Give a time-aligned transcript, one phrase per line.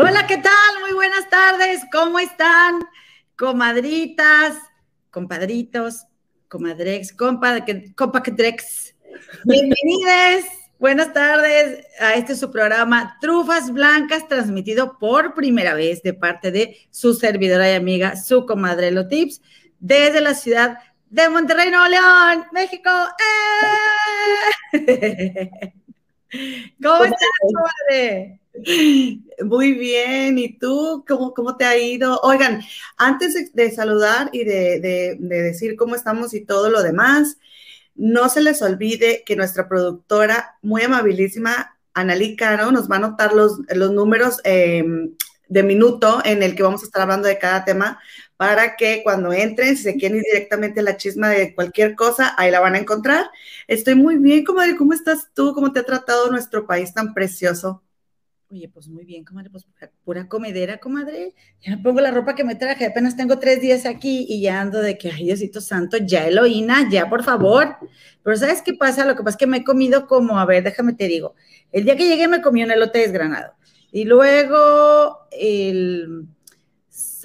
[0.00, 0.80] Hola, ¿qué tal?
[0.80, 1.80] Muy buenas tardes.
[1.90, 2.78] ¿Cómo están?
[3.36, 4.56] Comadritas,
[5.10, 6.06] compadritos,
[6.46, 7.66] comadrex, compa,
[7.96, 8.94] compactrex.
[9.42, 10.44] Bienvenidos.
[10.78, 16.76] Buenas tardes a este su programa Trufas Blancas, transmitido por primera vez de parte de
[16.92, 19.42] su servidora y amiga, su comadre Tips,
[19.80, 20.78] desde la ciudad
[21.10, 22.88] de Monterrey, Nuevo León, México.
[24.72, 25.72] ¡Eh!
[26.82, 28.40] ¿Cómo estás, comadre?
[29.44, 32.20] Muy bien, ¿y tú cómo, cómo te ha ido?
[32.22, 32.62] Oigan,
[32.96, 37.38] antes de, saludar y de, decir cómo estamos y todo lo demás,
[37.94, 43.32] no se les olvide que nuestra productora, muy amabilísima, Analí Caro, nos va a anotar
[43.32, 45.14] los, los números em,
[45.48, 48.00] de minuto en el que vamos a estar hablando de cada tema
[48.38, 52.34] para que cuando entren, si se quieren ir directamente a la chisma de cualquier cosa,
[52.38, 53.26] ahí la van a encontrar.
[53.66, 54.76] Estoy muy bien, comadre.
[54.76, 55.52] ¿Cómo estás tú?
[55.54, 57.82] ¿Cómo te ha tratado nuestro país tan precioso?
[58.48, 59.66] Oye, pues muy bien, comadre, pues
[60.04, 61.34] pura comedera, comadre.
[61.60, 64.60] Ya me pongo la ropa que me traje, apenas tengo tres días aquí y ya
[64.60, 67.76] ando de que, ay, Diosito Santo, ya Eloína, ya, por favor.
[68.22, 69.04] Pero ¿sabes qué pasa?
[69.04, 71.34] Lo que pasa es que me he comido como, a ver, déjame te digo,
[71.72, 73.54] el día que llegué me comí un elote desgranado.
[73.90, 76.28] Y luego el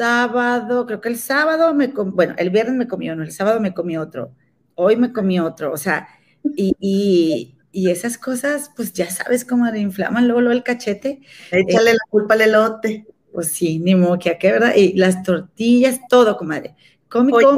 [0.04, 3.74] sábado, creo que el sábado me bueno, el viernes me comí uno, el sábado me
[3.74, 4.34] comí otro,
[4.76, 6.08] hoy me comí otro, o sea,
[6.56, 11.22] y y esas cosas, pues ya sabes cómo le inflaman luego, el cachete.
[11.52, 13.08] Échale la culpa al elote.
[13.34, 14.76] Pues sí, ni modo que a qué, ¿verdad?
[14.76, 16.76] Y las tortillas, todo, comadre.
[17.10, 17.58] Come, come,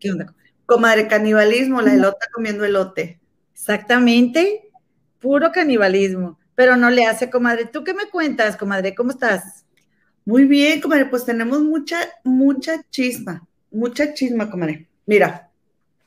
[0.00, 0.44] ¿Qué onda, comadre?
[0.64, 3.20] Comadre, canibalismo, la elota comiendo elote.
[3.52, 4.70] Exactamente,
[5.20, 7.66] puro canibalismo, pero no le hace, comadre.
[7.66, 8.94] ¿Tú qué me cuentas, comadre?
[8.94, 9.63] ¿Cómo estás?
[10.24, 14.86] Muy bien, comadre, pues tenemos mucha, mucha chisma, mucha chisma, comadre.
[15.06, 15.50] Mira,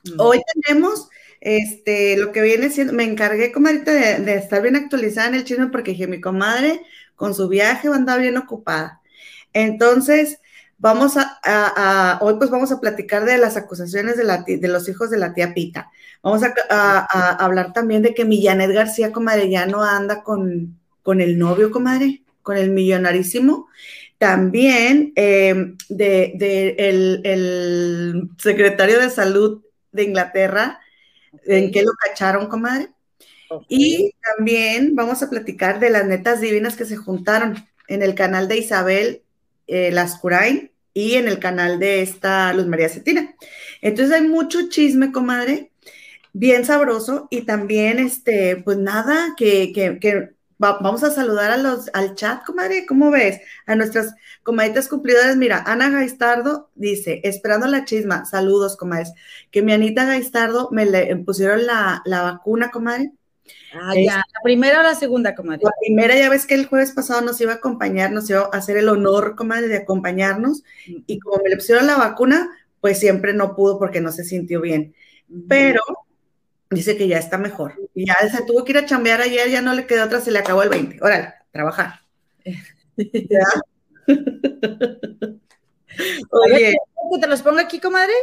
[0.04, 0.20] mm.
[0.20, 5.30] hoy tenemos este, lo que viene siendo, me encargué, comadrita, de, de, estar bien actualizada
[5.30, 6.82] en el chisme porque dije, mi comadre
[7.16, 9.02] con su viaje va a andar bien ocupada.
[9.54, 10.40] Entonces,
[10.78, 15.10] vamos a, hoy pues vamos a platicar de las acusaciones de, la, de los hijos
[15.10, 15.92] de la tía Pita.
[16.22, 21.38] Vamos a, hablar también de que Millanet García, comadre, ya no anda con, con el
[21.38, 23.68] novio, comadre, con el millonarísimo.
[24.18, 30.80] También eh, de, de el, el secretario de salud de Inglaterra,
[31.46, 32.90] en qué lo cacharon, comadre.
[33.70, 38.48] Y también vamos a platicar de las netas divinas que se juntaron en el canal
[38.48, 39.24] de Isabel
[39.68, 43.36] eh, Lascurain y en el canal de esta Luz María Cetina.
[43.82, 45.72] Entonces hay mucho chisme, comadre,
[46.34, 51.90] bien sabroso y también, este, pues nada, que, que, que vamos a saludar a los,
[51.94, 53.42] al chat, comadre, ¿cómo ves?
[53.66, 55.36] A nuestras comaditas cumplidoras.
[55.38, 59.14] Mira, Ana Gaistardo dice, esperando la chisma, saludos, comadres.
[59.52, 63.12] Que mi Anita Gaistardo me le pusieron la, vacuna, comadre.
[63.74, 65.62] Ah, ya, la primera o la segunda, comadre.
[65.64, 68.58] La primera, ya ves que el jueves pasado nos iba a acompañar, nos iba a
[68.58, 70.64] hacer el honor, comadre, de acompañarnos.
[70.86, 72.50] Y como me le pusieron la vacuna,
[72.82, 74.96] pues siempre no pudo porque no se sintió bien.
[75.48, 75.82] Pero
[76.70, 77.76] dice que ya está mejor.
[77.96, 80.40] Ya se tuvo que ir a chambear ayer, ya no le quedó otra, se le
[80.40, 80.98] acabó el 20.
[81.02, 82.02] Órale, trabajar.
[86.32, 86.76] Oye.
[87.12, 88.14] ¿Que te los pongo aquí, comadre?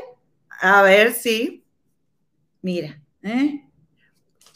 [0.60, 1.65] A ver, sí.
[2.60, 3.65] Mira, ¿eh?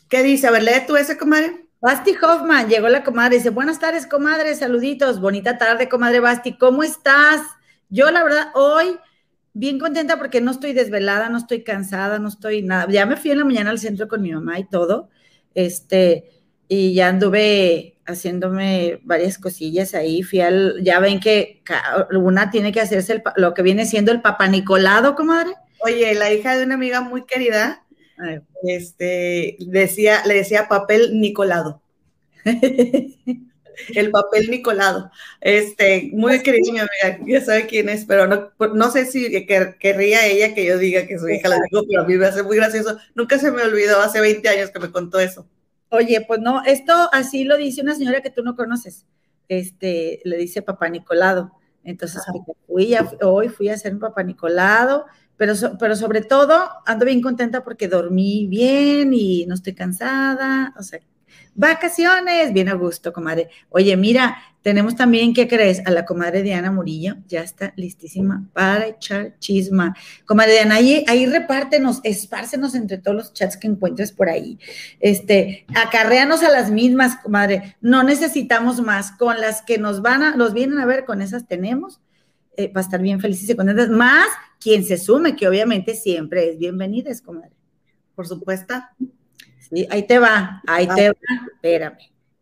[0.09, 0.47] ¿Qué dice?
[0.47, 1.67] A ver, lee tú ese, comadre.
[1.81, 6.83] Basti Hoffman, llegó la comadre, dice, buenas tardes, comadre, saluditos, bonita tarde, comadre Basti, ¿cómo
[6.83, 7.41] estás?
[7.89, 8.99] Yo, la verdad, hoy
[9.55, 12.87] bien contenta porque no estoy desvelada, no estoy cansada, no estoy nada.
[12.91, 15.09] Ya me fui en la mañana al centro con mi mamá y todo,
[15.55, 16.31] este,
[16.69, 20.23] y ya anduve haciéndome varias cosillas ahí.
[20.23, 21.63] Fui al, ya ven que
[22.13, 25.53] una tiene que hacerse lo que viene siendo el papá Nicolado, comadre.
[25.81, 27.85] Oye, la hija de una amiga muy querida,
[28.65, 31.83] este, decía, le decía papel Nicolado.
[33.95, 35.11] el papel Nicolado.
[35.41, 39.47] Este, muy pues querida mi amiga, ya sabe quién es, pero no, no sé si
[39.47, 42.43] querría ella que yo diga que su hija la dijo, pero a mí me hace
[42.43, 42.99] muy gracioso.
[43.15, 45.47] Nunca se me olvidó, hace 20 años que me contó eso.
[45.91, 49.07] Oye, pues no, esto así lo dice una señora que tú no conoces.
[49.49, 51.53] Este, le dice papá Nicolado.
[51.85, 52.23] Entonces,
[52.67, 55.07] fui hoy fui a hacer un papá Nicolado,
[55.39, 60.83] pero, pero sobre todo ando bien contenta porque dormí bien y no estoy cansada, o
[60.83, 61.01] sea,
[61.59, 63.51] Vacaciones, bien a gusto, comadre.
[63.71, 65.85] Oye, mira, tenemos también, ¿qué crees?
[65.87, 69.97] A la comadre Diana Murillo, ya está listísima para echar chisma.
[70.25, 74.57] Comadre Diana, ahí, ahí repártenos, espárcenos entre todos los chats que encuentres por ahí.
[75.01, 77.77] Este, acarréanos a las mismas, comadre.
[77.81, 79.11] No necesitamos más.
[79.11, 82.01] Con las que nos van a, los vienen a ver, con esas tenemos.
[82.57, 83.89] Eh, va a estar bien felices y contentas.
[83.89, 84.29] Más
[84.61, 87.51] quien se sume, que obviamente siempre es bienvenida, comadre.
[88.15, 88.75] Por supuesto
[89.91, 91.17] ahí te va, ahí te va,
[91.55, 91.99] espérame.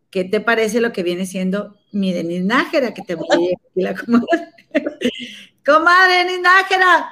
[0.09, 2.93] ¿qué te parece lo que viene siendo mi Denis Nájera?
[2.93, 4.27] Que te voy a aquí la comadre.
[5.65, 7.09] comadre Denis Nájera,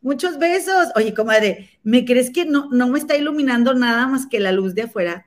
[0.00, 0.88] muchos besos.
[0.96, 4.74] Oye, comadre, ¿me crees que no, no me está iluminando nada más que la luz
[4.74, 5.26] de afuera?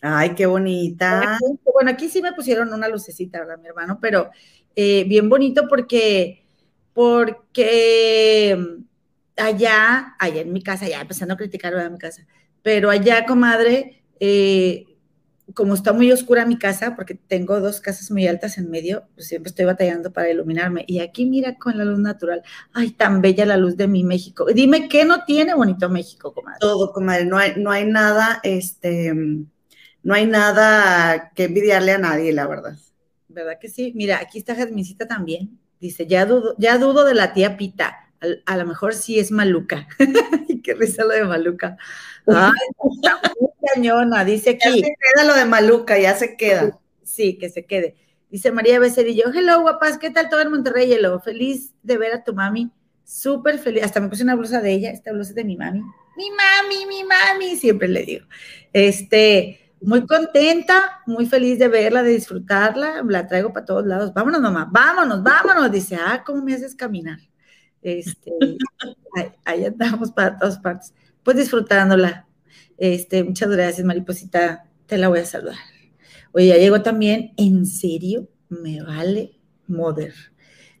[0.00, 1.38] Ay, qué bonita.
[1.72, 3.98] Bueno, aquí sí me pusieron una lucecita, ¿verdad, mi hermano?
[4.00, 4.30] Pero
[4.76, 6.44] eh, bien bonito porque,
[6.92, 8.56] porque
[9.36, 11.90] allá, allá en mi casa, ya empezando a criticar, ¿verdad?
[11.90, 12.26] Mi casa,
[12.62, 14.84] pero allá, comadre, eh,
[15.54, 19.28] como está muy oscura mi casa, porque tengo dos casas muy altas en medio, pues
[19.28, 20.84] siempre estoy batallando para iluminarme.
[20.86, 22.42] Y aquí mira con la luz natural.
[22.72, 24.46] Ay, tan bella la luz de mi México.
[24.52, 26.58] Dime, ¿qué no tiene bonito México, comadre?
[26.60, 27.24] Todo, comadre.
[27.24, 29.12] No hay, no hay nada, este,
[30.02, 32.76] no hay nada que envidiarle a nadie, la verdad.
[33.28, 33.92] ¿Verdad que sí?
[33.94, 35.58] Mira, aquí está Jasmincita también.
[35.80, 38.07] Dice, ya dudo, ya dudo de la tía Pita.
[38.46, 39.86] A, lo mejor sí es maluca.
[40.64, 41.76] Qué risa lo de maluca.
[42.26, 42.50] Ay,
[42.96, 44.80] está muy cañona, dice aquí.
[44.80, 46.78] Ya se queda lo de maluca, ya se queda.
[47.02, 47.96] Sí, que se quede.
[48.30, 50.92] Dice María Becerillo, hello guapas, ¿qué tal todo en Monterrey?
[50.92, 52.70] Hello, feliz de ver a tu mami,
[53.02, 53.84] súper feliz.
[53.84, 55.80] Hasta me puse una blusa de ella, esta blusa es de mi mami.
[55.80, 58.26] Mi mami, mi mami, siempre le digo.
[58.72, 64.12] Este, muy contenta, muy feliz de verla, de disfrutarla, la traigo para todos lados.
[64.12, 65.70] Vámonos, mamá, vámonos, vámonos.
[65.70, 67.18] Dice, ah, ¿cómo me haces caminar?
[67.82, 68.32] Este,
[69.44, 70.94] ahí, andamos para todas partes.
[71.22, 72.26] Pues disfrutándola.
[72.76, 74.64] Este, muchas gracias, mariposita.
[74.86, 75.56] Te la voy a saludar.
[76.32, 80.14] Oye, ya llegó también, en serio, me vale mother.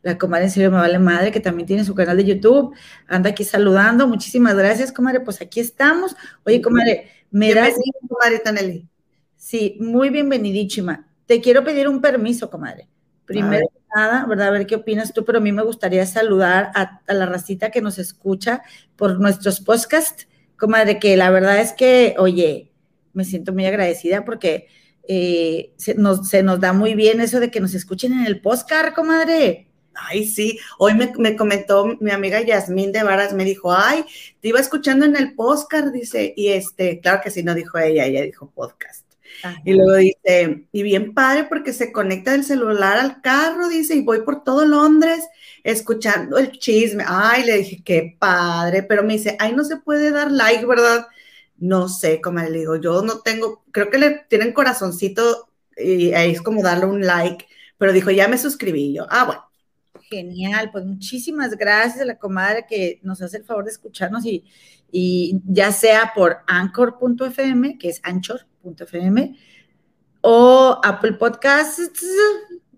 [0.02, 2.74] La comadre en serio me vale madre, que también tiene su canal de YouTube.
[3.06, 4.06] Anda aquí saludando.
[4.06, 5.20] Muchísimas gracias, comadre.
[5.20, 6.16] Pues aquí estamos.
[6.44, 7.74] Oye, comadre, me das.
[8.08, 8.88] comadre Taneli.
[9.36, 11.08] Sí, muy bienvenidísima.
[11.26, 12.88] Te quiero pedir un permiso, comadre.
[13.24, 14.48] Primero nada, ¿verdad?
[14.48, 17.80] A ver qué opinas tú, pero a mí me gustaría saludar a, la racita que
[17.80, 18.62] nos escucha
[18.96, 22.72] por nuestros podcasts, comadre, que la verdad es que, oye,
[23.12, 24.68] me siento muy agradecida porque
[25.06, 26.30] eh, se, nos,
[26.60, 29.68] da muy bien eso de que nos escuchen en el podcast, comadre.
[29.94, 30.58] Ay, sí.
[30.78, 34.04] Hoy me, comentó mi amiga Yasmín de Varas, me dijo, ay,
[34.40, 38.04] te iba escuchando en el podcast, dice, y este, claro que sí, no dijo ella,
[38.04, 39.07] ella dijo podcast.
[39.64, 44.02] Y luego dice, y bien padre porque se conecta el celular al carro, dice, y
[44.02, 45.26] voy por todo Londres
[45.64, 47.04] escuchando el chisme.
[47.06, 51.06] Ay, le dije, qué padre, pero me dice, ay, no se puede dar like, ¿verdad?
[51.56, 56.32] No sé, como le digo, yo no tengo, creo que le tienen corazoncito y ahí
[56.32, 57.46] es como darle un like,
[57.76, 59.06] pero dijo, ya me suscribí yo.
[59.10, 59.44] Ah, bueno.
[60.10, 64.44] Genial, pues muchísimas gracias a la comadre que nos hace el favor de escucharnos y,
[64.90, 68.00] y ya sea por anchor.fm, que es
[68.64, 69.36] anchor.fm,
[70.20, 72.02] o Apple Podcasts,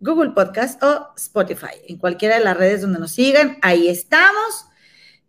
[0.00, 1.74] Google Podcasts o Spotify.
[1.88, 4.66] En cualquiera de las redes donde nos sigan, ahí estamos.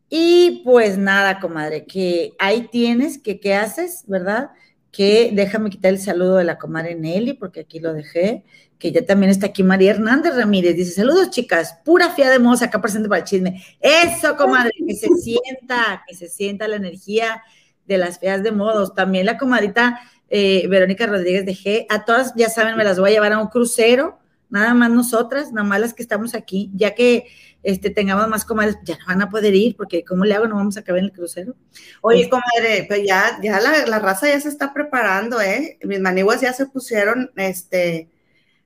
[0.09, 4.51] Y pues nada, comadre, que ahí tienes, que qué haces, ¿verdad?
[4.91, 8.43] Que déjame quitar el saludo de la comadre Nelly, porque aquí lo dejé
[8.81, 12.65] que ya también está aquí María Hernández Ramírez, dice, saludos chicas, pura fía de moza
[12.65, 13.63] acá presente para el chisme.
[13.79, 17.43] Eso, comadre, que se sienta, que se sienta la energía
[17.85, 18.95] de las feas de modos.
[18.95, 20.01] También la comadita
[20.31, 23.39] eh, Verónica Rodríguez de G, a todas, ya saben, me las voy a llevar a
[23.39, 24.19] un crucero,
[24.49, 27.27] nada más nosotras, nada más las que estamos aquí, ya que
[27.61, 30.47] este, tengamos más comadres, ya no van a poder ir, porque ¿cómo le hago?
[30.47, 31.55] No vamos a caber en el crucero.
[32.01, 35.77] Oye, comadre, pues ya, ya la, la, raza ya se está preparando, ¿eh?
[35.83, 38.09] Mis maniguas ya se pusieron, este,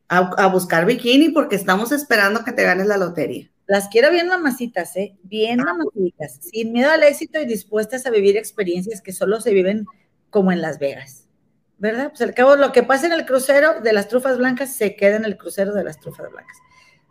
[0.07, 3.49] a, buscar bikini porque estamos esperando que te ganes la lotería.
[3.67, 5.15] Las quiero bien mamacitas, ¿eh?
[5.23, 5.73] Bien ah.
[5.73, 9.85] mamacitas, sin miedo al éxito y dispuestas a vivir experiencias que solo se viven
[10.29, 11.24] como en Las Vegas,
[11.77, 12.09] ¿verdad?
[12.09, 15.17] Pues al cabo, lo que pasa en el crucero de las trufas blancas se queda
[15.17, 16.57] en el crucero de las trufas blancas.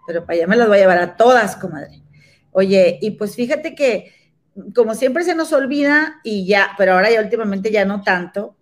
[0.06, 2.02] Pero para allá me las voy a llevar a todas, comadre.
[2.52, 4.12] Oye, y pues fíjate que
[4.74, 8.56] como siempre se nos olvida y ya, pero ahora ya últimamente ya no tanto,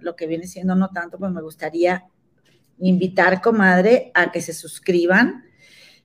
[0.00, 2.04] lo que viene siendo no tanto, pues me gustaría
[2.78, 5.44] invitar, comadre, a que se suscriban,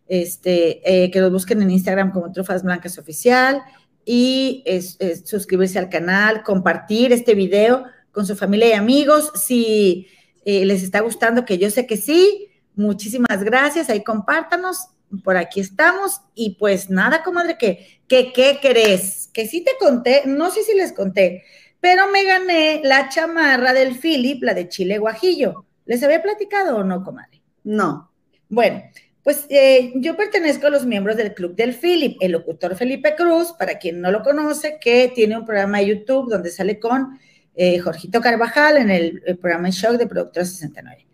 [0.07, 3.61] este, eh, que los busquen en Instagram como Trufas Blancas Oficial
[4.03, 4.63] y
[5.25, 9.31] suscribirse al canal, compartir este video con su familia y amigos.
[9.35, 10.07] Si
[10.45, 13.89] eh, les está gustando, que yo sé que sí, muchísimas gracias.
[13.89, 14.87] Ahí compártanos.
[15.23, 16.21] Por aquí estamos.
[16.35, 19.29] Y pues nada, comadre, que, que, ¿qué crees?
[19.33, 21.43] Que sí te conté, no sé si les conté,
[21.81, 25.65] pero me gané la chamarra del Philip, la de Chile Guajillo.
[25.85, 27.41] ¿Les había platicado o no, comadre?
[27.63, 28.11] No.
[28.47, 28.83] Bueno,
[29.23, 33.53] pues eh, yo pertenezco a los miembros del Club del Philip, el locutor Felipe Cruz,
[33.57, 37.19] para quien no lo conoce, que tiene un programa de YouTube donde sale con
[37.55, 41.07] eh, Jorgito Carvajal en el, programa Shock de Productora 69.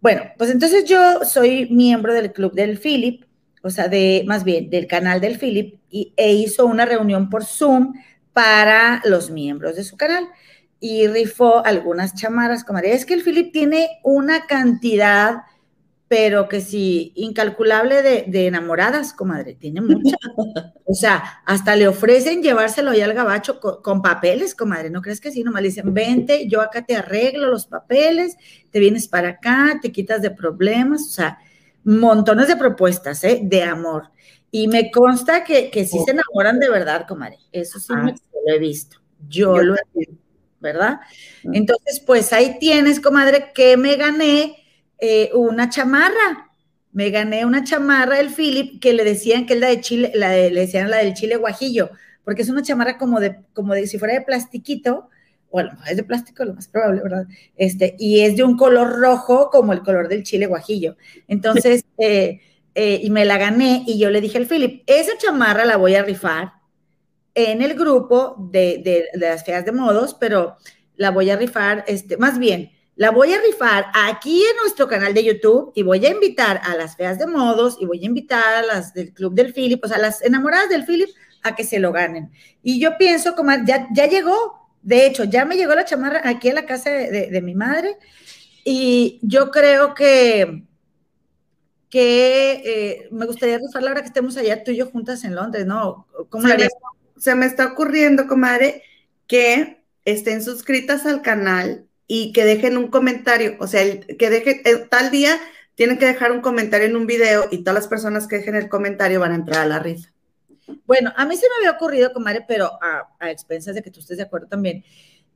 [0.00, 3.24] Bueno, pues entonces yo soy miembro del Club del Philip,
[3.62, 7.44] o sea, de más bien del canal del Philip, y, e hizo una reunión por
[7.44, 7.94] Zoom
[8.32, 10.28] para los miembros de su canal.
[10.80, 12.92] y rifó algunas chamarras, comadre.
[12.92, 15.44] Es que el Philip tiene una cantidad
[16.16, 20.14] pero que sí, incalculable de, enamoradas, comadre, tiene muchas.
[20.86, 25.32] O sea, hasta le ofrecen llevárselo allá al gabacho con, papeles, comadre, ¿no crees que
[25.32, 25.42] sí?
[25.42, 28.36] Nomás le dicen, vente, yo acá te arreglo los papeles,
[28.70, 31.38] te vienes para acá, te quitas de problemas, o sea,
[31.82, 33.40] montones de propuestas, ¿eh?
[33.42, 34.10] De amor.
[34.52, 38.54] Y me consta que, que sí se enamoran de verdad, comadre, eso sí me, lo
[38.54, 40.14] he visto, yo, lo he visto,
[40.60, 41.00] ¿verdad?
[41.42, 44.63] Entonces, pues ahí tienes, comadre, que me gané
[45.04, 46.50] eh, una chamarra.
[46.92, 50.30] Me gané una chamarra del Philip que le decían que es la de Chile, la
[50.30, 51.90] le decían la del Chile guajillo,
[52.24, 55.10] porque es una chamarra como de, como de si fuera de plastiquito,
[55.50, 57.26] bueno, es de plástico lo más probable, ¿verdad?
[57.54, 60.96] Este, y es de un color rojo como el color del chile guajillo.
[61.28, 62.40] Entonces, eh,
[62.74, 65.96] eh, y me la gané y yo le dije al Philip, esa chamarra la voy
[65.96, 66.54] a rifar
[67.34, 70.56] en el grupo de, de, de, las feas de modos, pero
[70.96, 75.14] la voy a rifar, este, más bien, la voy a rifar aquí en nuestro canal
[75.14, 78.54] de YouTube y voy a invitar a las feas de modos y voy a invitar
[78.54, 81.08] a las del Club del Philip, o sea, las enamoradas del Philip
[81.42, 82.30] a que se lo ganen.
[82.62, 86.48] Y yo pienso, como ya, ya llegó, de hecho, ya me llegó la chamarra aquí
[86.48, 87.96] en la casa de, mi madre
[88.64, 90.62] y yo creo que,
[91.90, 95.34] que eh, me gustaría rifar la hora que estemos allá tú y yo juntas en
[95.34, 96.06] Londres, ¿no?
[96.28, 96.68] ¿Cómo se, me,
[97.16, 98.84] se me está ocurriendo, comadre,
[99.26, 105.10] que estén suscritas al canal y que dejen un comentario, o sea, que dejen, tal
[105.10, 105.38] día
[105.74, 108.68] tienen que dejar un comentario en un video y todas las personas que dejen el
[108.68, 110.12] comentario van a entrar a la risa.
[110.86, 114.00] Bueno, a mí se me había ocurrido, comadre, pero a, a expensas de que tú
[114.00, 114.84] estés de acuerdo también,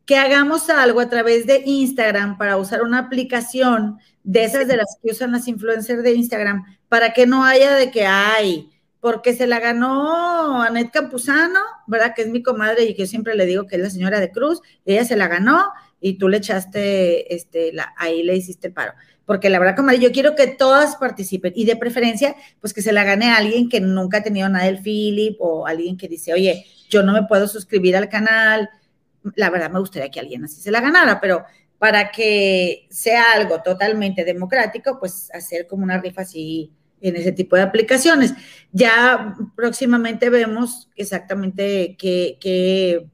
[0.07, 4.97] que hagamos algo a través de Instagram para usar una aplicación de esas de las
[5.03, 8.71] que usan las influencers de Instagram, para que no haya de que hay,
[9.01, 12.15] porque se la ganó Anet Campuzano, ¿verdad?
[12.15, 14.31] Que es mi comadre y que yo siempre le digo que es la señora de
[14.31, 18.93] Cruz, ella se la ganó y tú le echaste, este, ahí le hiciste paro.
[19.25, 22.93] Porque la verdad, comadre, yo quiero que todas participen y de preferencia, pues que se
[22.93, 26.65] la gane alguien que nunca ha tenido nada del Philip o alguien que dice, oye,
[26.89, 28.71] yo no me puedo suscribir al canal.
[29.35, 31.45] La verdad, me gustaría que alguien así se la ganara, pero
[31.79, 37.57] para que sea algo totalmente democrático, pues hacer como una rifa así en ese tipo
[37.57, 38.35] de aplicaciones.
[38.73, 43.07] Ya próximamente vemos exactamente qué, qué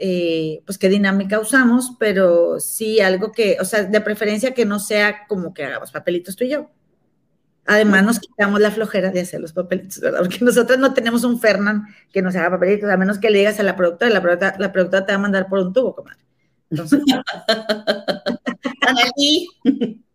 [0.00, 4.78] eh, pues qué dinámica usamos, pero sí algo que, o sea, de preferencia que no
[4.78, 6.70] sea como que hagamos papelitos tú y yo.
[7.66, 10.20] Además, nos quitamos la flojera de hacer los papelitos, ¿verdad?
[10.20, 13.60] Porque nosotros no tenemos un Fernán que nos haga papelitos, a menos que le digas
[13.60, 16.20] a la productora, la productora, la productora te va a mandar por un tubo, comadre.
[16.70, 17.02] Entonces.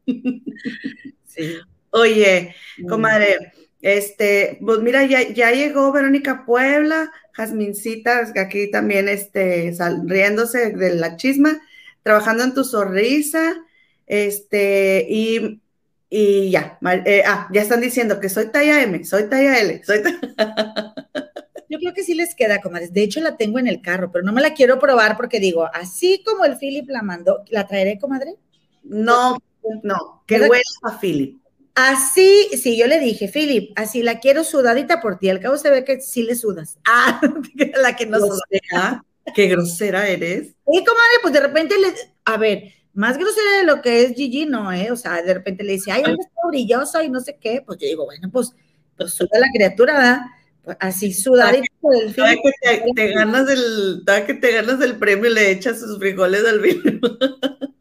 [1.27, 1.57] sí.
[1.91, 2.55] Oye,
[2.89, 9.75] comadre, este, pues mira, ya, ya llegó Verónica Puebla, Jasmincita, aquí también este,
[10.05, 11.61] riéndose de la chisma,
[12.01, 13.61] trabajando en tu sonrisa,
[14.07, 15.61] este, y,
[16.09, 20.01] y ya, eh, ah, ya están diciendo que soy talla M, soy talla L, soy
[21.69, 22.93] Yo creo que sí les queda, comadres.
[22.93, 25.67] De hecho, la tengo en el carro, pero no me la quiero probar porque digo,
[25.73, 28.35] así como el Philip la mandó, ¿la traeré, comadre?
[28.83, 29.37] No,
[29.81, 31.42] no, que huele a Philip.
[31.75, 35.29] Así, sí, yo le dije, Philip, así la quiero sudadita por ti.
[35.29, 36.77] Al cabo se ve que sí le sudas.
[36.85, 37.19] Ah,
[37.81, 39.03] la que no suda.
[39.33, 40.53] Qué grosera eres.
[40.71, 41.93] Y comadre, pues de repente le,
[42.25, 44.91] a ver, más grosera de lo que es Gigi, no, ¿eh?
[44.91, 47.63] O sea, de repente le dice, ay, anda está brillosa y no sé qué.
[47.65, 48.53] Pues yo digo, bueno, pues,
[48.97, 50.19] pues suda la criatura, ¿verdad?
[50.63, 52.25] Pues así sudadita por el fin.
[52.63, 56.59] Que te, ganas el, que te ganas el premio y le echas sus frijoles al
[56.59, 56.99] vino.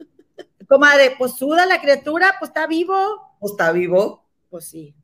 [0.73, 4.25] Comadre, pues suda la criatura, pues está vivo está vivo.
[4.51, 4.95] Pues sí.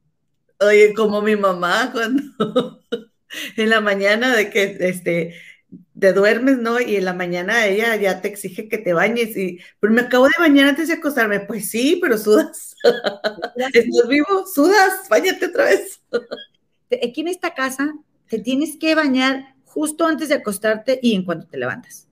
[0.60, 2.22] Oye, como mi mamá cuando
[3.56, 5.34] en la mañana de que este
[5.98, 6.80] te duermes, ¿no?
[6.80, 10.25] Y en la mañana ella ya te exige que te bañes y pero me acabo
[10.26, 11.40] de bañar antes de acostarme.
[11.40, 12.75] Pues sí, pero sudas.
[13.56, 14.46] ¿Estás vivo?
[14.46, 16.00] Sudas, bañate otra vez.
[16.90, 17.92] Aquí en esta casa
[18.28, 22.07] te tienes que bañar justo antes de acostarte y en cuanto te levantas.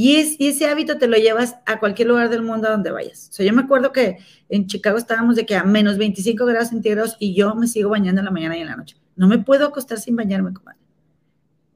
[0.00, 3.30] Y, es, ese hábito te lo llevas a cualquier lugar del mundo a donde vayas.
[3.30, 6.68] O sea, yo me acuerdo que en Chicago estábamos de que a menos 25 grados
[6.68, 8.96] centígrados y yo me sigo bañando en la mañana y en la noche.
[9.16, 10.78] No me puedo acostar sin bañarme, comadre.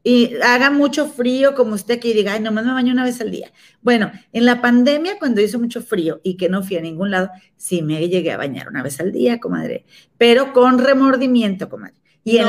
[0.04, 3.32] Y haga mucho frío como usted que diga, ay, nomás me baño una vez al
[3.32, 3.50] día.
[3.80, 7.28] Bueno, en la pandemia, cuando hizo mucho frío y que no fui a ningún lado,
[7.56, 9.84] sí me llegué a bañar una vez al día, comadre,
[10.16, 11.96] pero con remordimiento, comadre.
[12.24, 12.46] Y en,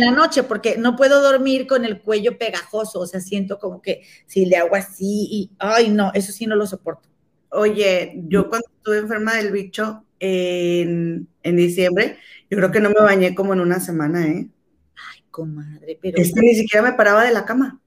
[0.00, 4.02] la, noche, porque no puedo dormir con el cuello pegajoso, o sea, siento como que
[4.26, 7.08] si le hago así y, ay, no, eso sí no lo soporto.
[7.48, 12.18] Oye, yo cuando estuve enferma del bicho en, diciembre,
[12.50, 14.48] yo creo que no me bañé como en una semana, ¿eh?
[14.96, 15.24] Ay,
[16.02, 16.18] pero...
[16.18, 17.80] Es que ni siquiera me paraba de la cama.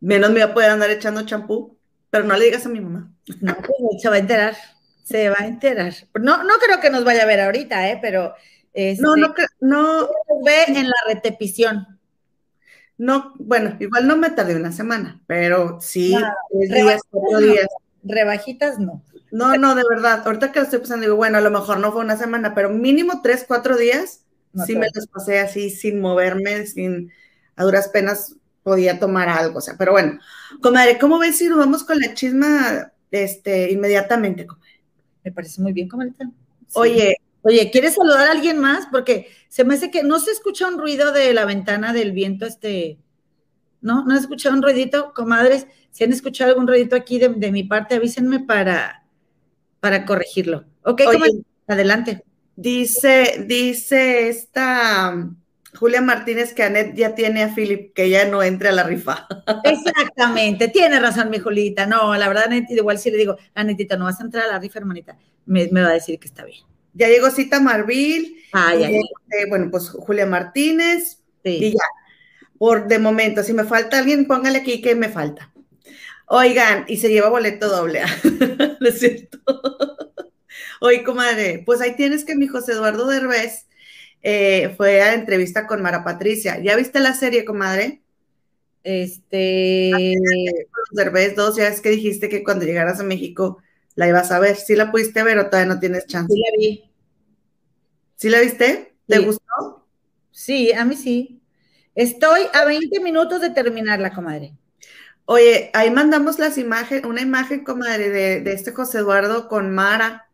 [0.00, 1.76] Menos me iba a poder andar echando champú.
[2.08, 3.12] Pero no le digas a mi mamá.
[3.40, 4.56] No, pues, se va a enterar,
[5.04, 5.94] se va a enterar.
[6.20, 7.98] No, no creo que nos vaya a ver ahorita, ¿eh?
[8.00, 8.34] Pero...
[8.72, 10.08] Este, no, no, no.
[10.44, 11.98] Ve en la repetición.
[12.98, 16.14] No, bueno, igual no me tardé una semana, pero sí,
[16.50, 17.66] tres días, cuatro días.
[18.02, 19.02] Rebajitas no.
[19.30, 20.22] No, no, de verdad.
[20.26, 22.68] Ahorita que lo estoy pensando, digo, bueno, a lo mejor no fue una semana, pero
[22.68, 24.24] mínimo tres, cuatro días,
[24.66, 27.10] sí me los pasé así, sin moverme, sin,
[27.56, 30.20] a duras penas podía tomar algo, o sea, pero bueno.
[30.60, 34.82] Comadre, ¿cómo ves si nos vamos con la chisma este, inmediatamente, comadre?
[35.24, 36.12] Me parece muy bien, comadre.
[36.74, 37.16] Oye.
[37.42, 38.86] Oye, ¿quieres saludar a alguien más?
[38.90, 42.46] Porque se me hace que no se escucha un ruido de la ventana del viento,
[42.46, 42.98] este,
[43.80, 44.04] ¿no?
[44.04, 45.66] ¿No has escuchado un ruidito, comadres?
[45.90, 49.04] Si han escuchado algún ruidito aquí de, mi parte, avísenme para,
[49.80, 50.64] para corregirlo.
[50.84, 51.02] Ok,
[51.66, 52.24] adelante.
[52.56, 55.36] Dice, dice esta um,
[55.74, 59.26] Julia Martínez que Anet ya tiene a Philip, que ya no entre a la rifa.
[59.64, 61.86] Exactamente, tiene razón mi Julita.
[61.86, 64.58] No, la verdad, Anet, igual si le digo, Anetita, no vas a entrar a la
[64.58, 65.16] rifa, hermanita,
[65.46, 66.62] me, va a decir que está bien.
[66.94, 68.36] Ya llegó Cita Marvil.
[68.52, 71.20] Ah, ya, este, bueno, pues Julia Martínez.
[71.44, 71.84] Y ya.
[72.58, 75.50] Por de momento, si me falta alguien, póngale aquí que me falta.
[76.26, 78.02] Oigan, y se lleva boleto doble.
[78.80, 79.38] ¿No es cierto?
[80.80, 83.66] Oye, comadre, pues ahí tienes que mi José Eduardo Derbez
[84.22, 86.60] eh, fue a entrevista con Mara Patricia.
[86.60, 88.02] ¿Ya viste la serie, comadre?
[88.82, 90.14] Este.
[90.92, 93.58] Derbez 2, ya es que dijiste que cuando llegaras a México
[93.94, 94.56] la ibas a ver.
[94.56, 96.32] ¿Sí la pudiste ver o todavía no tienes chance?
[96.32, 96.90] Sí la vi.
[98.16, 98.94] ¿Sí la viste?
[99.06, 99.86] ¿Te gustó?
[100.30, 101.42] Sí, a mí sí.
[101.94, 104.54] Estoy a 20 minutos de terminarla, comadre.
[105.24, 110.28] Oye, ahí mandamos las imágenes, una imagen, comadre, de, de este José Eduardo con Mara.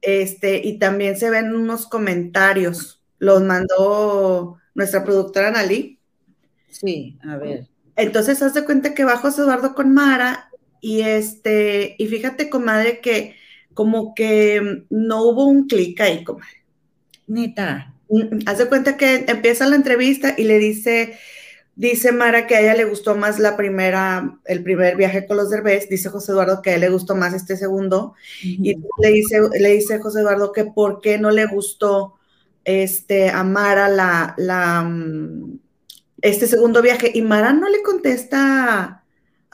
[0.00, 3.02] Este, y también se ven unos comentarios.
[3.18, 5.98] Los mandó nuestra productora Nali.
[6.70, 7.68] Sí, a ver.
[7.96, 10.50] Entonces, haz de cuenta que va José Eduardo con Mara
[10.84, 13.36] y este, y fíjate, comadre, que
[13.72, 16.62] como que no hubo un clic ahí, comadre.
[17.26, 17.94] Neta.
[18.10, 21.18] Mm, haz de cuenta que empieza la entrevista y le dice,
[21.74, 25.48] dice Mara que a ella le gustó más la primera, el primer viaje con los
[25.48, 29.40] derbés, dice José Eduardo que a él le gustó más este segundo, y le dice,
[29.58, 32.16] le dice José Eduardo que por qué no le gustó
[32.64, 35.60] este, a Mara la, la, mm,
[36.20, 39.00] este segundo viaje, y Mara no le contesta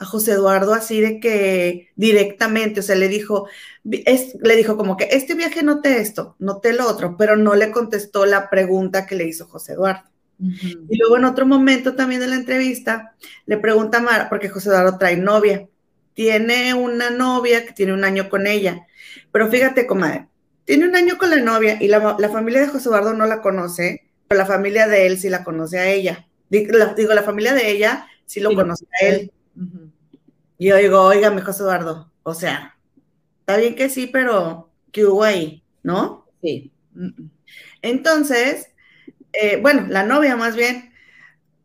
[0.01, 3.47] a José Eduardo así de que directamente, o sea, le dijo,
[3.91, 7.69] es, le dijo como que este viaje noté esto, noté lo otro, pero no le
[7.69, 10.09] contestó la pregunta que le hizo José Eduardo.
[10.39, 14.69] Y luego en otro momento también de la entrevista le pregunta a Mara, porque José
[14.69, 15.67] Eduardo trae novia,
[16.15, 18.87] tiene una novia que tiene un año con ella,
[19.31, 20.29] pero fíjate, comadre,
[20.65, 24.09] tiene un año con la novia y la, familia de José Eduardo no la conoce,
[24.27, 26.25] pero la familia de él sí la conoce a ella.
[26.49, 29.31] Digo, la, familia de ella sí lo conoce a él.
[30.57, 32.77] Y yo digo, oígame, José Eduardo, o sea,
[33.39, 35.63] está bien que sí, pero ¿qué hubo ahí?
[35.83, 36.27] ¿No?
[36.41, 36.71] Sí.
[37.81, 38.69] Entonces,
[39.33, 40.93] eh, bueno, la novia más bien,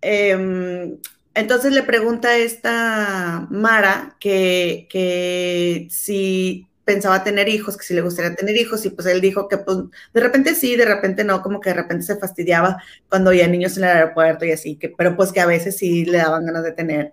[0.01, 0.99] em,
[1.35, 8.01] entonces le pregunta a esta Mara que, que si pensaba tener hijos, que si le
[8.01, 9.79] gustaría tener hijos, y pues él dijo que pues
[10.15, 13.77] de repente sí, de repente no, como que de repente se fastidiaba cuando había niños
[13.77, 16.63] en el aeropuerto y así, que, pero pues que a veces sí le daban ganas
[16.63, 17.13] de tener.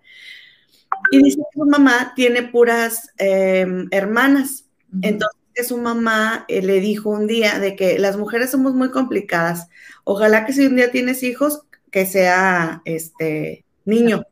[1.12, 4.66] Y dice que su mamá tiene puras em, hermanas.
[5.02, 9.68] Entonces su mamá eh, le dijo un día de que las mujeres somos muy complicadas.
[10.04, 11.62] Ojalá que si un día tienes hijos,
[11.92, 14.24] que sea este niño.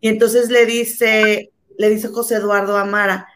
[0.00, 3.28] Y entonces le dice, le dice José Eduardo a Mara,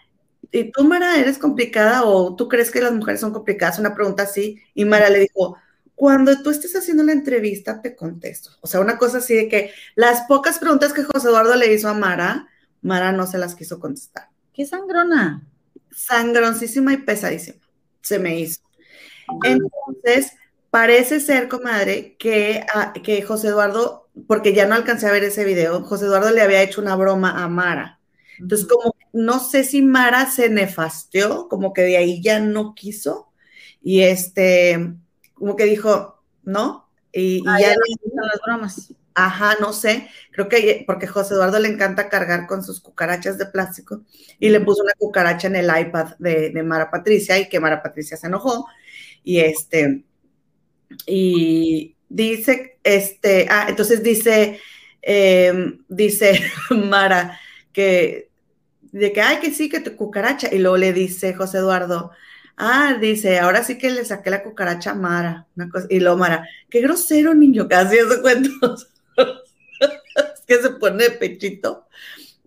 [0.53, 3.79] ¿y tú, Mara, eres complicada o tú crees que las mujeres son complicadas?
[3.79, 4.61] Una pregunta así.
[4.75, 5.57] Y Mara le dijo,
[5.95, 8.51] cuando tú estés haciendo la entrevista, te contesto.
[8.61, 11.89] O sea, una cosa así de que las pocas preguntas que José Eduardo le hizo
[11.89, 12.49] a Mara,
[12.83, 14.29] Mara no se las quiso contestar.
[14.53, 15.47] ¿Qué sangrona?
[15.91, 17.61] Sangroncísima y pesadísima.
[18.01, 18.61] Se me hizo.
[19.45, 20.33] Entonces,
[20.71, 25.45] parece ser, comadre, que, ah, que José Eduardo, porque ya no alcancé a ver ese
[25.45, 28.01] video, José Eduardo le había hecho una broma a Mara.
[28.39, 33.31] Entonces, como no sé si Mara se nefasteó, como que de ahí ya no quiso.
[33.81, 34.95] Y este,
[35.35, 36.89] como que dijo, ¿no?
[37.13, 38.95] Y, ah, ya, no las bromas.
[39.17, 43.47] Ajá, no sé, creo que porque José Eduardo le encanta cargar con sus cucarachas de
[43.47, 44.03] plástico
[44.41, 48.17] y le puso una cucaracha en el iPad de, Mara Patricia y que Mara Patricia
[48.17, 48.67] se enojó
[49.23, 50.05] y este,
[51.07, 54.59] y dice, este, ah, entonces dice,
[55.01, 57.39] em, dice Mara
[57.73, 58.31] que,
[58.91, 62.11] de que, ay, que sí, que tu cucaracha, y luego le dice José Eduardo,
[62.57, 65.47] Ah, dice, ahora sí que le saqué la cucaracha a Mara.
[65.57, 68.89] Una cosa, y lo Mara, qué grosero niño, casi eso cuentos.
[69.17, 71.87] es que se pone pechito.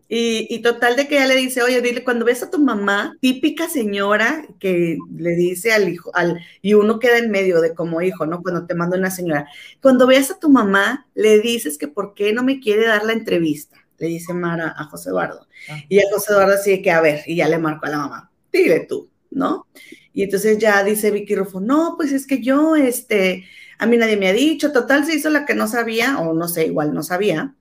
[0.09, 3.67] Y, total de que ella le dice, oye, dile, cuando ves a tu mamá, típica
[3.67, 8.25] señora que le dice al hijo, al, y uno queda en medio de como hijo,
[8.25, 8.41] ¿no?
[8.41, 9.49] Cuando te manda una señora,
[9.81, 13.11] cuando veas a tu mamá, le dices que por qué no me quiere dar la
[13.11, 15.45] entrevista, le dice Mara a José Eduardo.
[15.69, 15.77] Ah.
[15.89, 18.31] Y a José Eduardo así que, a ver, y ya le marcó a la mamá,
[18.49, 19.67] dile tú, ¿no?
[20.13, 23.45] Y entonces ya dice Vicky Rufo, no, pues es que yo, este,
[23.77, 26.47] a mí nadie me ha dicho, total se hizo la que no sabía, o no
[26.47, 27.55] sé, igual no sabía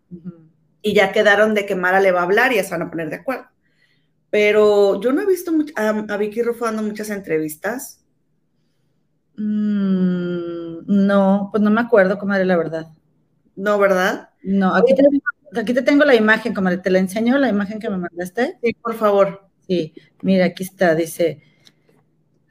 [0.86, 2.90] y ya quedaron de que Mara le va a hablar y ya se van a
[2.90, 3.46] poner de acuerdo.
[4.30, 8.04] Pero yo no he visto a, Vicky Rufo dando muchas entrevistas.
[9.36, 12.86] Mm, no, pues no me acuerdo, comadre, la verdad.
[13.56, 14.30] No, ¿verdad?
[14.44, 15.02] No, aquí te,
[15.58, 18.56] aquí te tengo la imagen, comadre, te la enseño, la imagen que me mandaste.
[18.62, 19.48] Sí, por favor.
[19.66, 21.42] Sí, mira, aquí está, dice,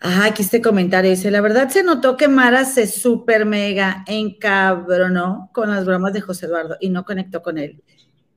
[0.01, 5.49] Ah, aquí este comentario dice, la verdad se notó que Mara se super mega encabronó
[5.53, 7.81] con las bromas de José Eduardo y no conectó con él.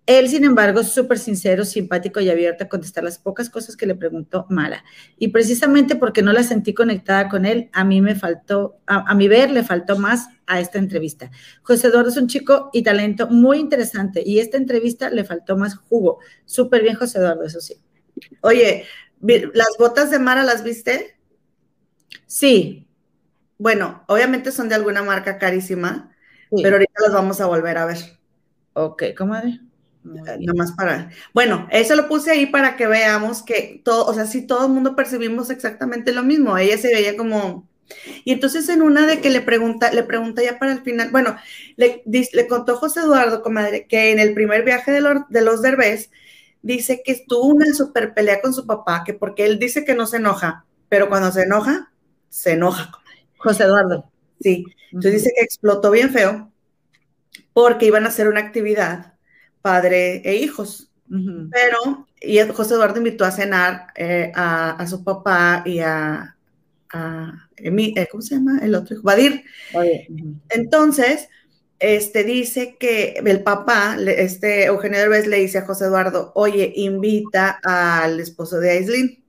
[0.09, 3.85] Él, sin embargo, es súper sincero, simpático y abierto a contestar las pocas cosas que
[3.85, 4.83] le preguntó Mara.
[5.19, 9.29] Y precisamente porque no la sentí conectada con él, a mí me faltó, a, mi
[9.29, 11.31] ver, le faltó más a esta entrevista.
[11.61, 15.77] José Eduardo es un chico y talento muy interesante y esta entrevista le faltó más
[15.77, 16.21] jugo.
[16.47, 17.75] Súper bien, José Eduardo, eso sí.
[18.41, 18.85] Oye,
[19.21, 21.18] ¿las botas de Mara las viste?
[22.27, 22.87] Sí.
[23.59, 26.15] Bueno, obviamente son de alguna marca carísima,
[26.63, 27.99] pero ahorita las vamos a volver a ver.
[28.75, 29.61] Ok, comadre.
[30.05, 31.11] Nada más para.
[31.35, 34.73] Bueno, eso lo puse ahí para que veamos que todo, o sea, si todo el
[34.73, 36.57] mundo percibimos exactamente lo mismo.
[36.57, 37.69] Ella se veía como.
[38.25, 41.37] Y entonces en una de que le pregunta, le pregunta ya para el final, bueno,
[41.77, 45.63] le, le contó José Eduardo, comadre, que en el primer viaje de, los, de los
[45.63, 46.11] Derbez,
[46.63, 50.07] dice que estuvo una super pelea con su papá, que porque él dice que no
[50.07, 51.91] se enoja, pero cuando se enoja,
[52.29, 52.91] se enoja.
[53.37, 54.11] José Eduardo.
[54.41, 54.65] Sí.
[54.93, 56.51] Entonces dice que explotó bien feo
[57.53, 59.15] porque iban a hacer una actividad
[59.63, 60.91] padre e hijos.
[61.11, 66.37] Pero, y José Eduardo invitó a cenar eh, a, su papá y a,
[67.57, 68.59] eh, ¿cómo se llama?
[68.63, 69.43] El otro hijo, Badir.
[70.51, 71.29] Entonces,
[71.79, 77.59] este dice que el papá, este Eugenio Derbez le dice a José Eduardo, oye, invita
[77.63, 79.25] al esposo de Aislinn.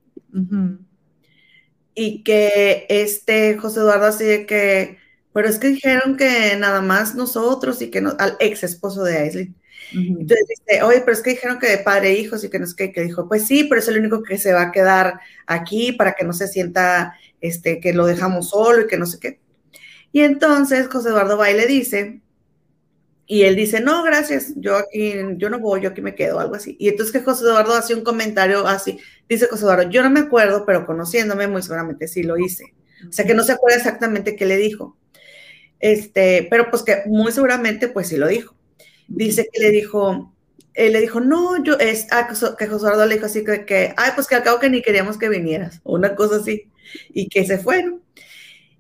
[2.02, 4.98] Y que este José Eduardo así de que,
[5.34, 9.18] pero es que dijeron que nada más nosotros y que no, al ex esposo de
[9.18, 9.56] Aislinn.
[9.92, 12.64] Entonces dice, oye, pero es que dijeron que de padre e hijos y que no
[12.64, 15.20] es que, que dijo, pues sí, pero es el único que se va a quedar
[15.46, 19.20] aquí para que no se sienta este, que lo dejamos solo y que no sé
[19.20, 19.42] qué.
[20.14, 22.22] Y entonces José Eduardo va y le dice,
[23.30, 26.56] y él dice, no, gracias, yo aquí, yo no voy, yo aquí me quedo, algo
[26.56, 26.76] así.
[26.80, 30.20] Y entonces que José Eduardo hace un comentario así, dice José Eduardo, yo no me
[30.20, 32.74] acuerdo, pero conociéndome muy seguramente sí lo hice.
[33.08, 34.98] O sea que no se acuerda exactamente qué le dijo.
[35.80, 38.60] Este, pero pues que muy seguramente pues sí lo dijo
[39.10, 40.34] dice que le dijo,
[40.74, 43.94] él le dijo, no, yo, es, ah, que José Eduardo le dijo así que, que,
[43.98, 46.72] ay, pues que al cabo que ni queríamos que vinieras, o una cosa así,
[47.14, 48.02] y que se fueron.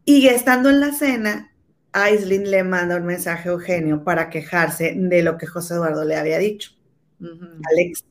[0.05, 1.51] Y estando en la cena,
[1.91, 6.15] Aislinn le manda un mensaje a Eugenio para quejarse de lo que José Eduardo le
[6.15, 6.71] había dicho,
[7.19, 8.05] Alex.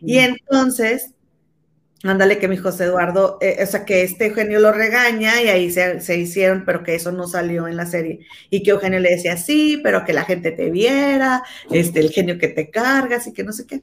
[0.00, 1.14] Y entonces
[2.04, 5.70] Ándale, que mi José Eduardo, eh, o sea, que este Eugenio lo regaña y ahí
[5.70, 8.26] se, hicieron, pero que eso no salió en la serie.
[8.50, 12.38] Y que Eugenio le decía, sí, pero que la gente te viera, este, el genio
[12.38, 13.82] que te cargas y que no sé qué.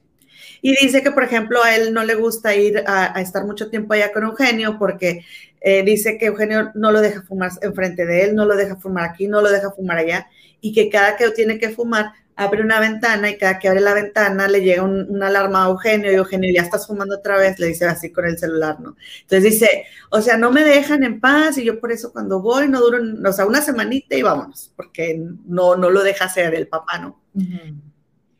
[0.60, 3.94] Y dice que, por ejemplo, a él no le gusta ir a, estar mucho tiempo
[3.94, 5.24] allá con Eugenio porque
[5.60, 9.10] eh, dice que Eugenio no lo deja fumar enfrente de él, no lo deja fumar
[9.10, 10.26] aquí, no lo deja fumar allá,
[10.60, 13.92] y que cada que tiene que fumar, abre una ventana y cada que abre la
[13.92, 17.66] ventana le llega una alarma a Eugenio y Eugenio ya estás fumando otra vez, le
[17.66, 18.96] dice así con el celular, ¿no?
[19.22, 22.68] Entonces dice, o sea, no me dejan en paz y yo por eso cuando voy
[22.68, 26.66] no duro, o sea, una semanita y vámonos, porque no, no lo deja hacer el
[26.66, 27.20] papá, ¿no?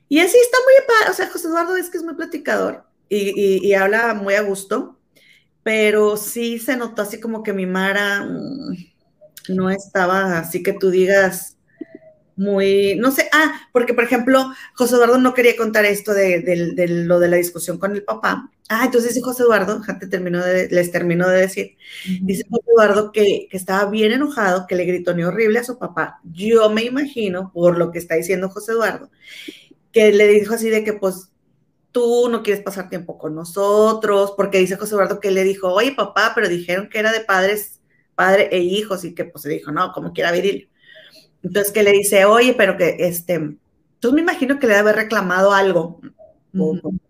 [0.09, 3.75] Y así está muy, o sea, José Eduardo es que es muy platicador y, y,
[3.75, 5.00] habla muy a gusto,
[5.63, 10.91] pero sí se notó así como que mi Mara mm, no estaba así que tú
[10.91, 11.57] digas,
[12.41, 16.43] muy, no sé, ah, porque por ejemplo, José Eduardo no quería contar esto de,
[16.89, 18.51] lo de la discusión con el papá.
[18.67, 21.77] Ah, entonces sí, José Eduardo, terminó de, les terminó de decir,
[22.23, 26.21] dice José Eduardo que, estaba bien enojado, que le gritó ni horrible a su papá.
[26.33, 29.11] Yo me imagino, por lo que está diciendo José Eduardo,
[29.93, 31.31] que le dijo así de que pues
[31.93, 35.93] tú no quieres pasar tiempo con nosotros, porque dice José Eduardo que le dijo, oye
[35.93, 37.81] papá, pero dijeron que era de padres,
[38.15, 40.71] padre e hijos, y que pues se dijo, no, como quiera Viril.
[41.43, 45.03] Entonces que le dice, oye, pero que este, entonces me imagino que le debe haber
[45.05, 46.01] reclamado algo,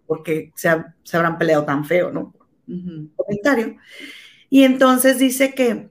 [0.07, 2.35] porque se, habrán peleado tan feo, ¿no?
[3.17, 3.77] Comentario.
[4.49, 5.91] Y entonces dice que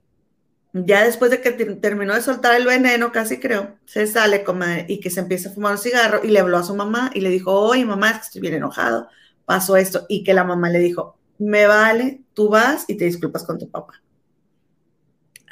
[0.72, 5.00] ya después de que terminó de soltar el veneno, casi creo, se sale como, y
[5.00, 7.30] que se empieza a fumar un cigarro y le habló a su mamá y le
[7.30, 9.08] dijo, oye mamá, es que estoy bien enojado,
[9.44, 13.44] pasó esto, y que la mamá le dijo, me vale, tú vas y te disculpas
[13.44, 13.94] con tu papá.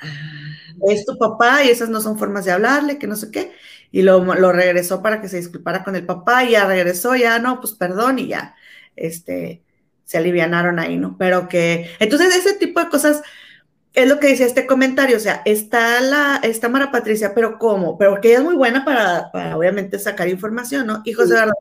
[0.00, 0.48] Ah.
[0.86, 3.52] Es tu papá y esas no son formas de hablarle, que no sé qué.
[3.90, 7.38] Y lo, lo regresó para que se disculpara con el papá y ya regresó, ya
[7.38, 8.54] no, pues perdón y ya,
[8.96, 9.62] este,
[10.04, 11.16] se alivianaron ahí, ¿no?
[11.18, 13.22] Pero que, entonces ese tipo de cosas,
[13.94, 17.98] es lo que decía este comentario, o sea, está la, está Mara Patricia, pero ¿cómo?
[17.98, 21.02] Pero que ella es muy buena para, para obviamente sacar información, ¿no?
[21.04, 21.54] Hijos de verdad,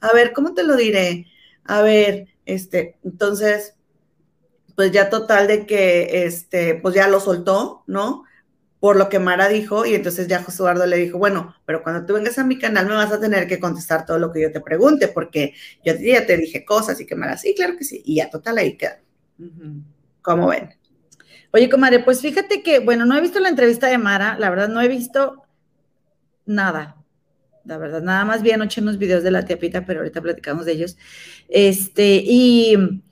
[0.00, 1.26] a ver, ¿cómo te lo diré?
[1.64, 3.74] A ver, este, entonces,
[4.76, 8.24] pues ya total de que, este, pues ya lo soltó, ¿no?
[8.80, 12.06] Por lo que Mara dijo, y entonces ya José Eduardo le dijo, bueno, pero cuando
[12.06, 14.52] tú vengas a mi canal me vas a tener que contestar todo lo que yo
[14.52, 18.02] te pregunte, porque yo ya te dije cosas y que Mara, sí, claro que sí,
[18.04, 19.00] y ya total ahí queda.
[20.22, 20.77] ¿Cómo ven?
[21.52, 24.68] Oye, comadre, pues fíjate que, bueno, no he visto la entrevista de Mara, la verdad
[24.68, 25.42] no he visto
[26.44, 26.96] nada,
[27.64, 30.64] la verdad, nada más vi anoche unos videos de la tía Pita, pero ahorita platicamos
[30.64, 30.96] de ellos.
[31.48, 33.02] Este, y,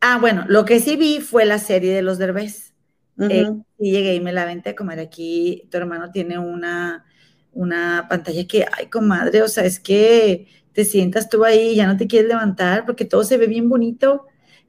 [0.00, 2.74] ah, bueno, lo que sí vi fue la serie de los Derbez.
[3.18, 3.46] Eh,
[3.78, 7.06] y llegué y me la vente a comer aquí, tu hermano tiene una,
[7.52, 11.96] una pantalla que, ay, comadre, o sea, es que te sientas tú ahí ya no
[11.96, 14.26] te quieres levantar porque todo se ve bien bonito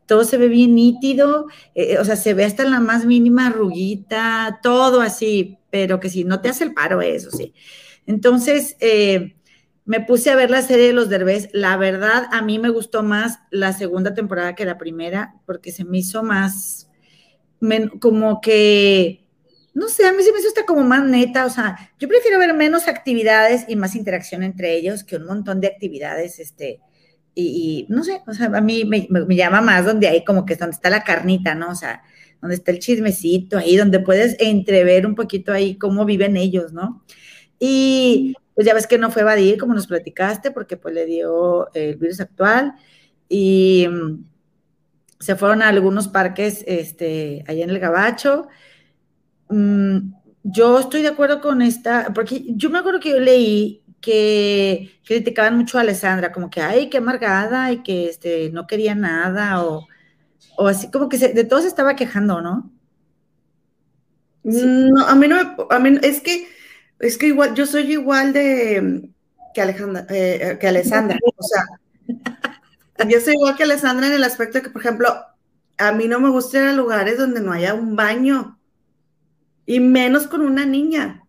[0.08, 4.60] todo se ve bien nítido, eh, o sea, se ve hasta la más mínima arruguita,
[4.64, 7.54] todo así, pero que si no te hace el paro, eso sí.
[8.08, 9.36] Entonces, eh,
[9.86, 11.50] me puse a ver la serie de los Derbez.
[11.54, 15.84] La verdad, a mí me gustó más la segunda temporada que la primera, porque se
[15.86, 16.90] me hizo más,
[18.00, 19.28] como que,
[19.74, 22.40] no sé, a mí se me hizo hasta como más neta, o sea, yo prefiero
[22.40, 26.82] ver menos actividades y más interacción entre ellos que un montón de actividades, este,
[27.40, 30.60] y, no sé, o sea, a mí me, llama más donde hay como que es
[30.60, 31.70] donde está la carnita, ¿no?
[31.70, 32.02] O sea,
[32.42, 37.04] donde está el chismecito, ahí donde puedes entrever un poquito ahí cómo viven ellos, ¿no?
[37.60, 41.72] Y pues ya ves que no fue evadir, como nos platicaste, porque pues le dio
[41.74, 42.74] el virus actual
[43.30, 44.24] y mm,
[45.20, 48.48] se fueron a algunos parques este, allá en el Gabacho.
[49.50, 50.12] Mm,
[50.44, 55.58] yo estoy de acuerdo con esta, porque yo me acuerdo que yo leí que criticaban
[55.58, 59.88] mucho a Alessandra, como que, ay, qué amargada y que este, no quería nada, o,
[60.68, 62.72] así como que de todo se estaba quejando, ¿no?
[64.44, 65.38] No, a mí no,
[65.70, 66.48] a mí es que,
[67.00, 69.10] es que igual, yo soy igual de
[69.54, 74.60] que Alejandra, eh, que Alessandra, o sea, yo soy igual que Alessandra en el aspecto
[74.60, 75.14] de que, por ejemplo,
[75.78, 78.58] a mí no me gusta ir a lugares donde no haya un baño,
[79.66, 81.24] y menos con una niña.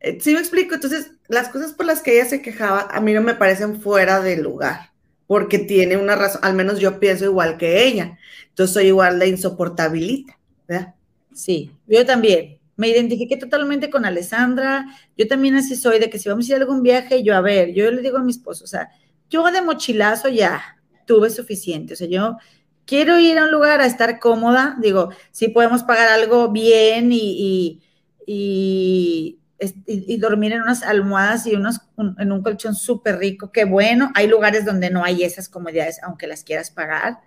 [0.00, 0.74] Eh, ¿Sí me explico?
[0.74, 4.20] Entonces, las cosas por las que ella se quejaba a mí no me parecen fuera
[4.20, 4.92] de lugar,
[5.26, 8.18] porque tiene una razón, al menos yo pienso igual que ella.
[8.48, 10.94] Entonces soy igual de insoportabilita, ¿verdad?
[11.32, 12.58] Sí, yo también.
[12.76, 14.86] Me identifiqué totalmente con Alessandra.
[15.16, 17.40] Yo también así soy, de que si vamos a ir a algún viaje, yo, a
[17.40, 18.90] ver, yo le digo a mi esposo, o sea,
[19.30, 21.94] yo de mochilazo ya tuve suficiente.
[21.94, 22.36] O sea, yo
[22.84, 24.76] quiero ir a un lugar a estar cómoda.
[24.78, 27.80] Digo, si podemos pagar algo bien y
[28.26, 29.38] y,
[30.18, 31.80] dormir en unas almohadas y unos,
[32.18, 34.10] en un colchón súper rico, qué bueno.
[34.14, 37.18] Hay lugares donde no hay esas comodidades, aunque las quieras pagar.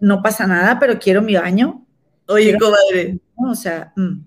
[0.00, 1.86] No pasa nada, pero quiero mi baño.
[2.26, 3.18] Oye, comadre.
[3.36, 4.20] O sea, mm.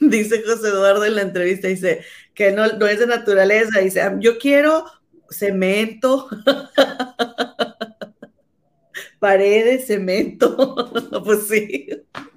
[0.00, 2.02] dice José Eduardo en la entrevista, dice
[2.34, 4.84] que no, no es de naturaleza, dice, yo quiero
[5.28, 6.28] cemento,
[9.18, 10.90] paredes, cemento,
[11.24, 11.88] pues sí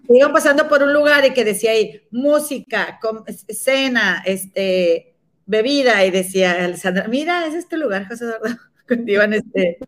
[0.09, 2.99] iban pasando por un lugar y que decía ahí música,
[3.49, 5.15] cena, este,
[5.45, 8.57] bebida, y decía Alessandra, mira, es este lugar, José Eduardo.
[9.07, 9.79] Iban este,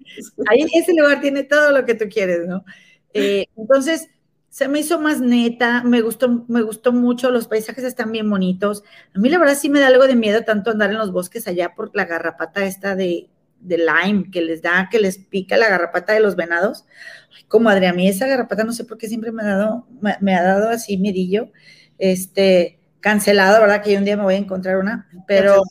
[0.49, 2.65] ahí ese lugar tiene todo lo que tú quieres, ¿no?
[3.13, 4.09] Eh, entonces,
[4.49, 8.83] se me hizo más neta, me gustó, me gustó mucho, los paisajes están bien bonitos.
[9.13, 11.47] A mí la verdad sí me da algo de miedo tanto andar en los bosques
[11.47, 15.69] allá por la garrapata esta de, de lime que les da, que les pica la
[15.69, 16.85] garrapata de los venados.
[17.47, 20.43] Como a mí esa garrapata no sé por qué siempre me ha dado, me, ha
[20.43, 21.51] dado así mirillo,
[21.97, 23.81] este, cancelado, ¿verdad?
[23.81, 25.63] Que yo un día me voy a encontrar una, pero,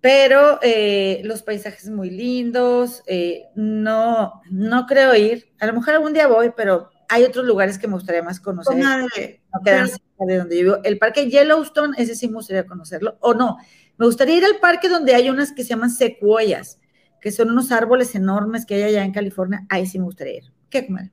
[0.00, 6.12] pero eh, los paisajes muy lindos, eh, no, no creo ir, a lo mejor algún
[6.12, 8.76] día voy, pero hay otros lugares que me gustaría más conocer.
[8.76, 10.76] No quedan de donde yo vivo.
[10.84, 13.58] El parque Yellowstone, ese sí me gustaría conocerlo, o no,
[13.98, 16.78] me gustaría ir al parque donde hay unas que se llaman secuoyas,
[17.20, 19.66] que son unos árboles enormes que hay allá en California.
[19.68, 20.52] Ahí sí me gustaría ir.
[20.68, 21.12] ¿Qué, comadre?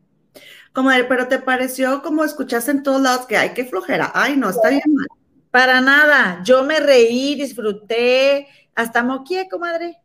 [0.74, 4.12] Comadre, pero ¿te pareció como escuchaste en todos lados que hay que flojera?
[4.14, 5.08] Ay, no, está bien mal.
[5.52, 6.42] Para nada.
[6.44, 9.98] Yo me reí, disfruté, hasta moqué, comadre.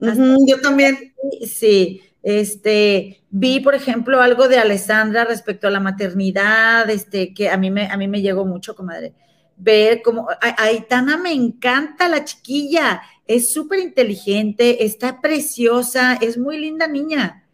[0.00, 1.14] yo también.
[1.46, 7.56] Sí, este, vi, por ejemplo, algo de Alessandra respecto a la maternidad, este, que a
[7.56, 9.14] mí me, a mí me llegó mucho, comadre
[9.58, 16.86] ver cómo Aitana me encanta la chiquilla, es súper inteligente, está preciosa, es muy linda
[16.86, 17.44] niña.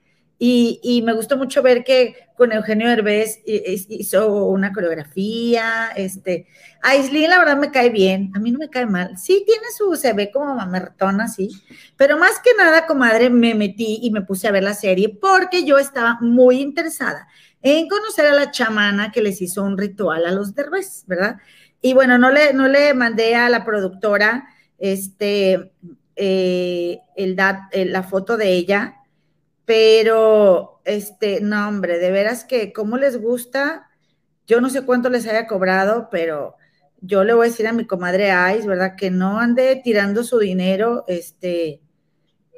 [0.47, 5.89] Y, me gustó mucho ver que con Eugenio Herbés hizo una coreografía.
[5.97, 6.49] Este,
[6.83, 8.31] Aislinn, la verdad, me cae bien.
[8.35, 9.17] A mí no me cae mal.
[9.17, 11.49] Sí, tiene su, se ve como mamertona, sí.
[11.97, 15.65] Pero más que nada, comadre, me metí y me puse a ver la serie porque
[15.65, 17.27] yo estaba muy interesada
[17.63, 21.37] en conocer a la chamana que les hizo un ritual a los derbés, ¿verdad?
[21.85, 25.73] Y bueno, no le, no le mandé a la productora este,
[26.17, 28.97] eh, eh, la foto de ella
[29.65, 33.89] pero, este, no, hombre, de veras que, ¿cómo les gusta?
[34.47, 36.57] Yo no sé cuánto les haya cobrado, pero
[37.01, 38.95] yo le voy a decir a mi comadre Ice, ¿verdad?
[38.97, 41.81] Que no ande tirando su dinero, este,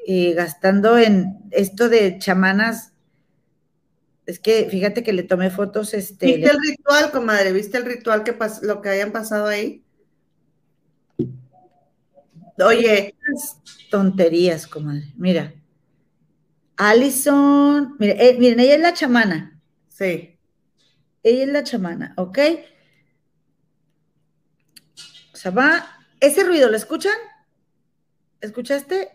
[0.05, 2.93] y gastando en esto de chamanas.
[4.27, 6.27] Es que fíjate que le tomé fotos, este.
[6.27, 7.53] ¿Viste el ritual, comadre?
[7.53, 9.85] ¿Viste el ritual que lo que hayan pasado ahí?
[12.59, 13.15] Oye.
[13.91, 15.13] Tonterías, comadre.
[15.17, 15.55] Mira.
[16.77, 19.61] Allison, eh, miren, ella es la chamana.
[19.89, 20.39] Sí.
[21.23, 22.39] Ella es la chamana, ¿ok?
[25.33, 25.87] O sea, va,
[26.21, 27.17] ese ruido, ¿lo escuchan?
[28.41, 29.11] ¿Escuchaste?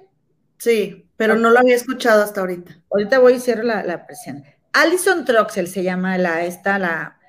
[0.57, 2.79] Sí, pero no lo había escuchado hasta ahorita.
[2.89, 4.43] Ahorita voy y cierro la, la presión.
[4.73, 7.19] Alison Troxel se llama la, esta, la,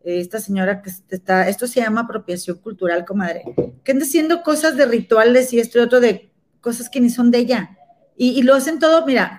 [0.00, 3.42] esta señora que está, esto se llama apropiación cultural, comadre,
[3.84, 6.30] que anda haciendo cosas de rituales y esto y otro de
[6.60, 7.78] cosas que ni son de ella.
[8.16, 9.38] Y, y lo hacen todo, mira,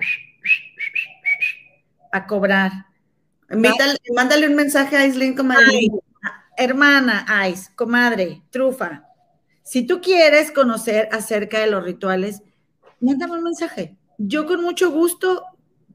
[2.11, 2.71] a cobrar.
[3.49, 5.89] mándale un mensaje a Aislinn, comadre.
[6.57, 9.05] hermana Ais, comadre, trufa.
[9.63, 12.41] Si tú quieres conocer acerca de los rituales,
[12.99, 13.97] mándame un mensaje.
[14.17, 15.43] Yo con mucho gusto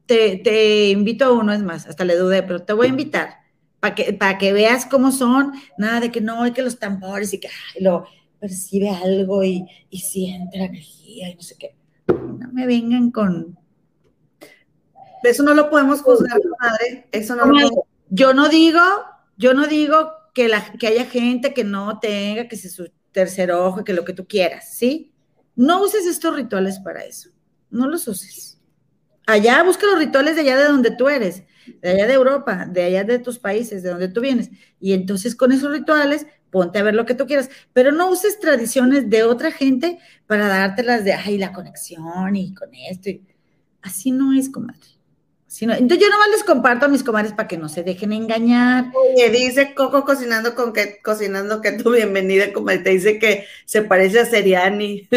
[0.05, 3.39] te, invito a uno, es más, hasta le dudé, pero te voy a invitar
[3.79, 5.53] para que, para que veas cómo son.
[5.77, 8.05] Nada de que no, hay que los tambores y que lo
[8.39, 11.75] percibe algo y, y siente la energía y no sé qué.
[12.07, 13.57] No me vengan con,
[15.29, 17.07] eso no lo podemos juzgar, madre.
[17.11, 18.81] Eso no lo Yo no digo,
[19.37, 23.51] yo no digo que, la, que haya gente que no tenga, que se su tercer
[23.51, 25.13] ojo, que lo que tú quieras, ¿sí?
[25.55, 27.29] No uses estos rituales para eso.
[27.69, 28.54] No los uses.
[29.25, 31.43] Allá busca los rituales de allá de donde tú eres,
[31.81, 34.49] de allá de Europa, de allá de tus países, de donde tú vienes.
[34.79, 38.39] Y entonces con esos rituales ponte a ver lo que tú quieras, pero no uses
[38.39, 43.09] tradiciones de otra gente para dártelas de, ay, la conexión y con esto.
[43.81, 44.95] Así no es, comadre
[45.61, 48.91] entonces yo nomás les comparto a mis comadres para que no se dejen engañar.
[48.93, 53.81] Oye, dice Coco cocinando con que cocinando que tu bienvenida, como te dice que se
[53.81, 55.07] parece a Seriani.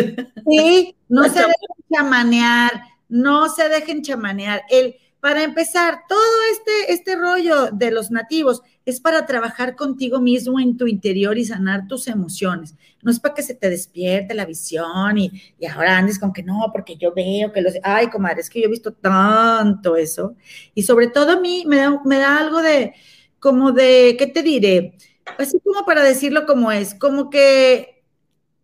[0.49, 1.55] Sí, no se dejen
[1.93, 2.73] chamanear,
[3.09, 4.63] no se dejen chamanear.
[4.71, 6.21] El, para empezar, todo
[6.53, 11.45] este, este rollo de los nativos es para trabajar contigo mismo en tu interior y
[11.45, 12.75] sanar tus emociones.
[13.03, 16.71] No es para que se te despierte la visión y, ahora andes con que no,
[16.73, 17.75] porque yo veo que los...
[17.83, 20.37] Ay, comadre, es que yo he visto tanto eso.
[20.75, 22.95] Y sobre todo a mí me da, me da algo de,
[23.41, 24.95] como de, ¿qué te diré?
[25.37, 28.05] Así como para decirlo como es, como que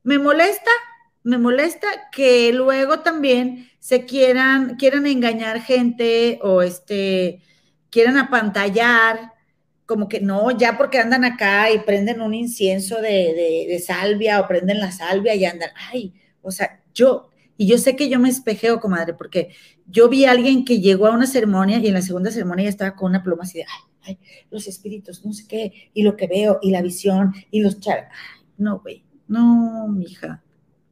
[0.04, 0.70] me molesta,
[1.22, 7.42] me molesta que luego también se quieran, quieran engañar gente o este,
[7.90, 9.34] quieran apantallar
[9.84, 14.80] como que no, ya porque andan acá y prenden un incienso de, salvia o prenden
[14.80, 18.80] la salvia y andan, ay, o sea, yo, y yo sé que yo me espejeo,
[18.80, 19.50] comadre, porque
[19.86, 22.70] yo vi a alguien que llegó a una ceremonia y en la segunda ceremonia ya
[22.70, 24.18] estaba con una pluma así de, ay, ay,
[24.50, 28.08] los espíritus, no sé qué, y lo que veo, y la visión, y los char,
[28.56, 30.42] no, güey, no, mija,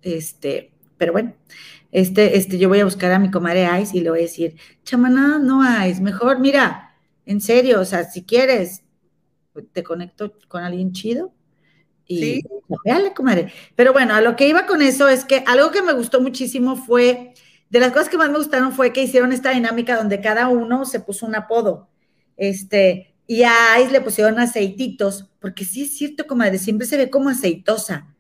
[0.03, 0.73] este,
[1.03, 1.35] pero bueno,
[1.91, 4.55] este, este, yo voy a buscar a mi comadre Ice y le voy a decir,
[4.85, 6.95] chamana, no Ice, mejor, mira,
[7.27, 8.85] en serio, o sea, si quieres,
[9.73, 11.35] te conecto con alguien chido
[12.07, 12.45] y ¿Sí?
[13.17, 13.53] comadre.
[13.75, 16.77] Pero bueno, a lo que iba con eso es que algo que me gustó muchísimo
[16.77, 17.35] fue,
[17.69, 20.85] de las cosas que más me gustaron fue que hicieron esta dinámica donde cada uno
[20.85, 21.89] se puso un apodo.
[22.37, 27.11] Este, y a Ais le pusieron aceititos, porque sí es cierto, comadre, siempre se ve
[27.11, 28.12] como aceitosa.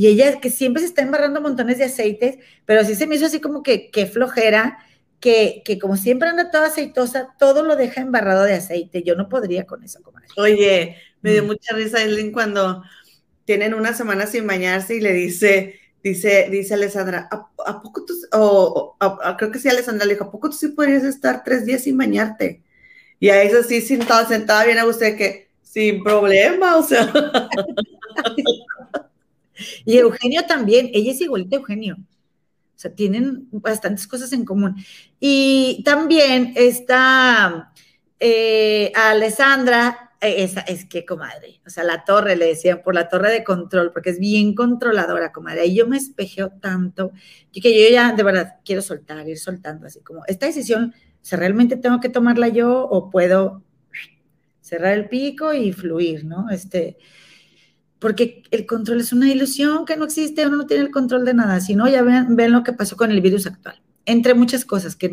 [0.00, 3.26] Y ella que siempre se está embarrando montones de aceites, pero sí se me hizo
[3.26, 4.78] así como que, que flojera
[5.20, 9.02] que, como siempre anda toda aceitosa, todo lo deja embarrado de aceite.
[9.02, 10.28] Yo no podría con eso, comadre.
[10.38, 11.46] Oye, me dio mm.
[11.46, 12.82] mucha risa, Eileen, cuando
[13.44, 18.96] tienen una semana sin bañarse y le dice, dice, dice Alessandra, ¿a, poco tú, o
[19.36, 21.98] creo que sí, Alessandra le dijo, ¿a poco tú sí podrías estar tres días sin
[21.98, 22.62] bañarte?
[23.18, 27.12] Y a eso sí, sentada, sentada bien a usted, que sin problema, o sea.
[29.84, 31.96] y Eugenio también, ella es igualita a Eugenio.
[31.98, 34.74] O sea, tienen bastantes cosas en común.
[35.18, 37.72] Y también está
[38.18, 43.08] eh, Alessandra, eh, esa, es que comadre, o sea, la torre, le decían, por la
[43.08, 45.66] torre de control, porque es bien controladora, comadre.
[45.66, 47.12] Y yo me espejeo tanto,
[47.52, 51.76] que yo ya de verdad quiero soltar, ir soltando, así como esta decisión O ¿realmente
[51.76, 53.62] tengo que tomarla yo o puedo
[54.60, 56.50] cerrar el pico y fluir, ¿no?
[56.50, 56.98] Este,
[58.00, 61.34] porque el control es una ilusión que no existe, uno no tiene el control de
[61.34, 64.64] nada, si no, ya ven, ven lo que pasó con el virus actual, entre muchas
[64.64, 65.10] cosas, que,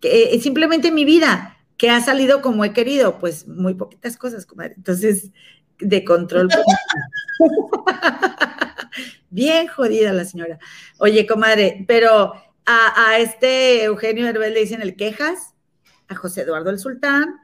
[0.00, 4.46] que eh, simplemente mi vida, que ha salido como he querido, pues muy poquitas cosas,
[4.46, 4.74] comadre.
[4.76, 5.30] Entonces,
[5.78, 6.48] de control.
[9.30, 10.58] Bien jodida la señora.
[10.98, 12.34] Oye, comadre, pero
[12.66, 15.54] a, este Eugenio Herbel le dicen el quejas,
[16.08, 17.36] a José Eduardo el Sultán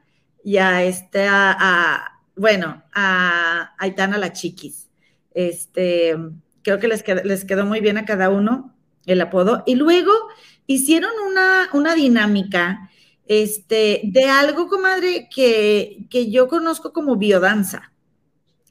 [0.43, 4.89] y a este, a, bueno, a Aitana la Chiquis.
[5.33, 6.15] Este,
[6.61, 8.75] creo que les quedó, les quedó muy bien a cada uno
[9.05, 9.63] el apodo.
[9.65, 10.11] Y luego
[10.67, 12.89] hicieron una, una dinámica
[13.27, 17.91] este, de algo, comadre, que, que yo conozco como biodanza.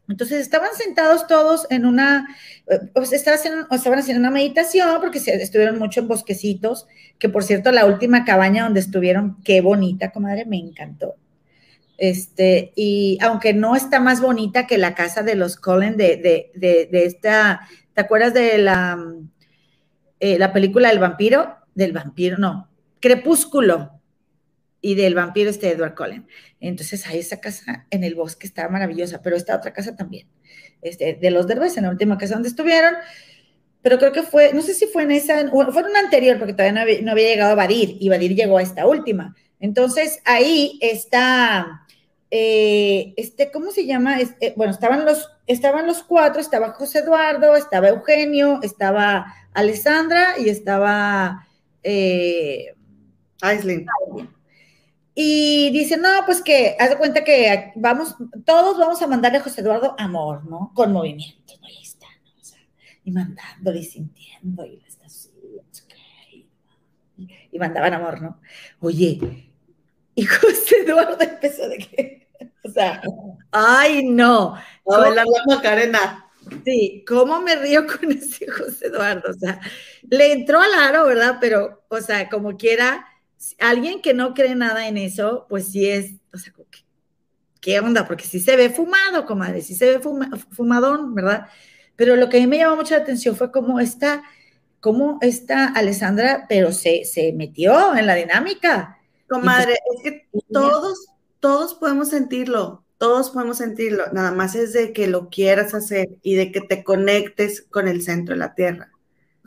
[0.09, 2.29] Entonces estaban sentados todos en una,
[2.67, 6.87] eh, pues estaban haciendo, estaban haciendo una meditación porque estuvieron mucho en bosquecitos,
[7.19, 11.15] que por cierto la última cabaña donde estuvieron, qué bonita, comadre, me encantó.
[11.97, 16.89] Este, y aunque no está más bonita que la casa de los Cullen de, de,
[16.91, 18.99] de, esta, ¿te acuerdas de la,
[20.21, 21.57] eh, la película del vampiro?
[21.75, 22.69] Del vampiro, no,
[23.01, 24.01] Crepúsculo
[24.81, 26.27] y del vampiro este Edward Cullen.
[26.61, 30.29] Entonces, ahí esa casa en el bosque estaba maravillosa, pero esta otra casa también,
[30.83, 32.95] este, de los Derbez, en la última casa donde estuvieron,
[33.85, 36.55] pero creo que fue, no sé si fue en esa, fue en una anterior, porque
[36.55, 36.73] todavía
[37.03, 39.35] no había, llegado a Badir, y Badir llegó a esta última.
[39.61, 41.84] Entonces, ahí está,
[42.31, 44.21] eh, este, ¿cómo se llama?
[44.21, 50.49] Eh, bueno, estaban los, estaban los cuatro, estaba José Eduardo, estaba Eugenio, estaba Alessandra y
[50.49, 51.47] estaba...
[51.83, 52.75] Eh,
[53.43, 53.87] Aislinn.
[55.15, 59.43] Y dice, no, pues que, haz de cuenta que vamos, todos vamos a mandarle a
[59.43, 60.73] José Eduardo amor, ¿no?
[60.75, 61.69] Con movimiento, ¿no?
[61.69, 62.33] Ahí está, ¿no?
[62.41, 62.59] O sea,
[63.05, 65.31] y mandándole y sintiendo, y está así,
[67.53, 68.41] y mandaban amor, ¿no?
[68.81, 69.53] Oye,
[70.17, 72.29] y José Eduardo empezó de que,
[72.63, 73.03] o sea,
[73.51, 74.57] ay, no.
[74.87, 76.21] la Macarena.
[76.65, 79.31] Sí, ¿cómo me río con ese José Eduardo?
[79.31, 79.61] O sea,
[80.09, 81.39] le entró al aro, ¿verdad?
[81.41, 83.07] Pero, o sea, como quiera
[83.59, 86.53] alguien que no cree nada en eso, pues sí es, o sea,
[87.61, 88.07] ¿qué, onda?
[88.07, 90.01] Porque sí se ve fumado, comadre, sí se ve
[90.51, 91.47] fumadón, ¿verdad?
[91.97, 94.23] Pero lo que a mí me llamó mucho la atención fue cómo esta,
[94.81, 98.99] cómo esta Alessandra, pero se, se metió en la dinámica.
[99.29, 101.07] Comadre, es que todos,
[101.41, 106.35] todos podemos sentirlo, todos podemos sentirlo, nada más es de que lo quieras hacer y
[106.35, 108.91] de que te conectes con el centro de la tierra.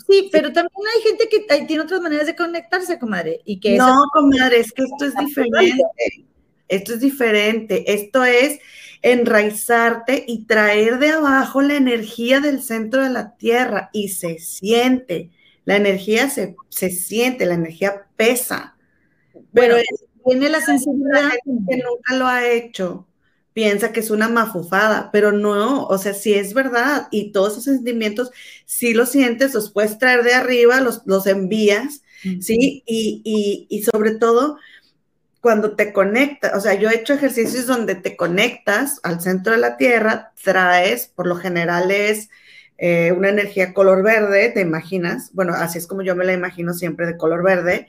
[0.07, 3.41] Sí, pero también hay gente que tiene otras maneras de conectarse, comadre.
[3.43, 5.83] Y que no, comadre, es que esto es diferente.
[6.69, 7.93] Esto es diferente.
[7.93, 8.59] Esto es
[9.01, 15.29] enraizarte y traer de abajo la energía del centro de la tierra y se siente.
[15.65, 18.76] La energía se, se siente, la energía pesa.
[19.59, 19.77] Pero
[20.25, 23.07] tiene la sensibilidad que nunca lo ha hecho
[23.57, 27.63] piensa que es una mafufada, pero no, o sea, sí es verdad y todos esos
[27.63, 28.29] sentimientos,
[28.67, 32.03] si los sientes, los puedes traer de arriba, los, los envías,
[32.39, 32.83] ¿sí?
[32.85, 34.59] Y, y, sobre todo
[35.41, 39.57] cuando te conectas, o sea, yo he hecho ejercicios donde te conectas al centro de
[39.57, 42.29] la Tierra, traes, por lo general es
[42.77, 45.31] eh, una energía color verde, ¿te imaginas?
[45.33, 47.87] Bueno, así es como yo me la imagino siempre de color verde,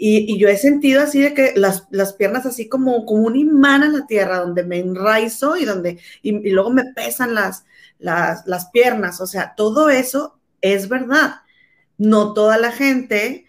[0.00, 1.82] y, yo he sentido así de que las,
[2.14, 6.50] piernas así como, como un imán a la tierra, donde me enraizo y donde, y,
[6.50, 7.64] luego me pesan las,
[7.98, 9.20] las, las, piernas.
[9.20, 11.40] O sea, todo eso es verdad.
[11.96, 13.46] No toda la gente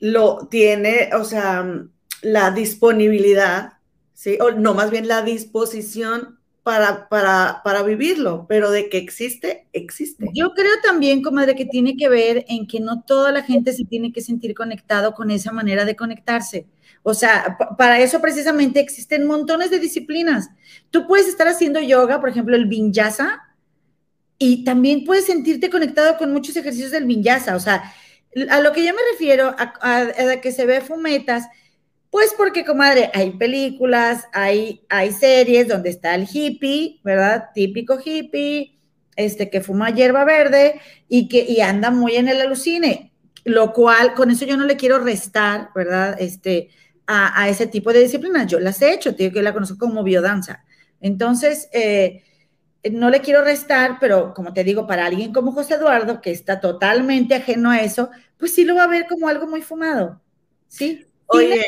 [0.00, 1.66] lo tiene, o sea,
[2.20, 3.78] la disponibilidad,
[4.12, 4.36] ¿sí?
[4.38, 10.26] O no, más bien la disposición para, para, para, vivirlo, pero de que existe, existe.
[10.34, 13.84] Yo creo también, comadre, que tiene que ver en que no toda la gente se
[13.84, 16.66] tiene que sentir conectado con esa manera de conectarse.
[17.02, 20.50] O sea, para eso precisamente existen montones de disciplinas.
[20.90, 23.40] Tú puedes estar haciendo yoga, por ejemplo, el vinyasa,
[24.38, 27.56] y también puedes sentirte conectado con muchos ejercicios del vinyasa.
[27.56, 27.92] O sea,
[28.50, 31.46] a lo que yo me refiero, a, a que se ve fumetas,
[32.10, 37.50] pues porque, comadre, hay películas, hay, hay series donde está el hippie, ¿verdad?
[37.54, 38.78] Típico hippie,
[39.16, 43.12] este que fuma hierba verde y que y anda muy en el alucine,
[43.44, 46.16] lo cual, con eso yo no le quiero restar, ¿verdad?
[46.18, 46.70] Este,
[47.06, 48.46] a, ese tipo de disciplinas.
[48.46, 50.64] Yo las he hecho, digo que la conozco como biodanza.
[51.00, 52.22] Entonces, eh,
[52.90, 56.60] no le quiero restar, pero como te digo, para alguien como José Eduardo, que está
[56.60, 60.20] totalmente ajeno a eso, pues sí lo va a ver como algo muy fumado,
[60.68, 61.06] ¿sí?
[61.30, 61.64] Oye,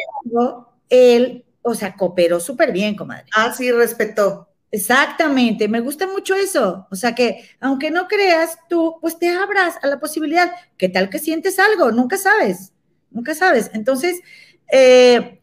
[0.88, 3.26] él, o sea, cooperó súper bien, comadre.
[3.34, 4.48] Ah, sí, respetó.
[4.70, 6.86] Exactamente, me gusta mucho eso.
[6.90, 10.50] O sea que, aunque no creas tú, pues te abras a la posibilidad.
[10.78, 11.92] ¿Qué tal que sientes algo?
[11.92, 12.72] Nunca sabes,
[13.10, 13.70] nunca sabes.
[13.74, 14.20] Entonces,
[14.72, 15.40] eh,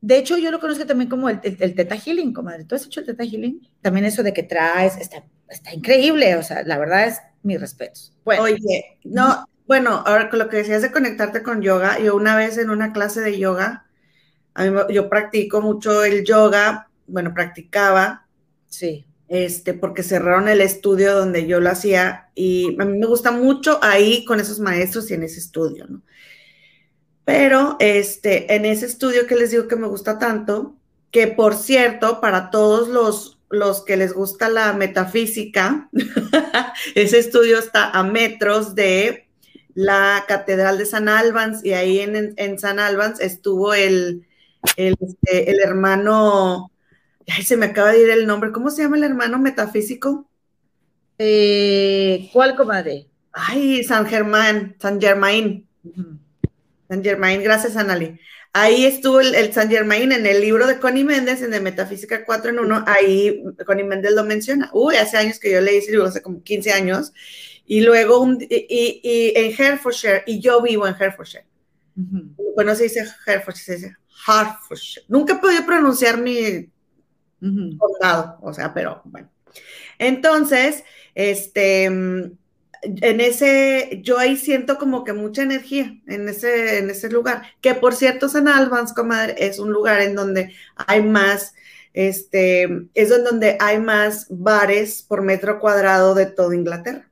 [0.00, 2.64] De hecho, yo lo conozco también como el, el, Teta Healing, comadre.
[2.64, 3.60] ¿Tú has hecho el Teta Healing?
[3.80, 8.12] También eso de que traes, está, está increíble, o sea, la verdad es mis respetos.
[8.24, 8.42] Bueno.
[8.44, 12.58] Oye, no, bueno, ahora con lo que decías de conectarte con yoga, yo una vez
[12.58, 13.86] en una clase de yoga,
[14.54, 18.26] a mí, yo practico mucho el yoga, bueno, practicaba.
[18.68, 19.04] Sí.
[19.28, 23.80] Este, porque cerraron el estudio donde yo lo hacía y a mí me gusta mucho
[23.82, 26.02] ahí con esos maestros y en ese estudio, ¿no?
[27.24, 30.76] Pero este, en ese estudio que les digo que me gusta tanto,
[31.10, 35.90] que por cierto, para todos los, los que les gusta la metafísica,
[36.94, 39.25] ese estudio está a metros de
[39.76, 44.26] la Catedral de San Albans y ahí en, San Albans estuvo el,
[44.76, 46.72] el, este, el, hermano,
[47.28, 50.26] ay, se me acaba de ir el nombre, ¿cómo se llama el hermano metafísico?
[51.18, 53.06] Eh, ¿Cuál comadre?
[53.32, 55.68] Ay, San Germán, San Germain.
[56.88, 58.18] San Germain, gracias, Anali.
[58.54, 62.52] Ahí estuvo el, San Germain en el libro de Connie Méndez, en de Metafísica 4
[62.52, 64.70] en 1, ahí Connie Méndez lo menciona.
[64.72, 67.12] Uy, hace años que yo leí ese libro, hace como 15 años.
[67.66, 71.46] Y luego, y, y, en Herefordshire, y yo vivo en Herefordshire.
[72.54, 73.96] Bueno, se dice Herefordshire, se dice
[74.26, 75.06] Hertfordshire.
[75.08, 76.70] Nunca he podido pronunciar mi
[77.40, 79.30] condado, o sea, pero bueno.
[79.98, 81.88] Entonces, este
[82.82, 87.74] en ese, yo ahí siento como que mucha energía en ese, en ese lugar, que
[87.74, 91.54] por cierto San Albans, comadre, es un lugar en donde hay más,
[91.94, 97.05] este, es en donde hay más bares por metro cuadrado de toda Inglaterra.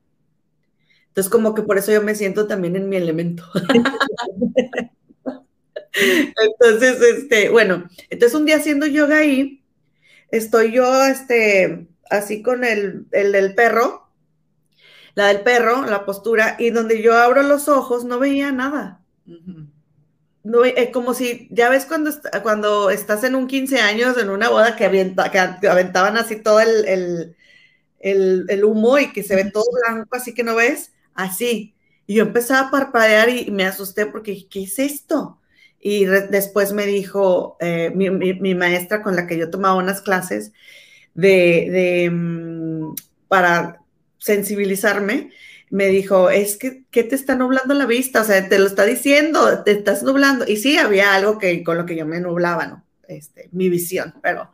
[1.15, 3.45] Entonces como que por eso yo me siento también en mi elemento.
[5.95, 9.63] entonces, este, bueno, entonces un día haciendo yoga ahí,
[10.33, 14.09] estoy yo, este, así con el, el del perro,
[15.15, 19.01] la del perro, la postura, y donde yo abro los ojos no veía nada.
[20.43, 22.11] no, es como si, ya ves cuando,
[22.43, 25.15] cuando estás en un 15 años, en una boda que,
[25.61, 27.37] que aventaban así todo el,
[28.65, 31.75] humo y que se ve todo blanco, así que no ves, así.
[32.07, 35.41] Y yo empezaba a parpadear y, me asusté porque, ¿qué es esto?
[35.81, 40.53] Y después me dijo eh, mi, maestra con la que yo tomaba unas clases
[41.15, 42.95] de, de mm,
[43.29, 43.81] para
[44.19, 45.31] sensibilizarme,
[45.71, 48.21] me dijo, es que, ¿qué te está nublando la vista?
[48.21, 50.47] O sea, te lo está diciendo, te estás nublando.
[50.47, 52.85] Y sí, había algo que con lo que yo me nublaba, ¿no?
[53.09, 54.51] Este, mi visión, pero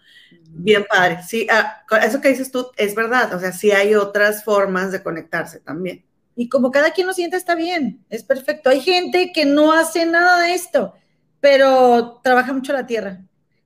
[0.48, 1.18] bien padre.
[1.26, 3.34] Sí, ah, eso que dices tú es verdad.
[3.34, 6.04] O sea, sí hay otras formas de conectarse también.
[6.36, 8.70] Y como cada quien lo siente, está bien, es perfecto.
[8.70, 10.94] Hay gente que no hace nada de esto,
[11.40, 13.20] pero trabaja mucho la tierra.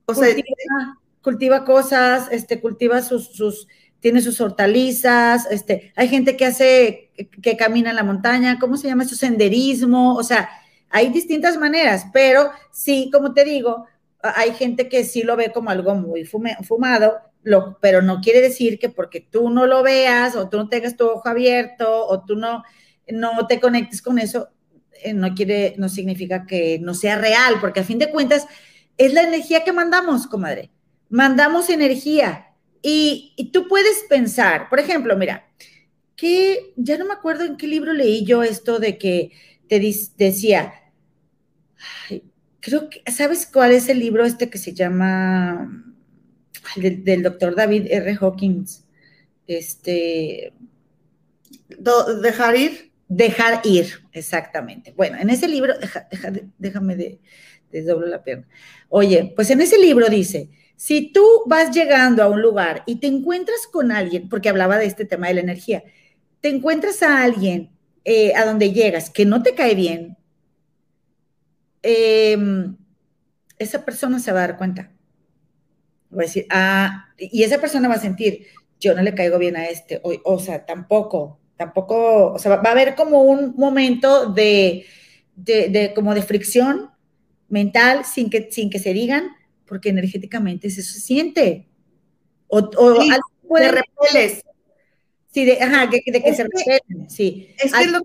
[0.05, 3.67] O sea, cultiva, cultiva cosas, este, cultiva sus, sus
[4.05, 7.11] tiene sus hortalizas, este, hay gente que hace,
[7.41, 9.15] que, camina en la montaña, ¿cómo se llama eso?
[9.15, 10.47] Senderismo, o sea,
[10.91, 13.87] hay distintas maneras, pero sí, como te digo,
[14.21, 18.77] hay gente que sí lo ve como algo muy fumado, lo, pero no quiere decir
[18.77, 22.35] que porque tú no lo veas o tú no tengas tu ojo abierto o tú
[22.35, 22.63] no,
[23.07, 24.49] no te conectes con eso,
[25.01, 28.45] eh, no quiere, no significa que no sea real, porque a fin de cuentas
[28.97, 30.71] es la energía que mandamos, comadre.
[31.09, 32.45] Mandamos energía,
[32.87, 35.47] y, tú puedes pensar, por ejemplo, mira,
[36.15, 39.31] que ya no me acuerdo en qué libro leí yo esto de que
[39.67, 40.71] te decía,
[42.59, 45.83] creo que, ¿sabes cuál es el libro este que se llama
[46.75, 48.17] del, doctor David R.
[48.19, 48.85] Hawkins?
[49.47, 50.53] Este.
[52.21, 52.91] ¿Dejar ir?
[53.07, 54.93] Dejar ir, exactamente.
[54.95, 55.73] Bueno, en ese libro,
[56.57, 57.19] déjame de,
[57.71, 58.47] desdoblar la pierna.
[58.89, 63.07] Oye, pues en ese libro dice si tú vas llegando a un lugar y te
[63.07, 65.83] encuentras con alguien, porque hablaba de este tema de la energía,
[66.41, 67.71] te encuentras a alguien
[68.03, 70.17] eh, a donde llegas que no te cae bien,
[71.81, 72.75] em,
[73.57, 74.91] esa persona se va a dar cuenta.
[76.17, 78.47] Va a decir, ah, y esa persona va a sentir,
[78.79, 82.71] yo no le caigo bien a este, o, sea, tampoco, tampoco, o sea, va, a
[82.71, 84.85] haber como un momento de,
[85.35, 86.91] de, como de fricción
[87.49, 89.29] mental sin que, sin que se digan,
[89.65, 91.67] porque energéticamente eso se siente.
[92.47, 93.09] O, o sí,
[93.47, 94.43] puede, repeles.
[95.31, 97.49] Sí, de, ajá, de, que se repelen, sí.
[97.57, 97.99] Es que lo,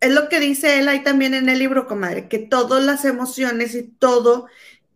[0.00, 3.74] es lo que dice él ahí también en el libro, comadre, que todas las emociones
[3.74, 4.46] y todo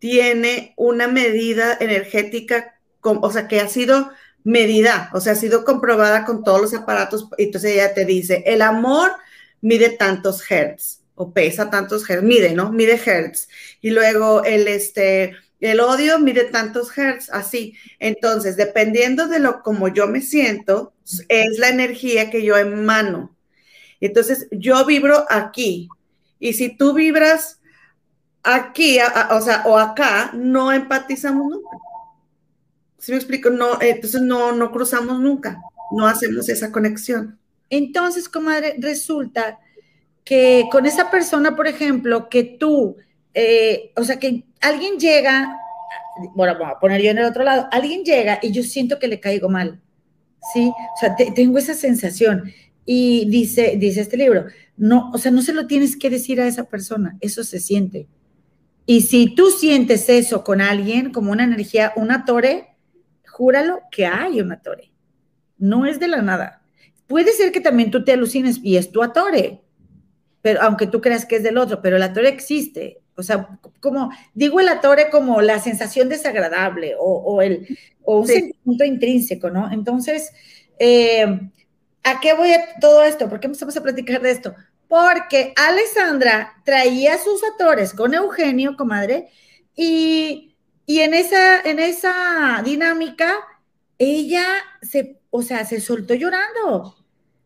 [0.03, 4.11] tiene una medida energética, o sea, que ha sido
[4.43, 8.43] medida, o sea, ha sido comprobada con todos los aparatos, y entonces ella te dice,
[8.45, 9.13] el amor
[9.61, 12.73] mide tantos hertz, o pesa tantos hertz, mide, ¿no?
[12.73, 13.47] Mide hertz.
[13.79, 17.77] Y luego el, este, el odio mide tantos hertz, así.
[17.97, 20.91] Entonces, dependiendo de lo como yo me siento,
[21.29, 23.33] es la energía que yo emano.
[24.01, 25.87] Entonces, yo vibro aquí.
[26.39, 27.61] Y si tú vibras
[28.43, 28.97] aquí,
[29.31, 31.77] o sea, o acá, no empatizamos nunca.
[32.99, 33.49] ¿Sí me explico?
[33.49, 37.39] No, entonces no, no cruzamos nunca, no hacemos esa conexión.
[37.69, 39.59] Entonces, comadre, resulta
[40.23, 42.97] que con esa persona, por ejemplo, que tú,
[43.33, 45.57] eh, o sea, que alguien llega,
[46.35, 49.07] bueno, vamos a poner yo en el otro lado, alguien llega y yo siento que
[49.07, 49.81] le caigo mal,
[50.53, 50.69] ¿sí?
[50.69, 52.53] O sea, tengo esa sensación.
[52.85, 56.47] Y dice, dice este libro, no, o sea, no se lo tienes que decir a
[56.47, 58.07] esa persona, eso se siente.
[58.85, 62.75] Y si tú sientes eso con alguien, como una energía, una torre,
[63.27, 64.91] júralo que hay una torre.
[65.57, 66.61] No es de la nada.
[67.07, 69.61] Puede ser que también tú te alucines y es tu atore,
[70.41, 73.01] pero aunque tú creas que es del otro, pero la torre existe.
[73.15, 78.83] O sea, como digo el atore como la sensación desagradable o, el, o un sentimiento
[78.83, 79.71] intrínseco, ¿no?
[79.71, 80.31] Entonces,
[80.79, 81.39] eh,
[82.03, 83.29] ¿a qué voy a todo esto?
[83.29, 84.55] ¿Por qué empezamos a platicar de esto?
[84.93, 89.27] Porque Alessandra traía sus atores con Eugenio, comadre,
[89.75, 93.33] y, y en, esa, en esa dinámica,
[93.97, 94.45] ella
[94.83, 96.95] se, o sea, se soltó llorando.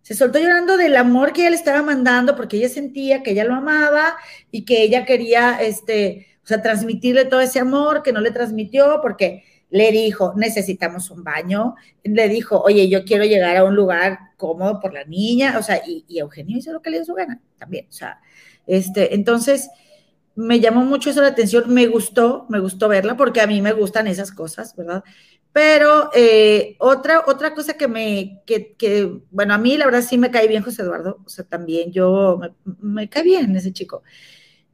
[0.01, 3.45] Se soltó llorando del amor que ella le estaba mandando porque ella sentía que ella
[3.45, 4.17] lo amaba
[4.51, 8.99] y que ella quería, este, o sea, transmitirle todo ese amor que no le transmitió
[9.01, 14.19] porque le dijo, necesitamos un baño, le dijo, oye, yo quiero llegar a un lugar
[14.37, 17.41] cómodo por la niña, o sea, y, Eugenio hizo lo que le dio su gana
[17.57, 18.19] también, o sea,
[18.65, 19.69] este, entonces
[20.35, 23.73] me llamó mucho eso la atención, me gustó, me gustó verla porque a mí me
[23.73, 25.03] gustan esas cosas, ¿verdad?
[25.51, 30.17] Pero eh, otra, otra cosa que me, que, que, bueno, a mí la verdad sí
[30.17, 34.03] me cae bien José Eduardo, o sea, también yo, me, me cae bien ese chico.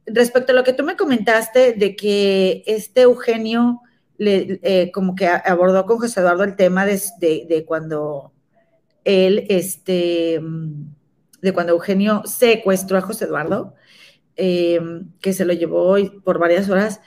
[0.06, 3.80] Respecto a lo que tú me comentaste de que este Eugenio,
[4.18, 8.32] le, eh, como que abordó con José Eduardo el tema de, cuando
[9.04, 10.40] él, este,
[11.42, 13.74] de cuando Eugenio secuestró a José Eduardo,
[14.36, 14.80] eh,
[15.20, 17.00] que se lo llevó por varias horas,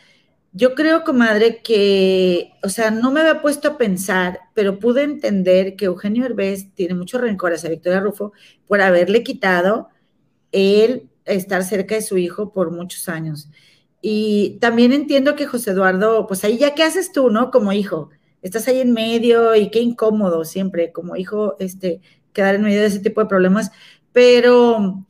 [0.54, 5.76] yo creo, comadre, que, o sea, no me había puesto a pensar, pero pude entender
[5.76, 8.32] que Eugenio Herbés tiene mucho rencor hacia Victoria Rufo
[8.66, 9.90] por haberle quitado
[10.52, 13.50] el estar cerca de su hijo por muchos años.
[14.02, 17.52] Y también entiendo que José Eduardo, pues ahí ya qué haces tú, ¿no?
[17.52, 18.10] Como hijo,
[18.42, 22.02] estás ahí en medio y qué incómodo siempre, como hijo, este,
[22.34, 23.72] quedar en medio de ese tipo de problemas,
[24.12, 25.06] pero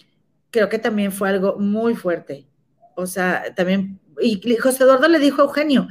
[0.52, 2.48] creo que también fue algo muy fuerte.
[2.96, 5.88] O sea, también y José Eduardo le dijo a Eugenio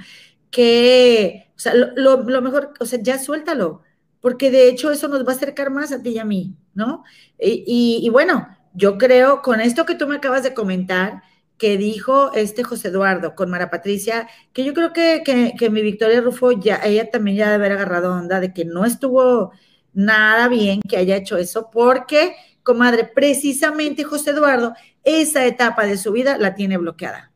[0.51, 3.83] que, o sea, lo, mejor, o sea, ya suéltalo,
[4.21, 7.05] porque de hecho eso nos va a acercar más a ti y a mí, ¿no?
[7.39, 11.23] Y, bueno, yo creo, con esto que tú me acabas de comentar,
[11.59, 16.21] que dijo este José Eduardo con Mara Patricia, que yo creo que, que, mi Victoria
[16.21, 19.53] Rufo, ya, ella también ya debe haber agarrado onda de que no estuvo
[19.95, 26.13] nada bien que haya hecho eso, porque, comadre, precisamente José Eduardo, esa etapa de su
[26.13, 27.33] vida la tiene bloqueada.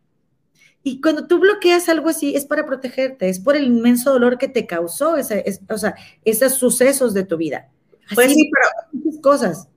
[0.83, 4.49] Y cuando tú bloqueas algo así, es para protegerte, es por el inmenso dolor que
[4.49, 5.95] te causó ese, o sea,
[6.25, 7.69] esos sucesos de tu vida.
[8.15, 9.69] pues sí, pero cosas.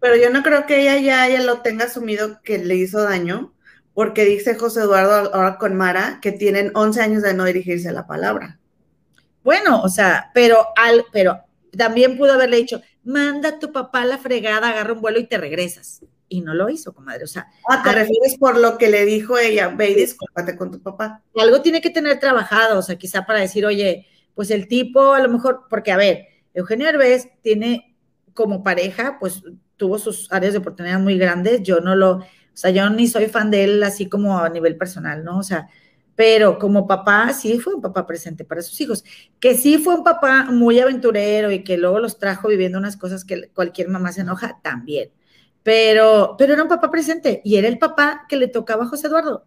[0.00, 3.52] Pero yo no creo que ella ya, ya lo tenga asumido que le hizo daño,
[3.94, 7.92] porque dice José Eduardo ahora con Mara que tienen 11 años de no dirigirse a
[7.92, 8.58] la palabra.
[9.44, 11.40] Bueno, o sea, pero al, pero
[11.76, 15.26] también pudo haberle dicho, manda a tu papá a la fregada, agarra un vuelo y
[15.26, 17.24] te regresas y no lo hizo, comadre.
[17.24, 20.70] O sea, ah, te refieres por lo que le dijo ella, ve y discúlpate con
[20.70, 21.22] tu papá.
[21.36, 25.20] Algo tiene que tener trabajado, o sea, quizá para decir, oye, pues el tipo a
[25.20, 27.96] lo mejor, porque a ver, Eugenio Herbés tiene
[28.32, 29.42] como pareja, pues
[29.76, 32.24] tuvo sus áreas de oportunidad muy grandes, yo no lo,
[32.54, 35.38] o sea, yo ni soy fan de él así como a nivel personal, ¿no?
[35.38, 35.68] O sea,
[36.14, 39.04] pero como papá, sí fue un papá presente para sus hijos,
[39.40, 43.24] que sí fue un papá muy aventurero y que luego los trajo viviendo unas cosas
[43.24, 45.10] que cualquier mamá se enoja, también
[45.62, 49.06] pero, pero era un papá presente y era el papá que le tocaba a José
[49.06, 49.44] Eduardo.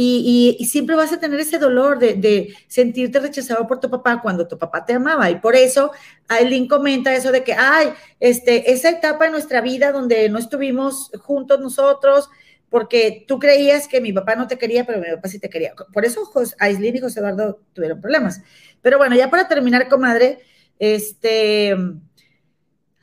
[0.00, 4.56] Y, siempre vas a tener ese dolor de, sentirte rechazado por tu papá cuando tu
[4.56, 5.28] papá te amaba.
[5.28, 5.90] Y por eso
[6.28, 7.88] Aileen comenta eso de que, ay,
[8.20, 12.28] este, esa etapa en nuestra vida donde no estuvimos juntos nosotros,
[12.70, 15.74] porque tú creías que mi papá no te quería, pero mi papá sí te quería.
[15.92, 16.30] Por eso
[16.60, 18.40] Aileen y José Eduardo tuvieron problemas.
[18.80, 20.38] Pero bueno, ya para terminar, comadre,
[20.78, 21.74] este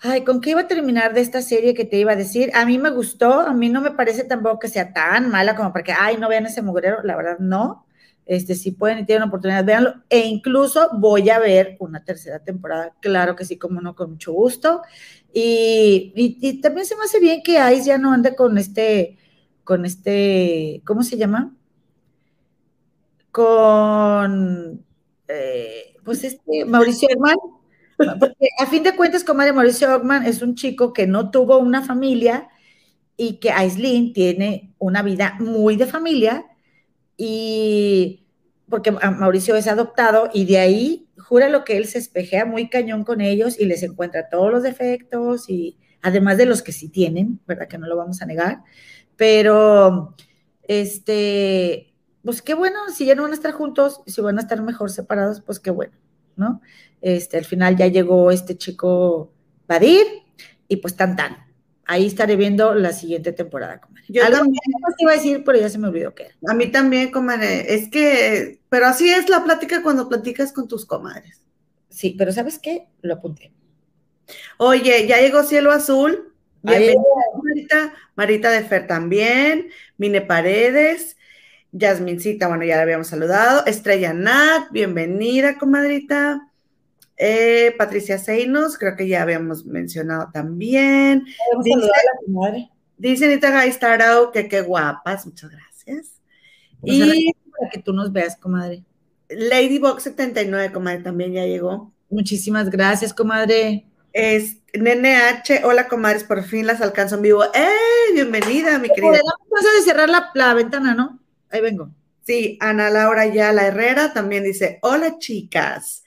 [0.08, 2.52] Ay, ¿con qué iba a terminar de esta serie que te iba a decir?
[2.54, 5.74] A mí me gustó, a mí no me parece tampoco que sea tan mala como
[5.74, 7.88] para que, ay, no vean ese mugrero, la verdad no.
[8.26, 9.96] Este, si pueden y tienen oportunidad, véanlo.
[10.10, 14.32] E incluso voy a ver una tercera temporada, claro que sí, como no, con mucho
[14.34, 14.82] gusto.
[15.34, 19.18] Y, y, también se me hace bien que Ice ya no ande con este,
[19.64, 21.56] con este, ¿cómo se llama?
[23.32, 24.86] Con,
[25.28, 27.55] eh, pues este, Mauricio Hermano
[27.98, 31.82] porque a fin de cuentas, comadre Mauricio Ockman es un chico que no tuvo una
[31.82, 32.50] familia
[33.18, 36.46] y que Aislinn tiene una vida muy de familia
[37.18, 38.26] y
[38.70, 43.04] porque Mauricio es adoptado y de ahí jura lo que él se espejea muy cañón
[43.04, 47.40] con ellos y les encuentra todos los defectos y además de los que sí tienen,
[47.48, 47.68] ¿verdad?
[47.68, 48.64] Que no lo vamos a negar,
[49.16, 50.16] pero
[50.64, 51.94] este,
[52.24, 54.92] pues qué bueno, si ya no van a estar juntos, si van a estar mejor
[54.92, 55.94] separados, pues qué bueno,
[56.36, 56.62] ¿no?
[57.06, 59.32] Este, al final ya llegó este chico
[59.68, 60.08] Badir
[60.68, 61.38] y pues tan tan.
[61.86, 64.06] Ahí estaré viendo la siguiente temporada, comadre.
[64.10, 64.60] Yo Algo también
[65.00, 66.36] iba a decir, pero ya se me olvidó qué era.
[66.48, 67.76] A mí también, comadre.
[67.76, 71.44] Es que, pero así es la plática cuando platicas con tus comadres.
[71.90, 72.88] Sí, pero ¿sabes qué?
[73.04, 73.54] Lo apunté.
[74.58, 76.34] Oye, ya llegó Cielo Azul.
[76.64, 77.04] Bienvenida,
[77.44, 77.94] Marita.
[78.16, 79.70] Marita de Fer también.
[79.98, 81.18] Mine Paredes.
[81.72, 83.64] Yasmincita, bueno, ya la habíamos saludado.
[83.68, 86.52] Estrella Nat, bienvenida, comadrita.
[87.18, 91.26] Eh, Patricia Seinos, creo que ya habíamos mencionado también.
[91.64, 96.22] Dice, a dice Anita Gaistarao que qué guapas, muchas gracias.
[96.82, 98.84] Pues y para que tú nos veas, comadre.
[99.30, 101.94] Ladybox 79, comadre, también ya llegó.
[102.10, 103.86] Muchísimas gracias, comadre.
[104.14, 107.44] Es Nene H, hola comadres, por fin las alcanzo en vivo.
[107.54, 108.14] ¡Eh!
[108.14, 109.20] Bienvenida, mi querida.
[109.50, 111.20] Vamos a cerrar la, la ventana, ¿no?
[111.50, 111.90] Ahí vengo.
[112.24, 116.05] Sí, Ana Laura Yala Herrera también dice, hola chicas.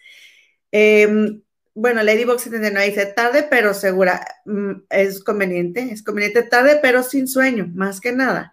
[0.72, 1.40] Eh,
[1.74, 4.26] bueno, Ladybox 79 dice tarde pero segura.
[4.44, 8.52] Mm, es conveniente, es conveniente tarde pero sin sueño, más que nada.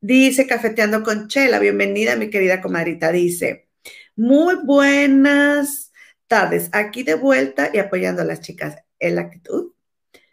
[0.00, 3.12] Dice Cafeteando con Chela, bienvenida mi querida comadrita.
[3.12, 3.68] Dice,
[4.16, 5.92] muy buenas
[6.26, 9.72] tardes, aquí de vuelta y apoyando a las chicas en la actitud.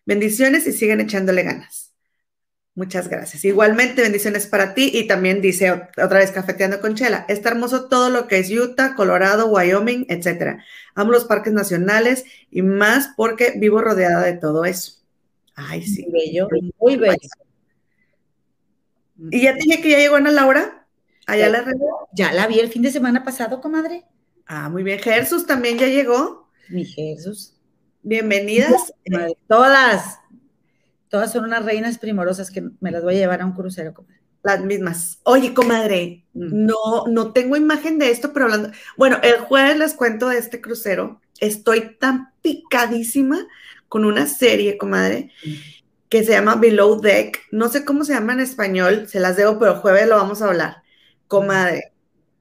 [0.05, 1.84] Bendiciones y siguen echándole ganas.
[2.75, 3.45] Muchas gracias.
[3.45, 4.91] Igualmente, bendiciones para ti.
[4.93, 7.25] Y también dice otra vez cafeteando con Chela.
[7.29, 10.63] Está hermoso todo lo que es Utah, Colorado, Wyoming, etcétera.
[10.93, 15.01] Amo los parques nacionales y más porque vivo rodeada de todo eso.
[15.55, 16.05] Ay, sí.
[16.11, 17.29] Bello, muy bello.
[19.31, 20.85] ¿Y ya te dije que ya llegó Ana Laura?
[21.27, 21.65] ¿Allá la
[22.13, 24.03] Ya la vi el fin de semana pasado, comadre.
[24.45, 24.99] Ah, muy bien.
[24.99, 26.49] Jesús también ya llegó.
[26.67, 27.55] Mi Jesús.
[28.03, 28.93] Bienvenidas.
[29.47, 30.19] Todas.
[31.09, 34.21] Todas son unas reinas primorosas que me las voy a llevar a un crucero, comadre.
[34.43, 35.19] Las mismas.
[35.23, 36.65] Oye, comadre, mm.
[36.65, 38.71] no, no tengo imagen de esto, pero hablando.
[38.97, 41.21] Bueno, el jueves les cuento de este crucero.
[41.39, 43.47] Estoy tan picadísima
[43.87, 45.51] con una serie, comadre, mm.
[46.09, 47.41] que se llama Below Deck.
[47.51, 50.47] No sé cómo se llama en español, se las debo, pero jueves lo vamos a
[50.47, 50.83] hablar.
[51.27, 51.93] Comadre,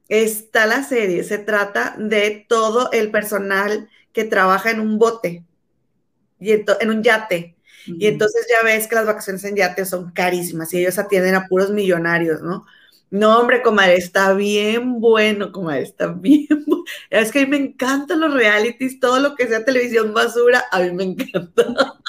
[0.08, 1.24] está la serie.
[1.24, 5.44] Se trata de todo el personal que trabaja en un bote
[6.38, 7.53] y en un yate
[7.86, 11.46] y entonces ya ves que las vacaciones en yate son carísimas y ellos atienden a
[11.46, 12.66] puros millonarios, ¿no?
[13.10, 16.84] No, hombre, comadre, está bien bueno, comadre, está bien bueno.
[17.10, 20.80] Es que a mí me encantan los realities, todo lo que sea televisión basura, a
[20.80, 21.64] mí me encanta.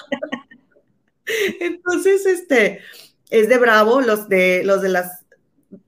[1.59, 2.79] Entonces, este,
[3.29, 5.25] es de Bravo, los de, los de las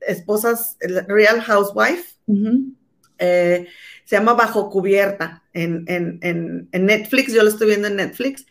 [0.00, 2.16] esposas, Real Housewife.
[3.18, 3.66] Eh,
[4.04, 8.46] se llama Bajo Cubierta en, en, Netflix, yo lo estoy viendo en Netflix.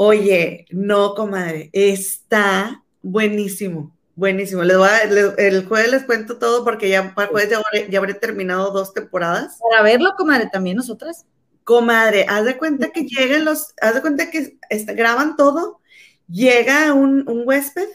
[0.00, 4.62] Oye, no, comadre, está buenísimo, buenísimo.
[4.62, 8.70] Les voy a, el jueves les cuento todo porque ya para jueves ya habré, terminado
[8.70, 9.58] dos temporadas.
[9.68, 11.26] Para verlo, comadre, también nosotras.
[11.64, 14.56] Comadre, haz de cuenta que llegan los, haz de cuenta que
[14.94, 15.80] graban todo,
[16.28, 17.88] llega un, huésped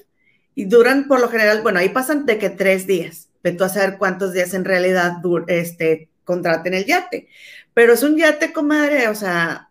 [0.56, 3.70] y duran por lo general, bueno, ahí pasan de que tres días, pero tú a
[3.70, 7.30] saber cuántos días en realidad este, contraten el yate.
[7.74, 9.70] Pero es un yate, comadre, o sea,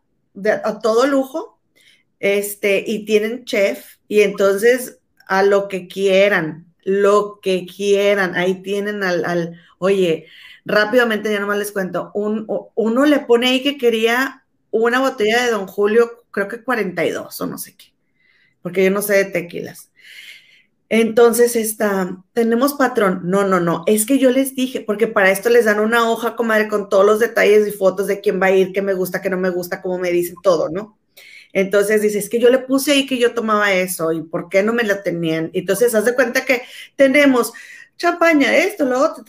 [0.64, 1.58] a todo lujo,
[2.22, 9.02] este, y tienen chef, y entonces a lo que quieran, lo que quieran, ahí tienen
[9.02, 10.26] al, oye,
[10.64, 12.46] rápidamente ya nomás les cuento, un,
[12.76, 17.46] uno le pone ahí que quería una botella de Don Julio, creo que 42 o
[17.46, 17.86] no sé qué,
[18.62, 19.90] porque yo no sé de tequilas.
[20.88, 23.22] Entonces, está, tenemos patrón.
[23.24, 23.82] No, no, no.
[23.86, 27.06] Es que yo les dije, porque para esto les dan una hoja, comadre, con todos
[27.06, 29.48] los detalles y fotos de quién va a ir, qué me gusta, qué no me
[29.48, 30.98] gusta, cómo me dicen todo, ¿no?
[31.53, 34.72] Entonces dices, que yo le puse ahí que yo tomaba eso y por qué no
[34.72, 35.50] me la tenían.
[35.53, 36.62] Entonces, haz de cuenta que
[36.96, 37.53] tenemos
[37.96, 39.24] champaña, esto, lo otro,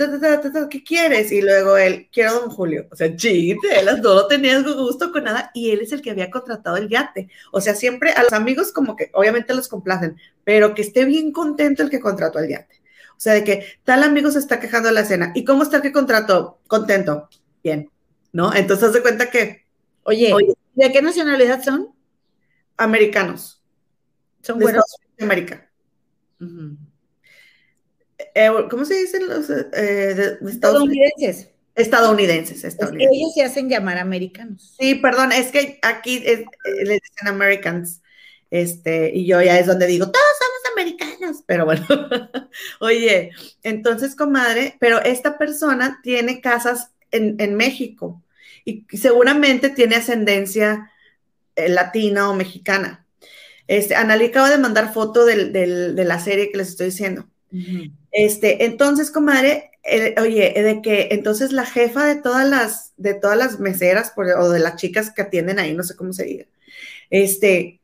[0.69, 1.31] ¿qué quieres?
[1.31, 2.87] Y luego él, quiero don Julio.
[2.91, 6.31] O sea, chiste, las no tenías gusto con nada y él es el que había
[6.31, 7.29] contratado el yate.
[7.51, 11.31] O sea, siempre a los amigos como que obviamente los complacen, pero que esté bien
[11.31, 12.81] contento el que contrató el yate.
[13.11, 15.31] O sea, de que tal amigo se está quejando de la cena.
[15.35, 16.59] ¿Y cómo está el que contrató?
[16.67, 17.29] Contento.
[17.63, 17.89] Bien,
[18.31, 18.53] ¿no?
[18.55, 19.65] Entonces, haz de cuenta que...
[20.03, 21.92] Oye, Oye ¿de qué nacionalidad son?
[22.77, 23.61] Americanos.
[24.41, 24.83] Son buenos.
[25.17, 25.69] de América.
[28.35, 31.49] Eh, ¿Cómo se dicen los eh, estadounidenses?
[31.75, 33.17] Estadounidenses, estadounidenses.
[33.17, 34.75] ellos se hacen llamar americanos.
[34.79, 36.45] Sí, perdón, es que aquí eh,
[36.83, 38.01] les dicen Americans.
[38.51, 41.83] Este, y yo ya es donde digo, todos somos americanos, pero bueno,
[42.79, 43.31] oye,
[43.63, 48.21] entonces, comadre, pero esta persona tiene casas en, en México
[48.63, 50.91] y seguramente tiene ascendencia
[51.55, 53.05] eh, latina o mexicana.
[53.67, 57.27] Este, Analí acaba de mandar foto del, de la serie que les estoy diciendo.
[58.11, 59.71] Este, entonces, comadre,
[60.19, 64.59] oye, de que entonces la jefa de todas las, de todas las meseras o de
[64.59, 66.45] las chicas que atienden ahí, no sé cómo se diga,
[67.09, 67.79] este,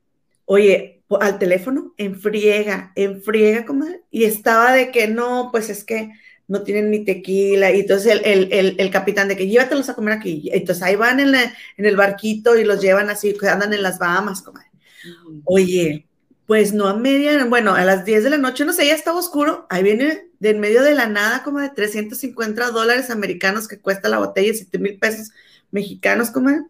[0.46, 5.84] oye, al teléfono, en friega, en friega, comadre, y estaba de que no, pues es
[5.84, 6.12] que
[6.50, 10.84] no tienen ni tequila, y entonces el, capitán de que llévatelos a comer aquí, entonces
[10.84, 11.36] ahí van en,
[11.78, 14.68] el barquito y los llevan así, andan en las Bahamas, comadre.
[15.46, 16.08] Oye,
[16.48, 19.20] pues no a media, bueno, a las 10 de la noche, no sé, ya estaba
[19.20, 23.80] oscuro, ahí viene de en medio de la nada como de 350 dólares americanos que
[23.80, 25.30] cuesta la botella, 7 mil pesos
[25.70, 26.64] mexicanos, comadre.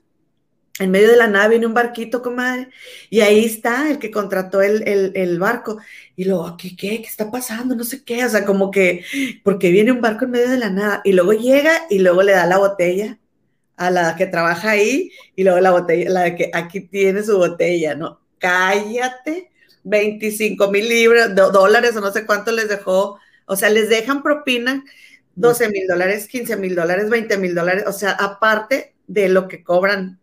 [0.79, 2.69] En medio de la nada viene un barquito, comadre,
[3.09, 5.77] y ahí está el que contrató el, barco.
[6.15, 7.75] Y luego, ¿qué, ¿qué, qué, está pasando?
[7.75, 9.03] No sé qué, o sea, como que,
[9.43, 12.31] porque viene un barco en medio de la nada, y luego llega y luego le
[12.31, 13.19] da la botella
[13.77, 17.37] a la que trabaja ahí, y luego la botella, la de que aquí tiene su
[17.37, 18.21] botella, ¿no?
[18.37, 19.51] Cállate,
[19.83, 24.83] 25 mil libras, dólares o no sé cuánto les dejó, o sea, les dejan propina
[25.35, 29.63] 12 mil dólares, 15 mil dólares, 20 mil dólares, o sea, aparte de lo que
[29.63, 30.19] cobran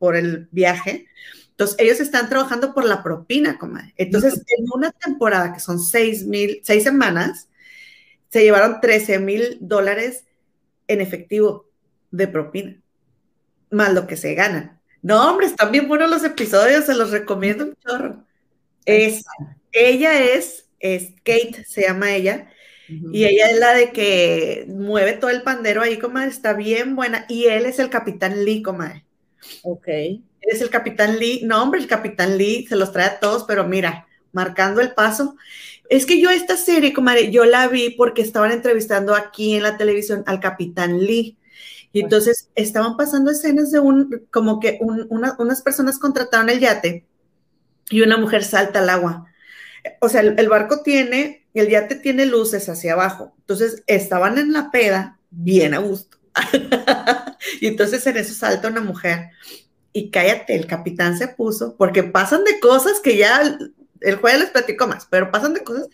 [0.00, 1.06] por el viaje.
[1.50, 3.92] Entonces, ellos están trabajando por la propina, comadre.
[3.98, 7.50] Entonces, en una temporada que son seis mil, seis semanas,
[8.30, 10.24] se llevaron 13 mil dólares
[10.88, 11.68] en efectivo
[12.10, 12.80] de propina,
[13.70, 14.80] más lo que se ganan.
[15.02, 18.24] No, hombre, están bien buenos los episodios, se los recomiendo un chorro.
[18.86, 19.24] Es,
[19.72, 22.50] ella es, es Kate, se llama ella,
[22.88, 27.26] y ella es la de que mueve todo el pandero ahí, comadre, está bien buena,
[27.28, 29.04] y él es el capitán Lee, comadre.
[29.62, 29.88] Ok.
[30.40, 31.42] Es el capitán Lee.
[31.44, 35.36] No, hombre, el capitán Lee se los trae a todos, pero mira, marcando el paso.
[35.88, 39.76] Es que yo esta serie, comadre, yo la vi porque estaban entrevistando aquí en la
[39.76, 41.36] televisión al capitán Lee.
[41.92, 47.04] Y entonces estaban pasando escenas de un, como que unas personas contrataron el yate
[47.90, 49.26] y una mujer salta al agua.
[50.00, 53.34] O sea, el, el, barco tiene, el yate tiene luces hacia abajo.
[53.40, 56.19] Entonces estaban en la peda, bien a gusto.
[57.60, 59.30] y entonces en eso salta una mujer.
[59.92, 63.58] Y cállate, el capitán se puso, porque pasan de cosas que ya
[64.00, 65.88] el juez les platico más, pero pasan de cosas.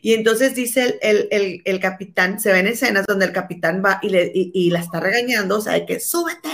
[0.00, 4.70] Y entonces dice el, capitán, se ven escenas donde el capitán va y, le, y,
[4.70, 6.48] la está regañando, o sea, de que súbete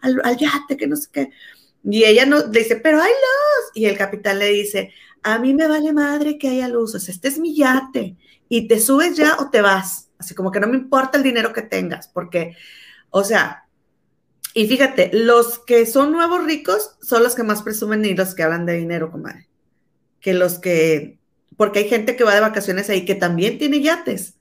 [0.00, 1.30] al, al, yate, que no sé qué.
[1.84, 3.70] Y ella no, le dice, pero hay luz.
[3.74, 7.38] Y el capitán le dice, a mí me vale madre que haya luz, este es
[7.38, 8.16] mi yate.
[8.54, 10.10] Y te subes ya o te vas.
[10.18, 12.54] Así como que no me importa el dinero que tengas, porque,
[13.08, 13.64] o sea,
[14.52, 18.42] y fíjate, los que son nuevos ricos son los que más presumen y los que
[18.42, 19.48] hablan de dinero, comadre.
[20.20, 21.18] Que los que,
[21.56, 24.34] porque hay gente que va de vacaciones ahí que también tiene yates,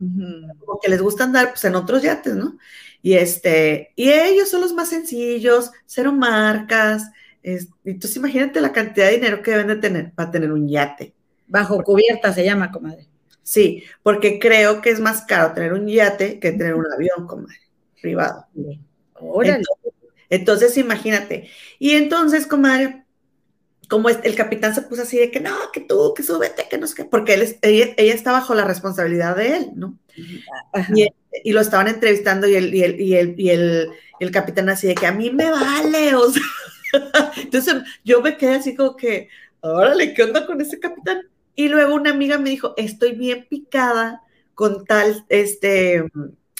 [0.00, 2.58] como que les gusta andar pues, en otros yates, ¿no?
[3.00, 7.12] Y este, y ellos son los más sencillos, cero marcas.
[7.44, 11.14] entonces imagínate la cantidad de dinero que deben de tener para tener un yate.
[11.46, 13.11] Bajo cubierta se llama, comadre.
[13.42, 17.58] Sí, porque creo que es más caro tener un yate que tener un avión, comadre,
[18.00, 18.46] privado.
[20.30, 21.50] Entonces, imagínate.
[21.78, 23.02] Y entonces, comadre,
[23.92, 26.86] como el capitán se puso así de que no, que tú, que súbete, que no
[26.86, 29.98] sé qué, porque él, ella, está bajo la responsabilidad de él, ¿no?
[30.94, 34.94] Y, lo estaban entrevistando y, el, y, el, y, el, y el, capitán así de
[34.94, 36.42] que a mí me vale, o sea,
[37.36, 39.28] entonces yo me quedé así como que,
[39.60, 41.28] órale, ¿qué onda con ese capitán?
[41.54, 44.22] Y luego una amiga me dijo, estoy bien picada
[44.54, 46.04] con tal, este,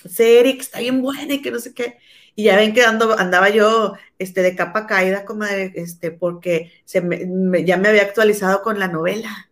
[0.08, 1.98] serie que está bien buena y que no sé qué.
[2.34, 7.64] Y ya ven que andaba yo este, de capa caída, como este, porque se me,
[7.64, 9.50] ya me había actualizado con la novela.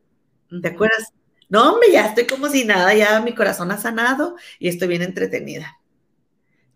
[0.62, 1.12] ¿Te acuerdas?
[1.48, 5.02] No, hombre, ya estoy como si nada, ya mi corazón ha sanado y estoy bien
[5.02, 5.78] entretenida.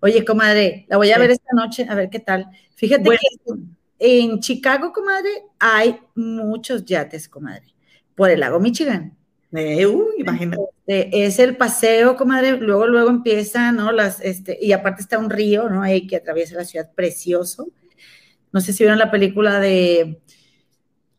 [0.00, 2.46] Oye, comadre, la voy a ver esta noche, a ver qué tal.
[2.74, 3.54] Fíjate que
[3.98, 7.73] en Chicago, comadre, hay muchos yates, comadre
[8.14, 9.16] por el lago Michigan.
[9.52, 9.86] Eh,
[10.18, 10.62] imagínate.
[10.86, 13.92] Este, es el paseo, comadre, luego, luego empieza, ¿no?
[13.92, 15.82] Las, este, y aparte está un río, ¿no?
[15.82, 17.68] Ahí que atraviesa la ciudad, precioso.
[18.52, 20.20] No sé si vieron la película de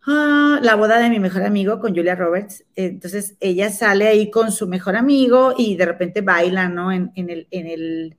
[0.06, 2.64] ah, La boda de mi mejor amigo con Julia Roberts.
[2.76, 6.91] Entonces ella sale ahí con su mejor amigo y de repente baila, ¿no?
[6.91, 8.18] En, el, en, el,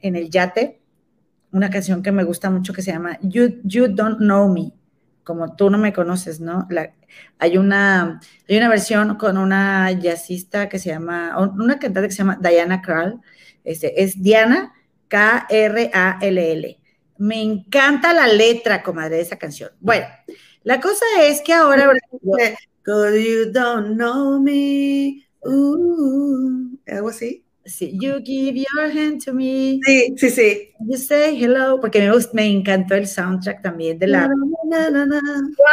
[0.00, 0.80] en el yate.
[1.52, 4.72] Una canción que me gusta mucho que se llama You, you Don't Know Me
[5.30, 6.66] como tú no me conoces, ¿no?
[7.38, 12.18] hay, una, hay una versión con una jazzista que se llama, una cantante que se
[12.18, 13.20] llama Diana Krall,
[13.62, 14.74] este, es Diana
[15.06, 16.80] K-R-A-L-L.
[17.18, 19.70] Me encanta la letra, comadre, de esa canción.
[19.78, 20.06] Bueno,
[20.64, 21.92] la cosa es que ahora...
[22.86, 25.24] You don't know me.
[25.44, 27.44] Uh, algo así.
[27.70, 29.78] Sí, you give your hand to me.
[29.84, 30.70] Sí, sí, sí.
[30.80, 34.28] You say hello, porque me, me encantó el soundtrack también de la...
[34.68, 35.20] Na, na, na,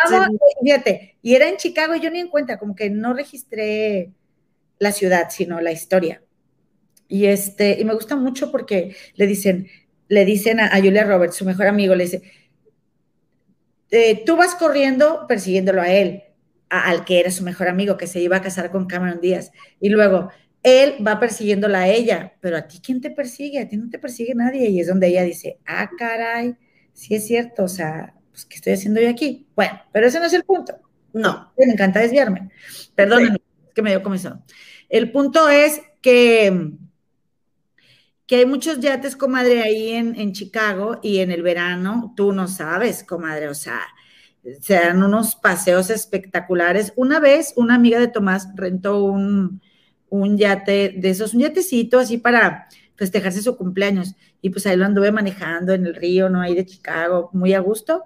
[0.05, 4.11] Amo, fíjate, y era en Chicago, yo ni en cuenta, como que no registré
[4.79, 6.21] la ciudad, sino la historia.
[7.07, 9.67] Y este, y me gusta mucho porque le dicen,
[10.07, 12.21] le dicen a, a Julia Roberts, su mejor amigo, le dice,
[13.91, 16.23] eh, tú vas corriendo persiguiéndolo a él,
[16.69, 19.51] a- al que era su mejor amigo, que se iba a casar con Cameron Díaz.
[19.79, 20.29] Y luego,
[20.67, 23.59] él va persiguiéndola a ella, pero a ti, ¿quién te persigue?
[23.59, 24.69] A ti no te persigue nadie.
[24.69, 26.57] Y es donde ella dice, ah, caray,
[26.91, 29.47] sí es cierto, o sea, pues, ¿qué estoy haciendo yo aquí?
[29.55, 30.75] Bueno, pero ese no es el punto.
[31.13, 31.53] No.
[31.57, 32.49] Me encanta desviarme.
[32.95, 34.43] Perdónenme, es que me dio comezón.
[34.89, 36.73] El punto es que,
[38.25, 42.49] que hay muchos yates, comadre, ahí en, en Chicago y en el verano, tú no
[42.49, 43.79] sabes, comadre, o sea,
[44.59, 46.91] se dan unos paseos espectaculares.
[46.97, 49.61] Una vez, una amiga de Tomás rentó un,
[50.09, 54.15] un yate de esos, un yatecito así para festejarse su cumpleaños.
[54.41, 56.41] Y pues ahí lo anduve manejando en el río, ¿no?
[56.41, 58.03] Ahí de Chicago, muy a gusto,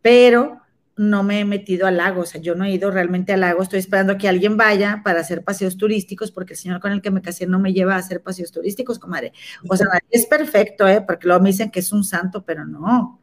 [0.00, 0.62] pero
[0.96, 3.62] no me he metido al lago, o sea, yo no he ido realmente al lago,
[3.62, 7.10] estoy esperando que alguien vaya para hacer paseos turísticos, porque el señor con el que
[7.10, 9.32] me casé no me lleva a hacer paseos turísticos, comadre.
[9.68, 11.00] O sea, es perfecto, ¿eh?
[11.00, 13.20] Porque luego me dicen que es un santo, pero no.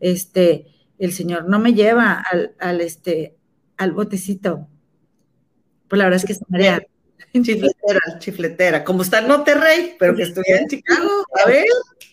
[0.00, 0.66] Este,
[0.98, 3.36] el señor no me lleva al, al este,
[3.76, 4.68] al botecito.
[5.88, 6.80] Pues la verdad es que se marea.
[7.42, 8.84] Chifletera, chifletera.
[8.84, 11.24] Como está en Monterrey, pero que estudia en Chicago.
[11.44, 11.64] A ver.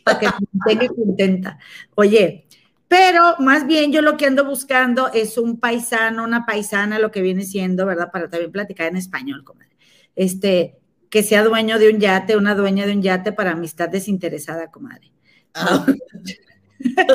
[0.04, 0.28] para que
[0.68, 1.60] tenga contenta.
[1.96, 2.46] Oye,
[2.88, 7.22] pero más bien yo lo que ando buscando es un paisano, una paisana, lo que
[7.22, 8.12] viene siendo, ¿verdad?
[8.12, 9.76] Para también platicar en español, comadre.
[10.16, 10.78] Este,
[11.10, 15.12] que sea dueño de un yate, una dueña de un yate para amistad desinteresada, comadre.
[15.54, 15.86] Ah,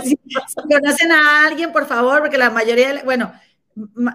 [0.05, 0.19] Si,
[0.57, 3.33] conocen a alguien, por favor, porque la mayoría, de- bueno,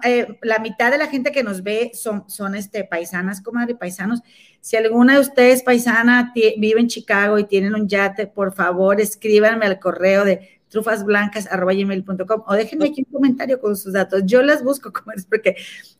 [0.04, 4.20] eh, la mitad de la gente que nos ve son, son este, paisanas, comadre, paisanos.
[4.60, 9.66] Si alguna de ustedes, paisana, vive en Chicago y tienen un yate, por favor, escríbanme
[9.66, 14.22] al correo de trufasblancas.gmail.com o déjenme aquí un comentario con sus datos.
[14.24, 15.56] Yo las busco, comadres, porque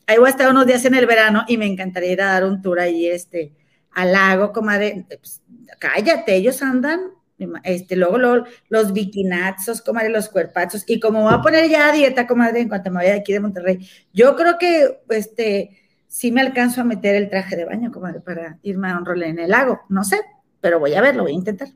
[0.06, 2.44] ahí voy a estar unos días en el verano y me encantaría ir a dar
[2.44, 3.52] un tour ahí, este,
[3.92, 5.06] al lago, comadre.
[5.08, 5.42] Pues,
[5.78, 7.17] cállate, ellos andan
[7.64, 11.92] este, luego, luego los bikinazos, comadre, los cuerpazos, y como voy a poner ya a
[11.92, 15.78] dieta, comadre, en cuanto me vaya de aquí de Monterrey, yo creo que, este,
[16.08, 19.22] sí me alcanzo a meter el traje de baño, comadre, para irme a un rol
[19.22, 20.20] en el lago, no sé,
[20.60, 21.68] pero voy a verlo, voy a intentar.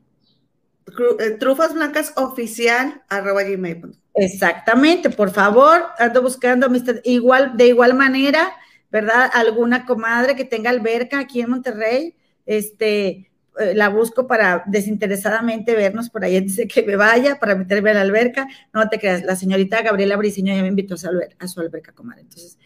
[1.19, 3.93] Eh, Trufas blancas oficial arroba gmail.com.
[4.15, 8.53] Exactamente, por favor, ando buscando amistad, igual, de igual manera,
[8.91, 9.29] ¿verdad?
[9.33, 13.31] Alguna comadre que tenga alberca aquí en Monterrey, este,
[13.75, 17.95] la busco para desinteresadamente vernos por ahí antes de que me vaya, para meterme a
[17.95, 18.47] la alberca.
[18.73, 21.59] No te creas, la señorita Gabriela Briceño ya me invitó a su, alber- a su
[21.59, 22.21] alberca, comadre.
[22.21, 22.57] Entonces,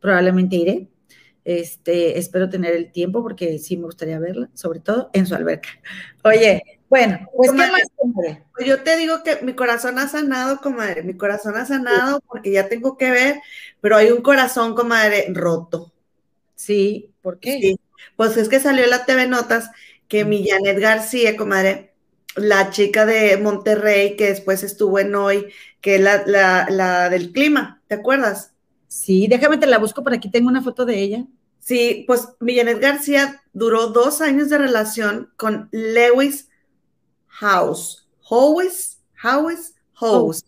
[0.00, 0.88] probablemente iré.
[1.44, 5.68] Este, espero tener el tiempo porque sí me gustaría verla, sobre todo en su alberca.
[6.24, 7.82] Oye, bueno, pues ¿qué más?
[8.52, 11.04] Pues yo te digo que mi corazón ha sanado, comadre.
[11.04, 13.40] Mi corazón ha sanado porque ya tengo que ver,
[13.80, 15.92] pero hay un corazón, comadre, roto.
[16.54, 17.58] Sí, ¿por qué?
[17.60, 17.80] Sí.
[18.16, 19.70] Pues es que salió la TV Notas
[20.08, 21.94] que mi Janet García, comadre,
[22.36, 25.46] la chica de Monterrey que después estuvo en hoy,
[25.80, 28.52] que es la, la, la del clima, ¿te acuerdas?
[28.88, 31.26] Sí, déjame te la busco, por aquí tengo una foto de ella.
[31.58, 36.48] Sí, pues mi Janet García duró dos años de relación con Lewis
[37.26, 38.06] House.
[38.28, 40.44] House, House, House.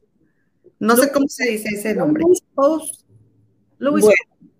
[0.79, 2.23] No sé cómo se dice ese nombre.
[2.55, 3.03] Post.
[3.79, 4.53] Louis Bueno.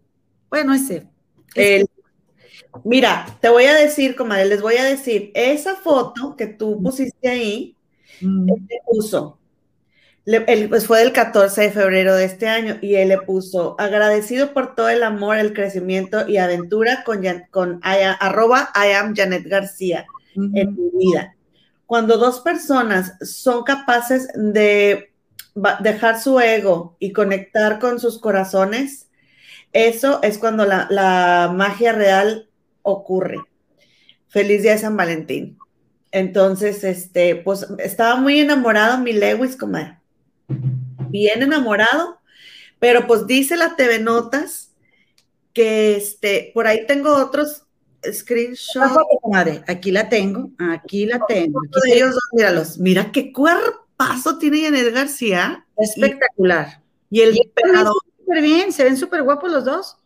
[0.51, 1.07] Bueno, ese.
[1.55, 1.88] El-
[2.85, 7.29] mira, te voy a decir, comadre, les voy a decir, esa foto que tú pusiste
[7.29, 7.75] ahí,
[8.21, 9.39] Mm, él le puso,
[10.25, 13.77] le- él, pues fue del 14 de febrero de este año y él le puso,
[13.79, 19.15] agradecido por todo el amor, el crecimiento y aventura con, con I arroba I am
[19.17, 20.07] Janet García
[20.55, 21.35] en mi vida.
[21.87, 25.13] Cuando dos personas son capaces de
[25.81, 29.09] dejar su ego y conectar con sus corazones,
[29.73, 32.48] eso es cuando la, la magia real
[32.91, 33.39] ocurre.
[34.29, 35.59] Feliz día de San Valentín.
[36.11, 39.99] Entonces, este, pues estaba muy enamorado mi Lewis, comadre.
[41.11, 42.19] Bien enamorado,
[42.79, 44.73] pero pues dice la TV Notas
[45.53, 47.65] que este, por ahí tengo otros
[48.11, 49.63] screenshots comadre.
[49.67, 51.61] Aquí la tengo, aquí la tengo.
[51.61, 52.79] Aquí de ellos dos, míralos.
[52.79, 56.83] Mira qué cuerpazo tiene Janet García espectacular.
[57.11, 59.98] y el Y súper bien, se ven súper guapos los dos.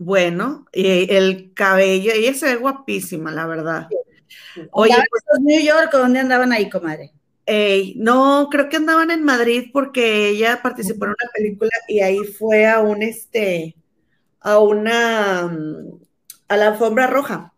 [0.00, 3.86] Bueno, y el cabello, ella se ve guapísima, la verdad.
[4.70, 7.12] Oye, pues, New York, ¿o ¿dónde andaban ahí, comadre?
[7.44, 12.18] ey, no, creo que andaban en Madrid porque ella participó en una película y ahí
[12.38, 13.76] fue a un, este,
[14.40, 16.00] a una, mm,
[16.48, 17.52] a la alfombra roja.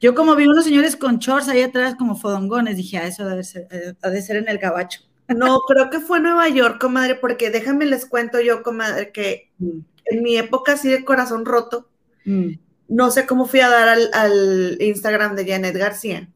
[0.00, 3.44] Yo como vi unos señores con shorts ahí atrás como fodongones, dije, ah, eso debe
[3.44, 5.00] ser, eh, ha de ser en el gabacho.
[5.28, 9.80] No, creo que fue Nueva York, comadre, porque déjame les cuento yo, comadre, que Mm,
[10.04, 11.88] en mi época así de corazón roto,
[12.24, 12.50] mm,
[12.88, 16.28] no sé cómo fui a dar al, al Instagram de Janet García.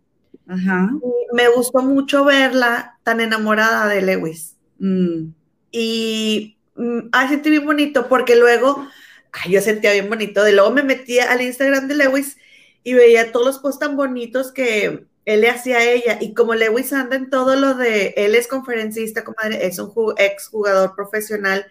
[0.48, 0.90] Ajá.
[1.32, 4.56] Me gustó mucho verla tan enamorada de Lewis.
[4.78, 5.26] mm.
[5.70, 8.88] Y mm, ay, sentí bien bonito porque luego,
[9.32, 10.42] ay, yo sentía bien bonito.
[10.42, 12.38] De luego me metía al Instagram de Lewis
[12.82, 16.18] y veía todos los posts tan bonitos que él le hacía a ella.
[16.20, 20.48] Y como Lewis anda en todo lo de, él es conferencista, comadre, es un ex
[20.48, 21.66] jugador profesional.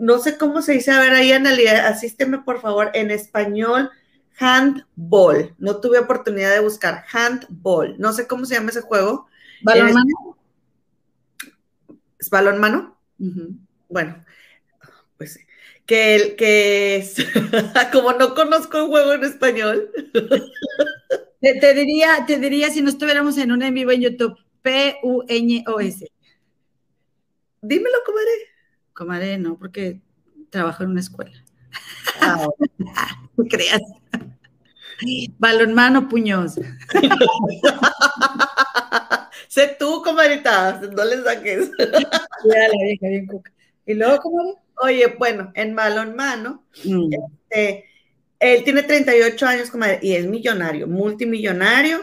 [0.00, 3.90] No sé cómo se dice, a ver, ahí Analia, asísteme por favor, en español,
[4.38, 5.54] handball.
[5.58, 7.96] No tuve oportunidad de buscar handball.
[7.98, 9.28] No sé cómo se llama ese juego.
[9.62, 10.36] ¿Balonmano?
[12.18, 12.98] ¿Es balón mano?
[13.88, 14.24] Bueno,
[15.18, 15.40] pues sí.
[15.86, 17.14] Que, el- que es,
[17.92, 19.90] como no conozco el juego en español,
[21.40, 26.06] Te, te diría, te diría si no estuviéramos en un en vivo en YouTube, P-U-N-O-S.
[27.62, 28.49] dímelo, comadre.
[29.00, 29.98] Comadre, no, porque
[30.50, 31.32] trabajo en una escuela.
[32.20, 32.46] Ah,
[33.38, 33.80] No creas.
[35.38, 36.56] Balonmano, puños.
[39.48, 41.70] sé tú, comadrita, no le saques.
[41.78, 43.50] Ya la vieja bien cuca.
[43.86, 44.54] ¿Y luego, comadre?
[44.82, 47.10] Oye, bueno, en balonmano, Mm.
[47.50, 47.84] eh,
[48.38, 52.00] él tiene 38 años, comadre, y es millonario, multimillonario,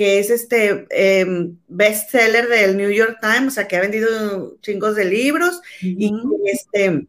[0.00, 4.96] que es este em, bestseller del New York Times, o sea, que ha vendido chingos
[4.96, 5.60] de libros.
[5.82, 6.10] y,
[6.46, 7.06] este,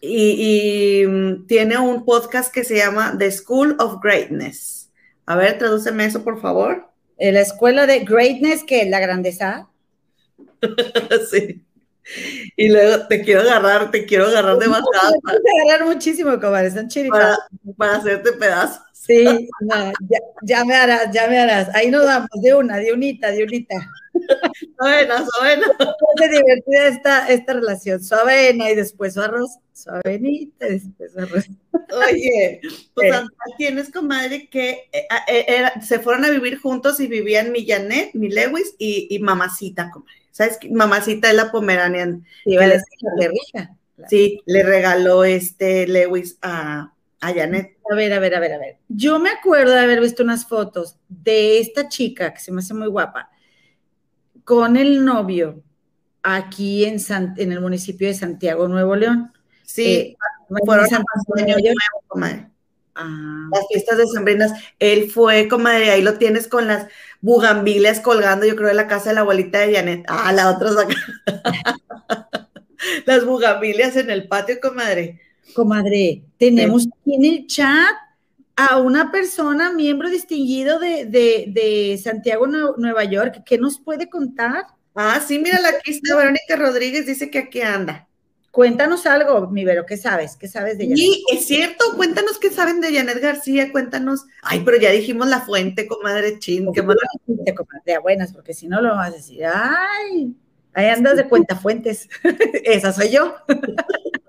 [0.00, 4.90] y, y, mm, tiene un podcast que se llama The School of Greatness.
[5.26, 6.88] A ver, tradúceme eso, por favor.
[7.18, 9.68] En la escuela de greatness, que es la grandeza.
[11.30, 11.62] sí.
[12.56, 16.68] Y luego te quiero agarrar, te quiero agarrar de bajada Me gusta agarrar muchísimo, comadre,
[16.68, 17.36] están para,
[17.76, 18.89] para hacerte pedazos.
[19.10, 21.68] Sí, no, ya, ya me harás, ya me harás.
[21.74, 23.74] Ahí nos damos de una, de unita, de unita.
[24.78, 25.66] Buena, buena.
[26.16, 28.02] Qué divertida esta, esta relación.
[28.02, 29.58] Su avena y después su arroz.
[29.72, 31.46] Su avenita y después arroz.
[31.72, 32.60] Oye,
[32.94, 33.24] pues Eh.
[33.58, 38.10] Tienes comadre que eh, eh, era- se fueron a vivir juntos y vivían mi Janet,
[38.14, 40.14] mi Lewis y, y mamacita, comadre.
[40.30, 40.58] ¿Sabes?
[40.58, 40.70] qué?
[40.70, 42.24] Mamacita es la Pomeranian.
[42.44, 42.80] Sí, le-.
[44.08, 47.76] Sí, le regaló este Lewis a, a Janet.
[47.90, 48.78] A ver, a ver, a ver, a ver.
[48.88, 52.74] Yo me acuerdo de haber visto unas fotos de esta chica que se me hace
[52.74, 53.28] muy guapa
[54.44, 55.62] con el novio
[56.22, 59.32] aquí en, San- en el municipio de Santiago, Nuevo León.
[59.64, 60.16] Sí, Eh,
[60.64, 62.46] fueron San- Nuevo comadre.
[62.94, 66.86] Ah, Las fiestas decembrinas, él fue, comadre, ahí lo tienes con las
[67.20, 70.04] bugambilias colgando, yo creo, de la casa de la abuelita de Janet.
[70.08, 70.94] Ah, la otra saca.
[73.06, 75.20] Las bugambilias en el patio, comadre.
[75.54, 77.94] Comadre, tenemos aquí en el chat
[78.56, 83.42] a una persona, miembro distinguido de, de- de Santiago, Nue- Nueva York.
[83.44, 84.64] ¿Qué nos puede contar?
[84.94, 88.06] Ah, sí, mírala, aquí está Verónica Rodríguez, dice que aquí anda.
[88.50, 90.36] Cuéntanos algo, mi Vero, ¿qué sabes?
[90.36, 90.94] ¿Qué sabes de ella?
[90.98, 94.24] Y es cierto, cuéntanos qué saben de Janet García, cuéntanos.
[94.42, 96.98] Ay, pero ya dijimos la fuente, comadre chin, qué mala.
[97.44, 100.34] Te comadre, buenas, porque si no lo vas a decir, ay,
[100.74, 102.08] ahí andas de cuentafuentes.
[102.64, 103.36] Esa soy yo.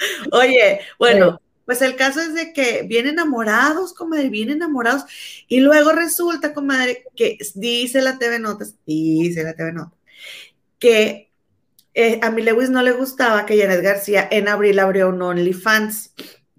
[0.32, 5.04] Oye, bueno, pues el caso es de que vienen enamorados, comadre, bien enamorados,
[5.48, 9.98] y luego resulta, comadre, que dice la TV Notas, dice la TV Notas,
[10.78, 11.30] que
[11.94, 16.12] eh, a mi Lewis no le gustaba que Janet García en abril abrió un OnlyFans.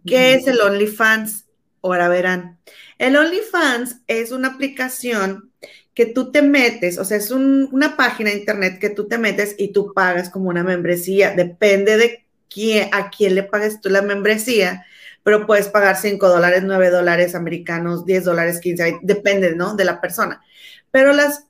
[0.05, 1.45] ¿Qué es el OnlyFans?
[1.81, 2.59] Ahora verán.
[2.97, 5.51] El OnlyFans es una aplicación
[5.93, 9.17] que tú te metes, o sea, es un- una página de internet que tú te
[9.17, 11.31] metes y tú pagas como una membresía.
[11.35, 14.85] Depende de quién, a quién le pagues tú la membresía,
[15.23, 19.75] pero puedes pagar 5 dólares, 9 dólares americanos, 10 dólares, 15, 20, depende, ¿no?
[19.75, 20.43] De la persona.
[20.91, 21.45] Pero las,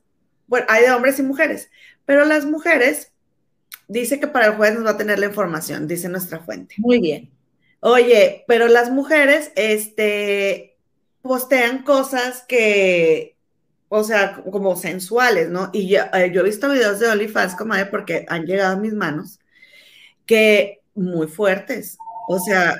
[0.46, 1.70] bueno, hay de hombres y mujeres,
[2.04, 3.12] pero las mujeres,
[3.88, 6.74] dice que para el jueves nos va a tener la información, dice nuestra fuente.
[6.78, 7.30] Muy bien.
[7.80, 10.76] Oye, pero las mujeres, este,
[11.22, 13.36] postean cosas que,
[13.88, 15.70] o sea, como sensuales, ¿no?
[15.72, 18.92] Y yo, eh, yo he visto videos de OnlyFans, comadre, porque han llegado a mis
[18.92, 19.40] manos,
[20.26, 21.96] que muy fuertes,
[22.28, 22.76] o sea,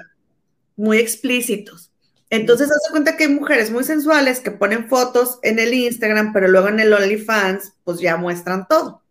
[0.77, 1.91] muy explícitos.
[2.31, 6.33] Entonces, haz de cuenta que hay mujeres muy sensuales que ponen fotos en el Instagram,
[6.33, 9.03] pero luego en el OnlyFans, pues ya muestran todo.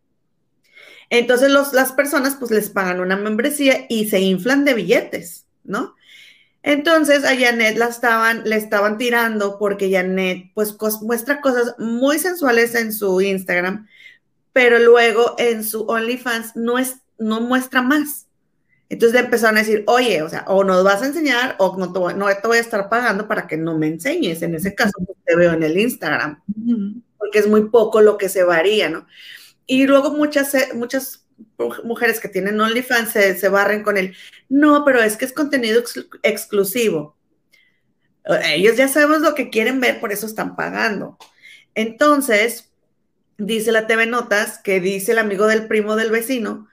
[1.09, 5.95] Entonces, los, las personas, pues les pagan una membresía y se inflan de billetes, ¿no?
[6.63, 12.75] Entonces a Janet la estaban, le estaban tirando porque Janet pues muestra cosas muy sensuales
[12.75, 13.87] en su Instagram,
[14.53, 18.27] pero luego en su OnlyFans no, es, no muestra más.
[18.91, 21.93] Entonces le empezaron a decir, oye, o sea, o nos vas a enseñar o no
[21.93, 24.41] te voy, no te voy a estar pagando para que no me enseñes.
[24.41, 26.43] En ese caso, pues, te veo en el Instagram,
[27.17, 29.07] porque es muy poco lo que se varía, ¿no?
[29.65, 31.25] Y luego muchas, eh, muchas
[31.85, 34.13] mujeres que tienen OnlyFans se, se barren con él.
[34.49, 35.81] No, pero es que es contenido
[36.21, 37.15] exclusivo.
[38.43, 41.17] Ellos ya sabemos lo que quieren ver, por eso están pagando.
[41.75, 42.73] Entonces,
[43.37, 46.67] dice la TV Notas que dice el amigo del primo del vecino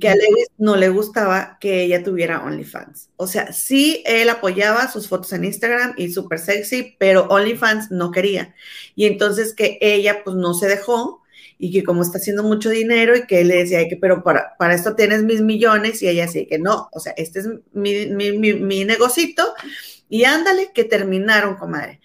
[0.00, 3.10] que a Lewis no le gustaba que ella tuviera OnlyFans.
[3.16, 8.10] O sea, sí, él apoyaba sus fotos en Instagram y súper sexy, pero OnlyFans no
[8.10, 8.54] quería.
[8.94, 11.22] Y entonces que ella pues no se dejó
[11.58, 14.56] y que como está haciendo mucho dinero y que él le decía que, pero para,
[14.58, 18.06] para esto tienes mis millones y ella sí que no, o sea, este es mi,
[18.06, 19.54] mi, mi, mi negocito
[20.10, 22.00] y ándale, que terminaron, comadre.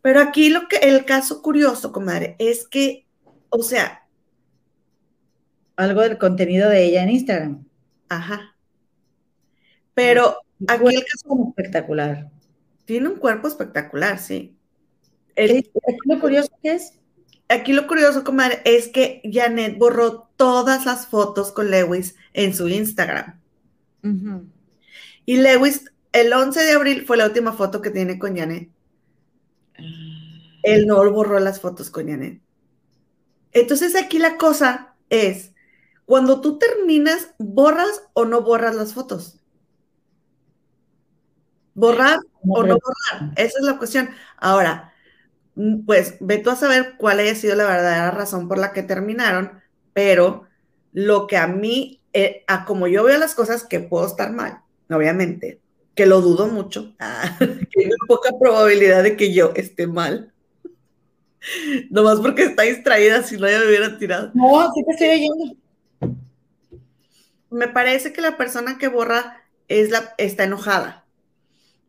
[0.00, 3.06] Pero aquí lo que, el caso curioso, comadre, es que,
[3.50, 4.05] o sea.
[5.76, 7.64] Algo del contenido de ella en Instagram.
[8.08, 8.56] Ajá.
[9.94, 10.36] Pero
[10.66, 11.54] aquí el caso.
[11.56, 12.30] espectacular.
[12.84, 14.56] Tiene un cuerpo espectacular, sí.
[15.36, 15.70] aquí
[16.04, 16.94] lo curioso que es.
[17.48, 22.68] Aquí lo curioso, comadre, es que Janet borró todas las fotos con Lewis en su
[22.68, 23.40] Instagram.
[25.24, 28.70] Y Lewis el 11 de abril fue la última foto que tiene con Janet.
[29.78, 29.82] Ah.
[30.62, 32.40] Él no borró las fotos con Janet.
[33.52, 35.52] Entonces aquí la cosa es,
[36.06, 39.40] cuando tú terminas, ¿borras o no borras las fotos?
[41.74, 43.32] ¿Borrar o no borrar?
[43.36, 44.08] Esa es la cuestión.
[44.36, 44.94] Ahora,
[45.56, 48.84] mm, pues ve tú a saber cuál haya sido la verdadera razón por la que
[48.84, 49.60] terminaron,
[49.92, 50.46] pero
[50.92, 54.60] lo que a mí, eh, a como yo veo las cosas, que puedo estar mal,
[54.88, 55.60] obviamente,
[55.96, 57.36] que lo dudo mucho, ah,
[57.70, 60.32] que hay poca probabilidad de que yo esté mal.
[61.90, 64.30] Nomás porque está distraída, si no ya me hubiera tirado.
[64.34, 65.65] No, sí te estoy oyendo.
[67.50, 71.04] Me parece que la persona que borra es la, está enojada.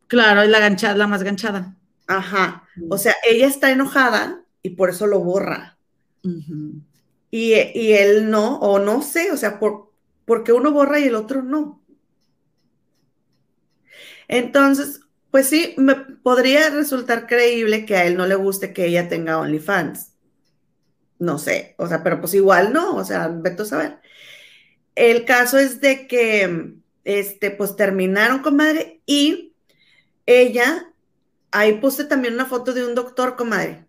[0.08, 1.76] Claro, es la ganchada, la más ganchada.
[2.08, 2.64] Ajá.
[2.90, 5.78] O sea, ella está enojada y por eso lo borra.
[7.32, 9.92] y, y, él no, o no sé, o sea, por,
[10.26, 11.82] porque uno borra y el otro no.
[14.28, 15.02] Entonces,
[15.32, 19.40] pues sí, me podría resultar creíble que a él no le guste que ella tenga
[19.40, 20.14] OnlyFans.
[21.20, 24.00] No sé, o sea, pero pues igual no, o sea, vete a saber.
[24.98, 29.54] El caso es de que, este, pues terminaron, comadre, y
[30.26, 30.92] ella,
[31.52, 33.86] ahí puse también una foto de un doctor, comadre.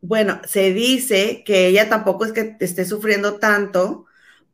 [0.00, 4.06] Bueno, se dice que ella tampoco es que esté sufriendo tanto,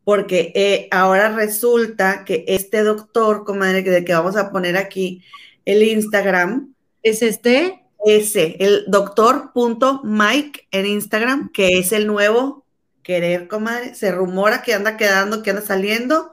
[0.05, 5.23] porque eh, ahora resulta que este doctor, comadre, que, que vamos a poner aquí
[5.67, 6.73] el Instagram.
[7.03, 7.85] ¿Es este?
[8.07, 12.66] Ese, el doctor.mike en Instagram, que es el nuevo
[13.07, 13.95] querer, comadre.
[13.95, 16.33] Se rumora que anda quedando, que anda saliendo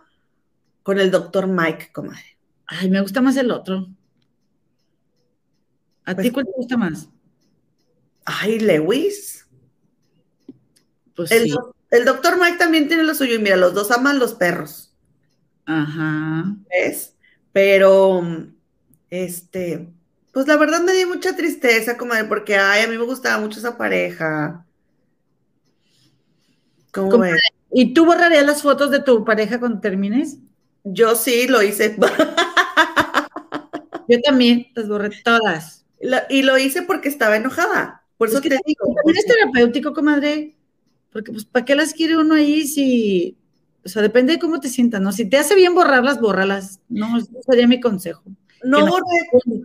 [0.81, 2.39] con el doctor Mike, comadre.
[2.65, 3.87] Ay, me gusta más el otro.
[6.03, 7.09] ¿A ti pues cuál te gusta más?
[8.25, 9.47] Ay, Lewis.
[11.15, 11.53] Pues sí.
[11.91, 14.97] El doctor Mike también tiene lo suyo y mira, los dos aman los perros.
[15.67, 16.55] Ajá.
[16.71, 17.15] ¿Ves?
[17.51, 18.23] Pero,
[19.11, 19.93] este,
[20.31, 23.59] pues la verdad me dio mucha tristeza, comadre, porque, ay, a mí me gustaba mucho
[23.59, 24.65] esa pareja.
[26.93, 27.33] ¿Cómo ves?
[27.71, 30.37] ¿Y tú borrarías las fotos de tu pareja cuando termines?
[30.83, 31.97] Yo sí, lo hice.
[34.07, 35.85] Yo también, las borré todas.
[36.29, 38.03] y lo hice porque estaba enojada.
[38.17, 38.93] Por eso te digo.
[38.95, 40.55] También es terapéutico, comadre.
[41.11, 43.37] Porque, pues, ¿para qué las quiere uno ahí si,
[43.85, 45.11] o sea, depende de cómo te sientas, ¿no?
[45.11, 46.79] Si te hace bien borrarlas, bórralas.
[46.89, 48.23] No, ese sería mi consejo.
[48.63, 49.63] No borré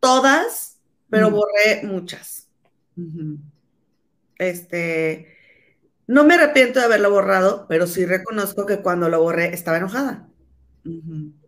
[0.00, 0.78] todas,
[1.10, 2.48] pero borré muchas.
[4.38, 5.35] Este,
[6.06, 10.28] no me arrepiento de haberlo borrado, pero sí reconozco que cuando lo borré estaba enojada.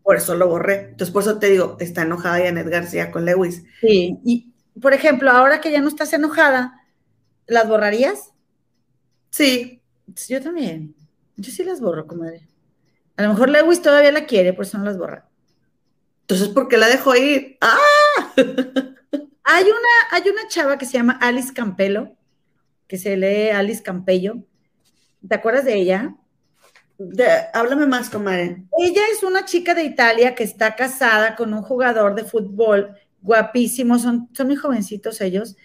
[0.03, 0.91] Por eso lo borré.
[0.91, 3.65] Entonces, por eso te digo, está enojada Janet García con Lewis.
[3.81, 6.81] Sí, y por ejemplo, ahora que ya no estás enojada,
[7.47, 8.33] ¿las borrarías?
[9.31, 9.83] Sí.
[10.29, 10.95] Yo también.
[11.37, 12.49] Yo sí las borro, comadre.
[13.17, 15.29] A lo mejor Lewis todavía la quiere, por eso no las borra.
[16.23, 17.59] Entonces, ¿por qué la dejó ir?
[17.61, 18.33] ¡Ah!
[19.45, 22.17] hay, una, hay una chava que se llama Alice Campelo,
[22.87, 24.45] que se lee Alice Campello.
[25.27, 26.15] ¿Te acuerdas de ella?
[27.53, 28.65] háblame más, comadre.
[28.77, 33.99] Ella es una chica de Italia que está casada con un jugador de fútbol guapísimo,
[33.99, 35.57] son, son muy jovencitos ellos,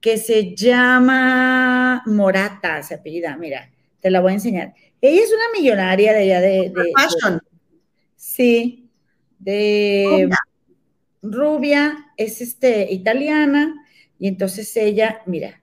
[0.00, 3.70] que se llama Morata, se apellida, mira,
[4.00, 4.74] te la voy a enseñar.
[5.00, 6.72] Ella es una millonaria de allá de...
[6.74, 7.40] de,
[8.16, 8.90] sí,
[9.38, 10.28] de
[11.22, 12.06] rubia.
[12.16, 13.74] es este, italiana,
[14.18, 15.60] y entonces ella, mira,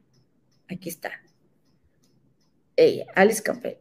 [0.67, 1.11] aquí está.
[2.77, 3.77] Ella, Alice Campbell.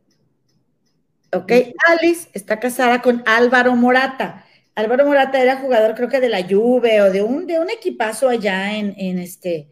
[1.33, 1.53] ¿ok?
[1.89, 4.45] Alice está casada con Álvaro Morata.
[4.75, 8.29] Álvaro Morata era jugador, creo que de la Juve o de un, de un equipazo
[8.29, 9.69] allá en, en este,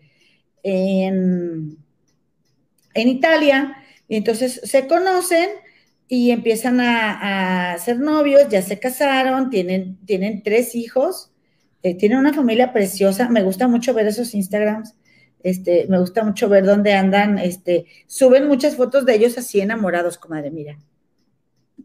[0.63, 1.77] en,
[2.95, 3.77] en Italia.
[4.09, 5.49] Y entonces se conocen
[6.09, 11.33] y empiezan a, ser novios, ya se casaron, tienen, tienen tres hijos,
[11.83, 13.29] eh, tienen una familia preciosa.
[13.29, 14.95] Me gusta mucho ver esos Instagrams.
[15.45, 20.17] Este, me gusta mucho ver dónde andan, este, suben muchas fotos de ellos así enamorados,
[20.17, 20.79] comadre, mira.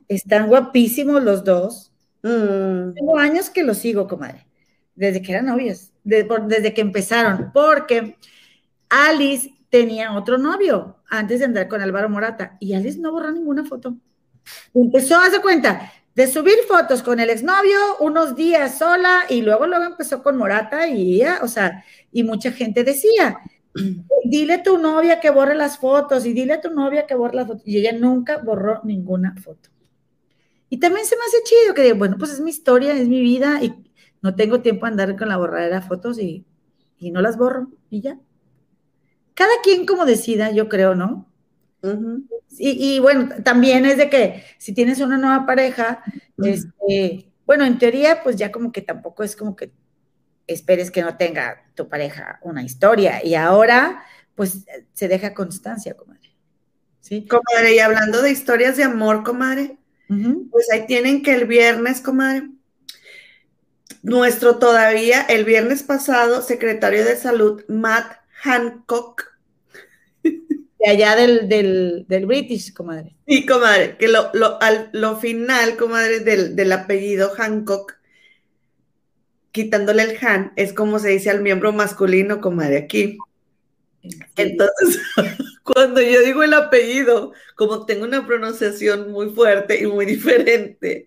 [0.08, 1.92] Están guapísimos los dos.
[2.24, 2.94] Mm.
[2.94, 4.48] Tengo años que los sigo, comadre,
[4.96, 8.16] desde que eran novios, desde que empezaron, porque
[8.88, 13.66] Alice tenía otro novio antes de andar con Álvaro Morata y Alice no borró ninguna
[13.66, 13.94] foto.
[14.74, 19.68] Empezó, a hacer cuenta, de subir fotos con el exnovio unos días sola y luego
[19.68, 23.40] luego empezó con Morata y ella, o sea, y mucha gente decía,
[24.26, 27.36] dile a tu novia que borre las fotos y dile a tu novia que borre
[27.36, 29.70] las fotos y ella nunca borró ninguna foto.
[30.68, 33.64] Y también se me hace chido que bueno, pues es mi historia, es mi vida
[33.64, 33.74] y
[34.22, 36.46] no tengo tiempo a andar con la borradera de fotos y,
[37.00, 38.20] no las borro y ya.
[39.36, 41.29] Cada quien como decida, yo creo, ¿no?
[42.58, 46.04] Y, bueno, también es de que si tienes una nueva pareja,
[46.38, 49.72] este, bueno, en teoría, pues ya como que tampoco es como que
[50.48, 53.24] esperes que no tenga tu pareja una historia.
[53.24, 54.04] Y ahora,
[54.36, 56.36] pues se deja constancia, comadre.
[57.02, 57.28] ¿Sí?
[57.28, 59.78] Comadre, y hablando de historias de amor, comadre,
[60.52, 62.50] pues ahí tienen que el viernes, comadre,
[64.02, 69.29] nuestro todavía, el viernes pasado, secretario de salud, Matt Hancock.
[70.80, 73.16] De allá del, British, comadre.
[73.28, 74.32] Sí, comadre, que lo,
[74.62, 77.98] al, lo final, comadre, del, del apellido Hancock,
[79.52, 83.18] quitándole el Han, es como se dice al miembro masculino, comadre, aquí.
[84.36, 85.02] Entonces,
[85.64, 91.06] cuando yo digo el apellido, como tengo una pronunciación muy fuerte y muy diferente,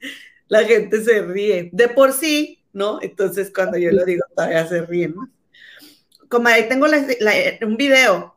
[0.48, 1.70] la gente se ríe.
[1.72, 2.98] De por sí, ¿no?
[3.02, 5.14] Entonces, cuando yo lo digo, todavía se ríen
[6.28, 6.86] Como ahí tengo
[7.62, 8.34] un video.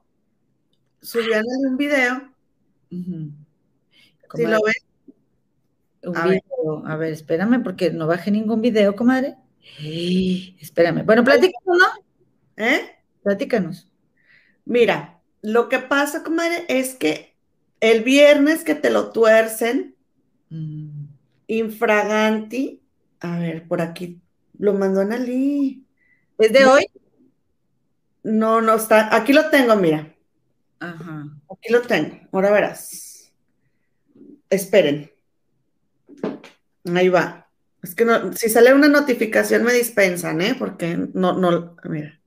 [1.02, 2.30] Subían un video.
[2.90, 4.86] Si lo ves.
[6.16, 6.42] a, Ver.
[6.86, 9.36] a ver, espérame, porque no bajé ningún video, comadre.
[9.80, 11.06] espérame.
[11.06, 12.64] Bueno, platícanos, ¿no?
[12.64, 12.82] ¿Eh?
[13.24, 13.88] Platícanos.
[14.66, 17.36] Mira, lo que pasa, comadre, es que
[17.80, 19.96] el viernes que te lo tuercen,
[20.50, 21.06] mm.
[21.48, 22.82] infraganti,
[23.20, 24.22] a ver, por aquí
[24.58, 25.86] lo mandó Analí.
[26.38, 26.86] ¿Es de hoy?
[28.24, 29.16] No, no está.
[29.16, 30.15] Aquí lo tengo, mira.
[30.80, 31.26] Ajá.
[31.52, 32.20] Aquí lo tengo.
[32.32, 33.32] Ahora verás.
[34.50, 35.12] Esperen.
[36.94, 37.50] Ahí va.
[37.82, 40.56] Es que no, si sale una notificación me dispensan, ¿eh?
[40.58, 42.20] Porque no, no, mira.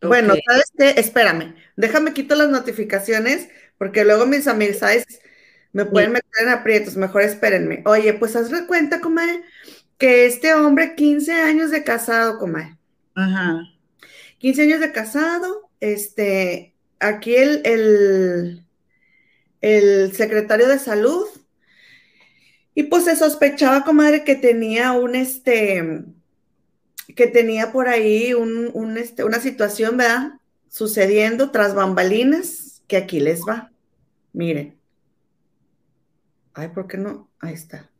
[0.00, 0.90] Bueno, ¿sabes qué?
[1.00, 3.48] Espérame, déjame quito las notificaciones
[3.78, 5.04] porque luego mis amistades
[5.72, 7.82] me pueden meter en aprietos, mejor espérenme.
[7.84, 9.42] Oye, pues haz de cuenta, comadre,
[9.98, 12.76] que este hombre, 15 años de casado, comadre.
[13.14, 13.62] Ajá.
[14.38, 18.64] 15 años de casado, este, aquí el, el,
[19.60, 21.26] el secretario de salud,
[22.74, 26.04] y pues se sospechaba, comadre, que tenía un, este,
[27.16, 28.32] que tenía por ahí
[28.96, 30.34] este, una situación, ¿verdad?
[30.68, 33.72] Sucediendo tras bambalinas, que aquí les va.
[34.32, 34.78] Miren.
[36.54, 37.28] Ay, ¿por qué no?
[37.40, 37.90] Ahí está.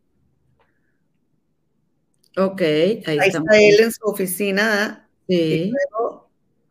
[2.37, 3.43] Ok, ahí, ahí está.
[3.59, 4.65] él en su oficina.
[4.65, 5.09] ¿verdad?
[5.29, 5.73] Sí.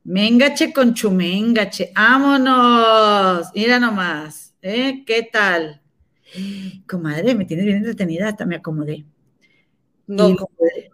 [0.07, 1.91] Mengache con chumengache.
[1.93, 3.47] ¡Vámonos!
[3.53, 4.55] Mira nomás.
[4.61, 5.03] ¿eh?
[5.05, 5.81] ¿Qué tal?
[6.87, 9.03] Comadre, me tienes bien entretenida, hasta me acomodé.
[10.07, 10.91] No, comadre.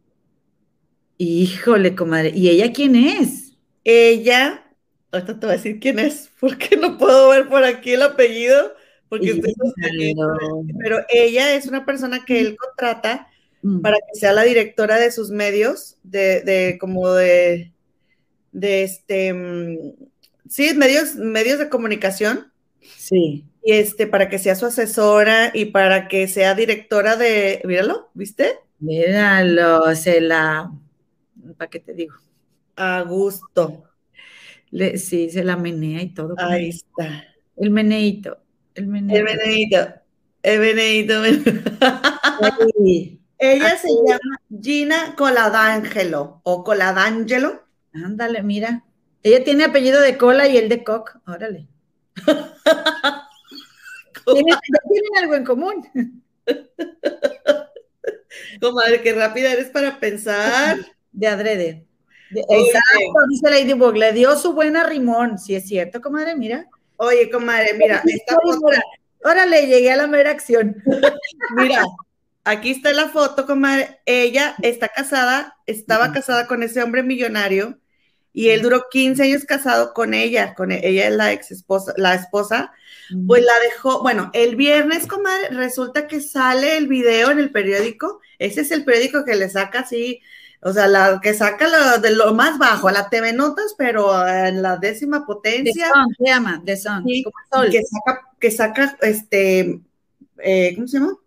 [1.20, 2.32] Híjole, comadre.
[2.34, 3.56] ¿Y ella quién es?
[3.84, 4.66] Ella,
[5.12, 8.74] ahorita te voy a decir quién es, porque no puedo ver por aquí el apellido,
[9.10, 9.54] porque estoy
[10.80, 13.28] pero ella es una persona que él contrata
[13.62, 13.82] mm.
[13.82, 17.73] para que sea la directora de sus medios, de, de como de,
[18.54, 19.78] de este, mm,
[20.48, 22.52] sí, medios, medios de comunicación.
[22.98, 23.46] Sí.
[23.66, 28.60] Y este, para que sea su asesora y para que sea directora de, míralo, ¿viste?
[28.80, 30.72] Míralo, se la
[31.58, 32.16] ¿para qué te digo?
[32.76, 33.84] A gusto.
[34.72, 36.36] Le, sí, se la menea y todo.
[36.38, 37.24] Ahí está.
[37.56, 38.38] El meneito.
[38.74, 39.20] El meneito.
[39.20, 40.04] El meneito.
[40.42, 41.24] El meneito.
[43.38, 47.64] Ella se llama Gina Coladangelo o Coladangelo.
[47.94, 48.84] Ándale, mira.
[49.22, 51.18] Ella tiene apellido de cola y el de cock.
[51.28, 51.68] Órale.
[54.26, 54.56] ¿Tienen,
[54.90, 56.24] tienen algo en común.
[58.62, 60.78] Comadre, qué rápida eres para pensar
[61.12, 61.86] de adrede.
[62.32, 65.38] Exacto, dice Ladybug, le dio su buena rimón.
[65.38, 66.68] Si es cierto, comadre, mira.
[66.98, 68.38] Oye, comadre, mira, esta
[69.26, 70.84] Órale, llegué a la mera acción.
[71.56, 71.82] Mira,
[72.44, 74.02] aquí está la foto, comadre.
[74.06, 77.80] Ella está casada, estaba casada con ese hombre millonario
[78.34, 81.94] y él duró 15 años casado con ella, con e, ella es la ex esposa,
[81.98, 82.74] la esposa,
[83.28, 88.20] pues la dejó, bueno, el viernes, comadre, resulta que sale el video en el periódico,
[88.40, 90.22] ese es el periódico que le saca así,
[90.66, 94.28] o sea, la que saca lo, de lo más bajo, a la TV Notas, pero
[94.28, 95.88] en la décima potencia.
[95.88, 99.82] De se llama, de Son, Que saca, que saca, este,
[100.38, 101.18] eh, ¿cómo se llama?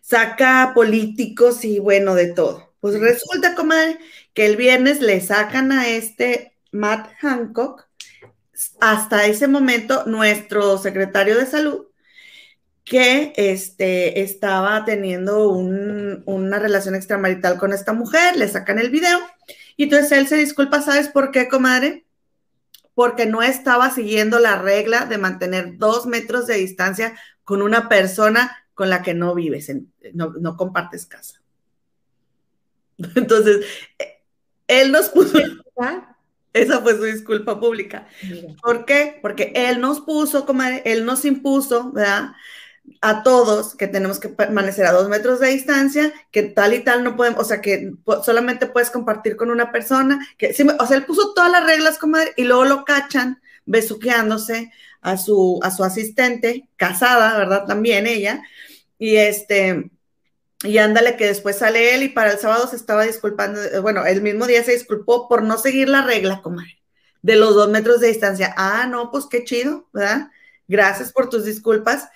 [0.00, 2.70] Saca políticos y bueno, de todo.
[2.80, 3.98] Pues resulta, comadre,
[4.46, 7.86] el viernes le sacan a este Matt Hancock,
[8.80, 11.86] hasta ese momento nuestro secretario de salud,
[12.84, 19.18] que este, estaba teniendo una relación extramarital con esta mujer, le sacan el video
[19.76, 22.04] y entonces él se disculpa, ¿sabes por qué, comadre?
[22.94, 27.14] Porque no estaba siguiendo la regla de mantener dos metros de distancia
[27.44, 29.70] con una persona con la que no vives,
[30.12, 31.40] no compartes casa.
[33.14, 33.64] Entonces,
[34.70, 35.38] él nos puso,
[36.52, 38.06] esa fue su disculpa pública.
[38.62, 39.18] ¿Por qué?
[39.20, 42.32] Porque él nos puso, comadre, él nos impuso, ¿verdad?
[43.00, 47.04] A todos que tenemos que permanecer a dos metros de distancia, que tal y tal
[47.04, 47.92] no podemos, o sea, que
[48.24, 52.32] solamente puedes compartir con una persona, que, o sea, él puso todas las reglas, comadre,
[52.36, 54.72] y luego lo cachan besuqueándose
[55.02, 57.66] a su, a su asistente, casada, ¿verdad?
[57.66, 58.42] También ella,
[58.98, 59.90] y este,
[60.62, 64.04] y ándale que después sale él y para el sábado se estaba disculpando, eh, bueno,
[64.04, 66.82] el mismo día se disculpó por no seguir la regla, comadre,
[67.22, 68.54] de los dos metros de distancia.
[68.56, 70.30] Ah, no, pues qué chido, ¿verdad?
[70.68, 72.08] Gracias por tus disculpas.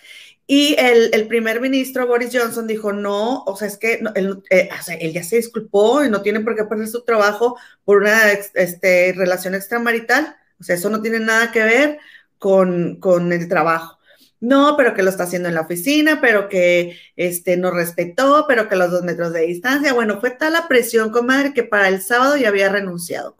[0.47, 4.69] Y el, primer ministro Boris Johnson dijo, no, o sea, es que él, eh,
[5.01, 9.15] él, ya se disculpó y no tiene por qué perder su trabajo por una este,
[9.17, 10.37] relación extramarital.
[10.61, 11.99] O sea, eso no tiene nada que ver
[12.39, 13.99] con, con el trabajo.
[14.45, 18.69] No, pero que lo está haciendo en la oficina, pero que este, no respetó, pero
[18.69, 19.95] que los dos metros de distancia.
[19.95, 23.37] Bueno, fue tal la presión, comadre, que para el sábado ya había renunciado.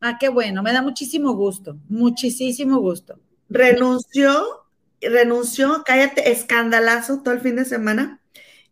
[0.00, 3.20] Ah, qué bueno, me da muchísimo gusto, muchísimo gusto.
[3.50, 4.64] Renunció,
[5.02, 8.22] renunció, cállate, escandalazo todo el fin de semana.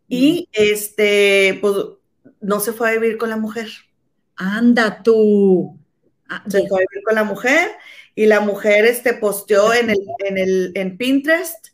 [0.07, 1.75] Y este, pues
[2.41, 3.69] no se fue a vivir con la mujer.
[4.37, 5.77] Anda tú.
[6.27, 7.73] Ah, se fue a vivir con la mujer
[8.15, 11.67] y la mujer este, posteó en, el, en, el, en Pinterest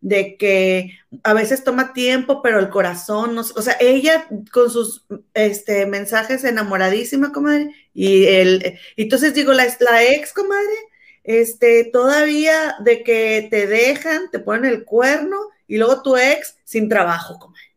[0.00, 5.06] de que a veces toma tiempo, pero el corazón, no, o sea, ella con sus
[5.32, 10.74] este, mensajes enamoradísima, comadre, y el, entonces digo, la, la ex, comadre,
[11.22, 16.90] este, todavía de que te dejan, te ponen el cuerno, y luego tu ex sin
[16.90, 17.72] trabajo, comadre.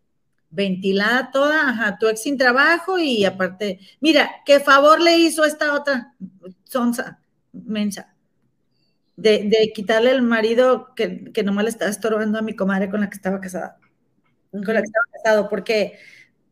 [0.49, 5.73] Ventilada toda, ajá, tu ex sin trabajo, y aparte, mira, qué favor le hizo esta
[5.73, 6.13] otra
[6.65, 7.21] sonsa
[7.65, 8.13] mensa.
[9.15, 13.09] De, quitarle el marido que, que nomás le estaba estorbando a mi comadre con la
[13.09, 13.77] que estaba casada.
[14.51, 15.97] Con la que estaba casado, porque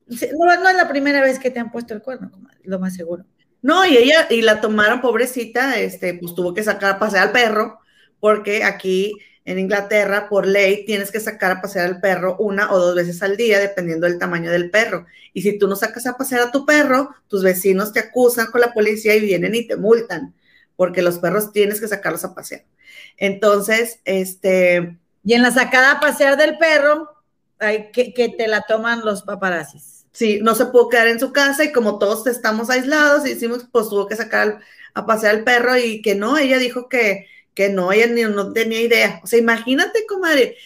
[0.07, 2.31] no, es la primera vez que te han puesto el cuerno,
[2.63, 3.25] lo más seguro.
[3.61, 7.31] No, y ella, y la tomaron, pobrecita, este, pues tuvo que sacar a pasear al
[7.31, 7.79] perro,
[8.19, 9.13] porque aquí
[9.43, 13.21] en Inglaterra, por ley, tienes que sacar a pasear al perro una o dos veces
[13.23, 15.05] al día, dependiendo del tamaño del perro.
[15.33, 18.61] Y si tú no sacas a pasear a tu perro, tus vecinos te acusan con
[18.61, 20.33] la policía y vienen y te multan
[20.75, 22.63] porque los perros tienes que sacarlos a pasear.
[23.17, 24.97] Entonces, este...
[25.23, 27.09] Y en la sacada a pasear del perro,
[27.59, 30.05] hay que, que te la toman los paparazzis.
[30.11, 33.89] Sí, no se pudo quedar en su casa y como todos estamos aislados, hicimos, pues
[33.89, 34.59] tuvo que sacar
[34.93, 38.53] a pasear al perro y que no, ella dijo que, que no, ella ni, no
[38.53, 39.19] tenía idea.
[39.23, 40.57] O sea, imagínate, comadre,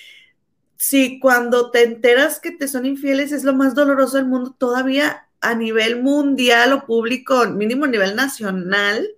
[0.77, 5.27] si cuando te enteras que te son infieles es lo más doloroso del mundo, todavía
[5.41, 9.09] a nivel mundial o público, mínimo a nivel nacional,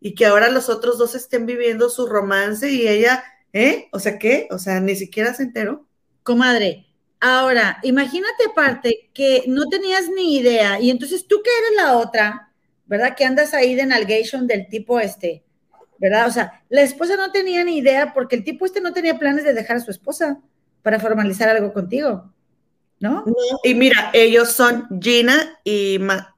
[0.00, 3.88] y que ahora los otros dos estén viviendo su romance y ella, ¿eh?
[3.92, 4.48] O sea, ¿qué?
[4.50, 5.86] O sea, ni siquiera se enteró.
[6.22, 6.86] Comadre,
[7.20, 12.52] ahora, imagínate aparte que no tenías ni idea y entonces tú que eres la otra,
[12.86, 13.16] ¿verdad?
[13.16, 15.44] Que andas ahí de nalgation del tipo este,
[15.98, 16.28] ¿verdad?
[16.28, 19.44] O sea, la esposa no tenía ni idea porque el tipo este no tenía planes
[19.44, 20.40] de dejar a su esposa
[20.82, 22.32] para formalizar algo contigo,
[23.00, 23.24] ¿no?
[23.26, 23.34] no
[23.64, 26.28] y mira, ellos son Gina y Matt.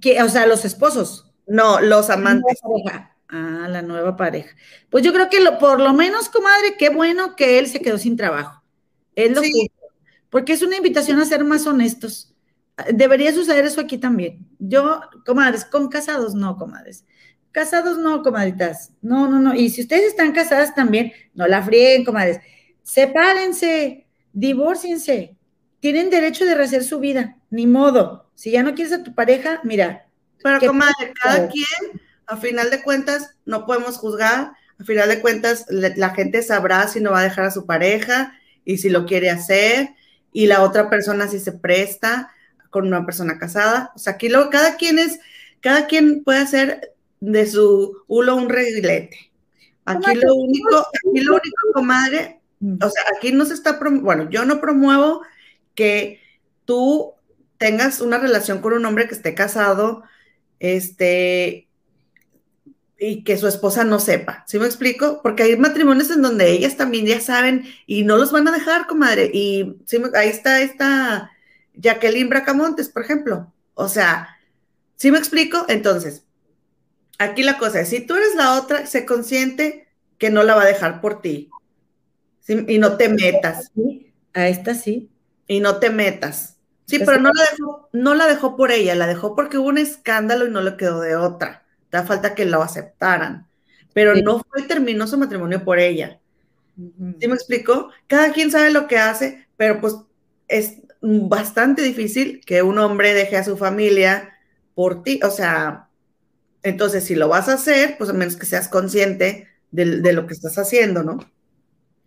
[0.00, 1.31] Que, o sea, los esposos.
[1.52, 2.60] No, los amantes.
[3.28, 4.56] Ah, la nueva pareja.
[4.88, 7.98] Pues yo creo que lo, por lo menos, comadre, qué bueno que él se quedó
[7.98, 8.62] sin trabajo.
[9.14, 9.70] Es lo sí.
[10.30, 12.34] porque es una invitación a ser más honestos.
[12.94, 14.46] Debería suceder eso aquí también.
[14.58, 17.04] Yo, comadres, con casados no, comadres.
[17.50, 18.92] Casados no, comadritas.
[19.02, 19.54] No, no, no.
[19.54, 22.40] Y si ustedes están casadas también, no la frieguen, comadres.
[22.82, 25.36] Sepárense, divórciense.
[25.80, 27.36] Tienen derecho de rehacer su vida.
[27.50, 28.30] Ni modo.
[28.34, 30.08] Si ya no quieres a tu pareja, mira,
[30.42, 34.52] pero comadre, cada quien, a final de cuentas, no podemos juzgar
[34.82, 38.34] a final de cuentas la gente sabrá si no va a dejar a su pareja
[38.64, 39.90] y si lo quiere hacer,
[40.32, 42.32] y la otra persona si se presta
[42.70, 43.92] con una persona casada.
[43.94, 45.20] O sea, aquí lo, cada quien es,
[45.60, 49.30] cada quien puede hacer de su hulo un reglete.
[49.84, 52.78] Aquí lo único, aquí lo único, comadre, mm.
[52.82, 55.22] o sea, aquí no se está, bueno, yo no promuevo
[55.74, 56.20] que
[56.64, 57.12] tú
[57.58, 60.02] tengas una relación con un hombre que esté casado,
[60.62, 61.66] este,
[62.96, 64.44] y que su esposa no sepa.
[64.46, 65.20] ¿Sí me explico?
[65.20, 68.86] Porque hay matrimonios en donde ellas también ya saben y no los van a dejar,
[68.86, 69.28] comadre.
[69.34, 69.76] Y
[70.14, 71.32] ahí está esta
[71.74, 73.52] Jacqueline Bracamontes, por ejemplo.
[73.74, 74.38] O sea,
[74.94, 75.66] ¿sí me explico?
[75.68, 76.22] Entonces,
[77.18, 80.62] aquí la cosa es, si tú eres la otra, se consciente que no la va
[80.62, 81.50] a dejar por ti.
[82.46, 83.72] Y no te metas.
[84.32, 85.10] A esta sí.
[85.48, 86.56] Y no te metas.
[86.86, 89.78] Sí, pero no la, dejó, no la dejó por ella, la dejó porque hubo un
[89.78, 93.46] escándalo y no le quedó de otra da falta que lo aceptaran.
[93.92, 96.18] Pero no fue terminó su matrimonio por ella.
[97.20, 97.90] ¿Sí me explico?
[98.06, 99.96] Cada quien sabe lo que hace, pero pues
[100.48, 104.38] es bastante difícil que un hombre deje a su familia
[104.74, 105.20] por ti.
[105.22, 105.88] O sea,
[106.62, 110.32] entonces si lo vas a hacer, pues a menos que seas consciente de, lo que
[110.32, 111.18] estás haciendo, ¿no?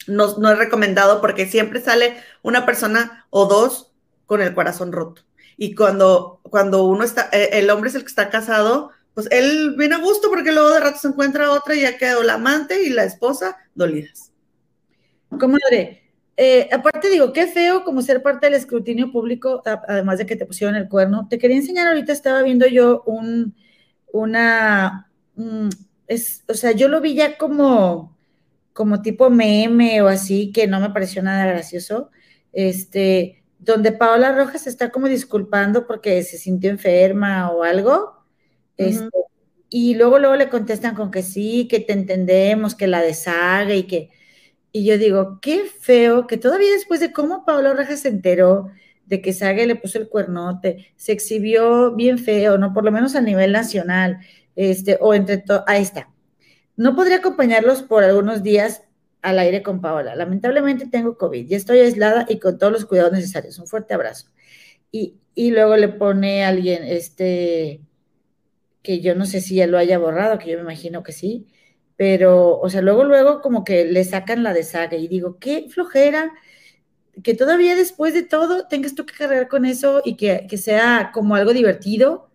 [0.08, 0.38] ¿no?
[0.38, 3.94] No es recomendado porque siempre sale una persona o dos
[4.26, 5.24] con el corazón roto.
[5.58, 9.76] Y cuando, cuando uno está, eh, el hombre es el que está casado, pues él
[9.78, 12.84] viene a gusto porque luego de rato se encuentra otra y ya quedó la amante
[12.84, 14.32] y la esposa dolidas.
[15.30, 16.04] Comadre,
[16.38, 20.46] eh, aparte digo, qué feo como ser parte del escrutinio público, además de que te
[20.46, 21.28] pusieron el cuerno.
[21.30, 23.56] Te quería enseñar ahorita, estaba viendo yo un,
[24.12, 25.10] una,
[26.08, 28.18] es, o sea, yo lo vi ya como,
[28.74, 32.12] como tipo meme o así, que no me pareció nada gracioso,
[32.52, 38.24] este, donde Paola Rojas está como disculpando porque se sintió enferma o algo,
[38.78, 39.10] este,
[39.70, 43.84] y luego, luego le contestan con que sí, que te entendemos, que la deshaga y
[43.84, 44.12] que...
[44.72, 48.70] Y yo digo, qué feo que todavía después de cómo Pablo Rajas se enteró
[49.06, 52.74] de que Sague le puso el cuernote, se exhibió bien feo, ¿no?
[52.74, 54.20] Por lo menos a nivel nacional,
[54.56, 56.10] este, o entre todos, ahí está.
[56.76, 58.82] No podría acompañarlos por algunos días
[59.26, 60.16] al aire con Paola.
[60.16, 63.60] Lamentablemente tengo COVID, ya estoy aislada y con todos los cuidados necesarios.
[63.60, 64.28] Un fuerte abrazo.
[64.92, 67.82] Y, y luego le pone alguien, este,
[68.82, 71.48] que yo no sé si ya lo haya borrado, que yo me imagino que sí,
[71.98, 76.34] pero, o sea, luego, luego como que le sacan la deshaga y digo, qué flojera,
[77.24, 81.36] que todavía después de todo tengas tú que cargar con eso y que, sea como
[81.36, 82.30] algo divertido,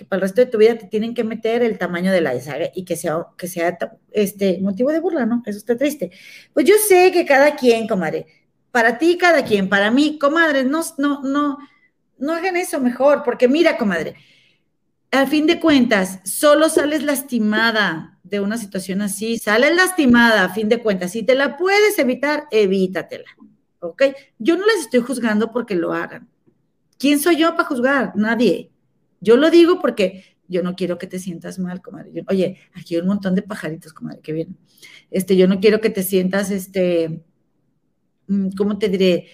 [0.00, 2.32] que para el resto de tu vida te tienen que meter el tamaño de la
[2.32, 3.76] deshaga y que sea, que sea
[4.12, 5.42] este motivo de burla, ¿no?
[5.44, 6.10] Eso está triste.
[6.54, 8.24] Pues yo sé que cada quien, comadre,
[8.70, 11.58] para ti cada quien, para mí, comadre, no, no, no,
[12.16, 14.14] no hagan eso mejor, porque mira, comadre,
[15.10, 20.70] al fin de cuentas, solo sales lastimada de una situación así, sales lastimada a fin
[20.70, 21.12] de cuentas.
[21.12, 23.28] Si te la puedes evitar, evítatela.
[23.80, 24.02] ¿Ok?
[24.38, 26.26] Yo no les estoy juzgando porque lo hagan.
[26.98, 28.12] ¿Quién soy yo para juzgar?
[28.16, 28.70] Nadie.
[29.20, 32.24] Yo lo digo porque yo no quiero que te sientas mal, comadre.
[32.28, 34.56] oye, aquí hay un montón de pajaritos, comadre, que vienen.
[35.10, 37.22] Este, yo no quiero que te sientas, este,
[38.26, 39.28] mm, ¿cómo te diré?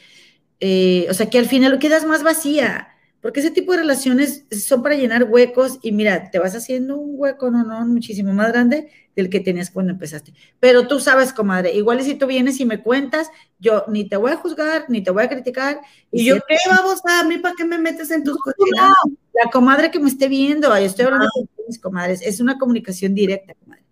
[0.61, 2.96] Eh, o sea, que al final quedas más vacía
[3.27, 7.15] porque ese tipo de relaciones son para llenar huecos y mira, te vas haciendo un
[7.17, 10.33] hueco, no, no, muchísimo más grande del que tenías cuando empezaste.
[10.61, 13.29] Pero tú sabes, comadre, igual si tú vienes y me cuentas,
[13.59, 15.81] yo ni te voy a juzgar, ni te voy a criticar.
[16.13, 18.95] ¿Y, yo qué, vamos a mí, para qué me metes en tus no,
[19.33, 21.47] la comadre que me esté viendo, yo estoy hablando ah.
[21.57, 23.86] con mis comadres, es una comunicación directa, comadre.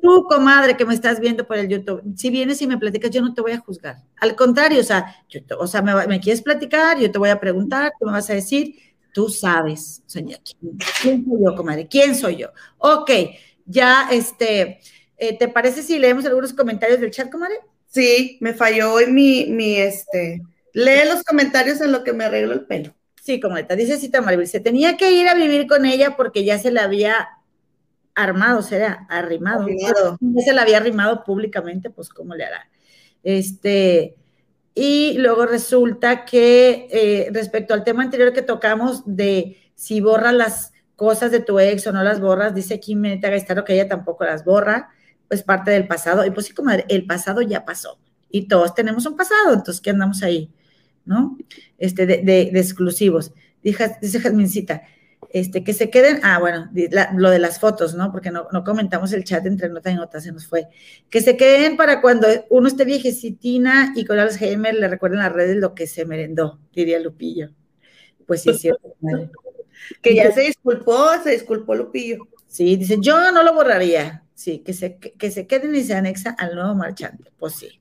[0.00, 3.20] Tú, comadre, que me estás viendo por el YouTube, si vienes y me platicas, yo
[3.20, 3.98] no te voy a juzgar.
[4.16, 7.92] Al contrario, o sea, yo o sea me, quieres platicar, yo te voy a preguntar,
[8.00, 8.74] tú me vas a decir,
[9.12, 10.40] tú sabes, señor,
[11.00, 11.86] ¿quién soy yo, comadre?
[11.86, 12.48] ¿Quién soy yo?
[12.78, 13.10] Ok,
[13.64, 14.80] ya, este,
[15.16, 17.60] eh, ¿te parece si leemos algunos comentarios del chat, comadre?
[17.86, 22.54] Sí, me falló hoy mi, mi, este, lee los comentarios en lo que me arreglo
[22.54, 22.92] el pelo.
[23.22, 26.58] Sí, comadre, dice Cita Maribel, se tenía que ir a vivir con ella porque ya
[26.58, 27.28] se la había
[28.14, 29.66] armado, será arrimado.
[30.20, 32.68] No se la había arrimado públicamente, pues cómo le hará.
[33.22, 34.16] Este,
[34.74, 40.72] y luego resulta que eh, respecto al tema anterior que tocamos de si borras las
[40.96, 44.24] cosas de tu ex o no las borras, dice aquí Menita Gaistaro que ella tampoco
[44.24, 44.90] las borra,
[45.28, 46.24] pues parte del pasado.
[46.24, 47.98] Y pues sí, como el pasado ya pasó.
[48.30, 50.50] Y todos tenemos un pasado, entonces, ¿qué andamos ahí?
[51.04, 51.36] ¿No?
[51.78, 53.32] Este, de, de, de exclusivos.
[53.62, 54.82] Dice, dice Jasmincita,
[55.30, 56.70] este, que se queden, ah, bueno,
[57.16, 58.12] lo de las fotos, ¿no?
[58.12, 60.68] Porque no, comentamos el chat entre nota y nota, se nos fue.
[61.10, 65.56] Que se queden para cuando uno esté viejecitina y con Alzheimer le recuerden las redes
[65.56, 67.50] lo que se merendó, diría Lupillo.
[68.26, 68.94] Pues sí, es cierto.
[70.00, 72.28] que ya se disculpó, se disculpó Lupillo.
[72.46, 74.24] Sí, dice, yo no lo borraría.
[74.34, 77.32] sí, que se, que se queden y se anexa al nuevo marchante.
[77.38, 77.80] Pues sí.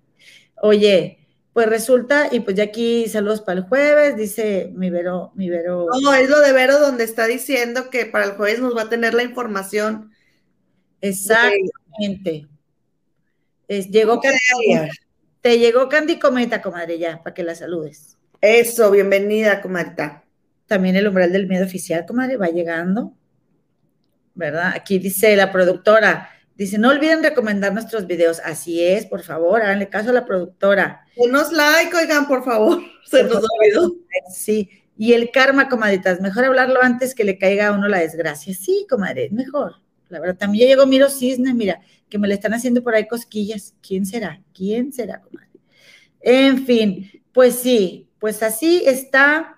[0.55, 1.20] Oye,
[1.53, 5.87] pues resulta, y pues ya aquí saludos para el jueves, dice mi Vero, mi Vero.
[6.01, 8.89] No, es lo de Vero donde está diciendo que para el jueves nos va a
[8.89, 10.11] tener la información.
[11.01, 12.47] Exactamente.
[13.67, 14.91] llegó Candy,
[15.41, 18.17] te llegó Candy Cometa, comadre, ya, para que la saludes.
[18.39, 20.21] Eso, bienvenida, comadre.
[20.67, 23.13] También el umbral del miedo oficial, comadre, va llegando.
[24.35, 24.71] ¿Verdad?
[24.73, 26.29] Aquí dice la productora,
[26.61, 28.39] Dice, no olviden recomendar nuestros videos.
[28.45, 31.07] Así es, por favor, háganle caso a la productora.
[31.15, 32.79] Denos like, oigan, por favor.
[33.07, 33.95] Se nos olvidó.
[34.31, 34.69] Sí.
[34.95, 38.53] Y el karma, comadritas, mejor hablarlo antes que le caiga a uno la desgracia.
[38.53, 39.77] Sí, comadre, mejor.
[40.09, 43.07] La verdad, también ya llegó Miro Cisne, mira, que me le están haciendo por ahí
[43.07, 43.73] cosquillas.
[43.81, 44.39] ¿Quién será?
[44.53, 45.49] ¿Quién será, comadre?
[46.19, 49.55] En fin, pues sí, pues así está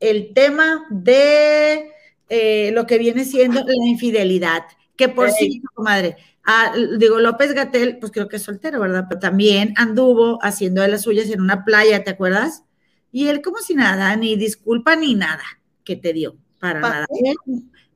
[0.00, 1.90] el tema de
[2.30, 4.62] eh, lo que viene siendo la infidelidad.
[4.96, 9.06] Que por cierto, comadre, Ah, digo, López Gatel, pues creo que es soltero, ¿verdad?
[9.08, 12.64] Pero también anduvo haciendo de las suyas en una playa, ¿te acuerdas?
[13.12, 15.42] Y él como si nada, ni disculpa ni nada
[15.84, 17.06] que te dio, para nada.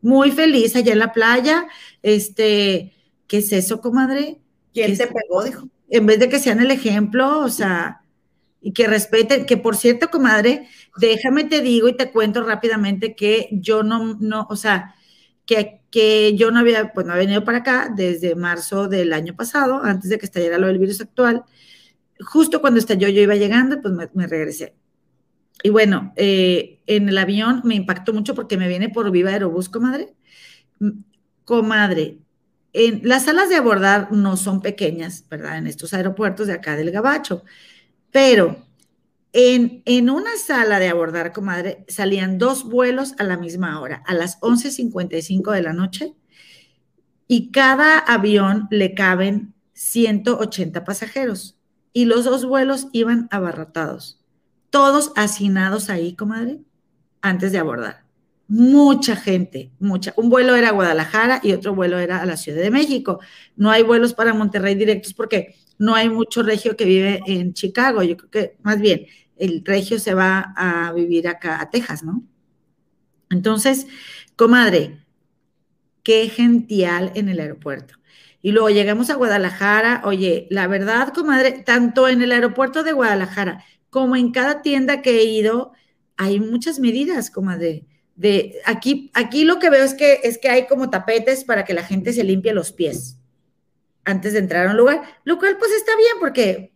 [0.00, 1.66] Muy feliz allá en la playa.
[2.02, 2.92] Este,
[3.26, 4.40] ¿qué es eso, comadre?
[4.72, 5.42] ¿Quién se pegó?
[5.44, 5.68] Dijo.
[5.88, 8.02] En vez de que sean el ejemplo, o sea,
[8.60, 13.48] y que respeten, que por cierto, comadre, déjame te digo y te cuento rápidamente que
[13.52, 14.94] yo no, no, o sea,
[15.46, 19.34] que, que, yo no había, pues no había venido para acá desde marzo del año
[19.36, 21.44] pasado, antes de que estallara lo del virus actual.
[22.20, 24.74] Justo cuando estalló yo iba llegando, pues me, regresé.
[25.62, 29.68] Y bueno, eh, en el avión me impactó mucho porque me viene por Viva Aerobús,
[29.68, 30.14] comadre.
[31.44, 32.18] Comadre,
[32.74, 35.58] en, las salas de abordar no son pequeñas, ¿verdad?
[35.58, 37.44] En estos aeropuertos de acá del Gabacho,
[38.10, 38.63] pero
[39.36, 44.40] en, una sala de abordar, comadre, salían dos vuelos a la misma hora, a las
[44.40, 46.14] 11.55 de la noche,
[47.26, 51.58] y cada avión le caben 180 pasajeros,
[51.92, 54.20] y los dos vuelos iban abarrotados,
[54.70, 56.60] todos hacinados ahí, comadre,
[57.20, 58.04] antes de abordar.
[58.46, 60.12] Mucha gente, mucha.
[60.16, 63.18] Un vuelo era a Guadalajara y otro vuelo era a la Ciudad de México.
[63.56, 68.02] No hay vuelos para Monterrey directos porque no hay mucho regio que vive en Chicago.
[68.02, 69.06] Yo creo que más bien
[69.36, 72.22] el regio se va a vivir acá a Texas, ¿no?
[73.30, 73.86] Entonces,
[74.36, 75.04] comadre,
[76.02, 77.94] qué gential en el aeropuerto.
[78.42, 83.64] Y luego llegamos a Guadalajara, oye, la verdad, comadre, tanto en el aeropuerto de Guadalajara
[83.94, 85.72] como en cada tienda que he ido,
[86.16, 87.86] hay muchas medidas, comadre.
[88.16, 91.74] De aquí, aquí lo que veo es que es que hay como tapetes para que
[91.74, 93.18] la gente se limpie los pies
[94.04, 96.72] antes de entrar a un lugar, lo cual pues está bien porque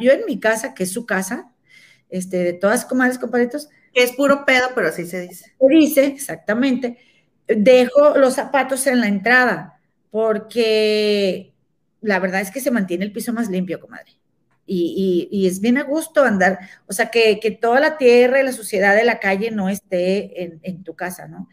[0.00, 1.51] yo en mi casa, que es su casa,
[2.12, 3.68] este, de todas comadres, compadritos.
[3.94, 5.52] Es puro pedo, pero así se dice.
[5.58, 6.98] Se dice, exactamente.
[7.48, 9.80] Dejo los zapatos en la entrada,
[10.10, 11.54] porque
[12.02, 14.12] la verdad es que se mantiene el piso más limpio, comadre.
[14.64, 18.94] Y, es bien a gusto andar, o sea, que, toda la tierra y la suciedad
[18.94, 21.48] de la calle no esté en, tu casa, ¿no?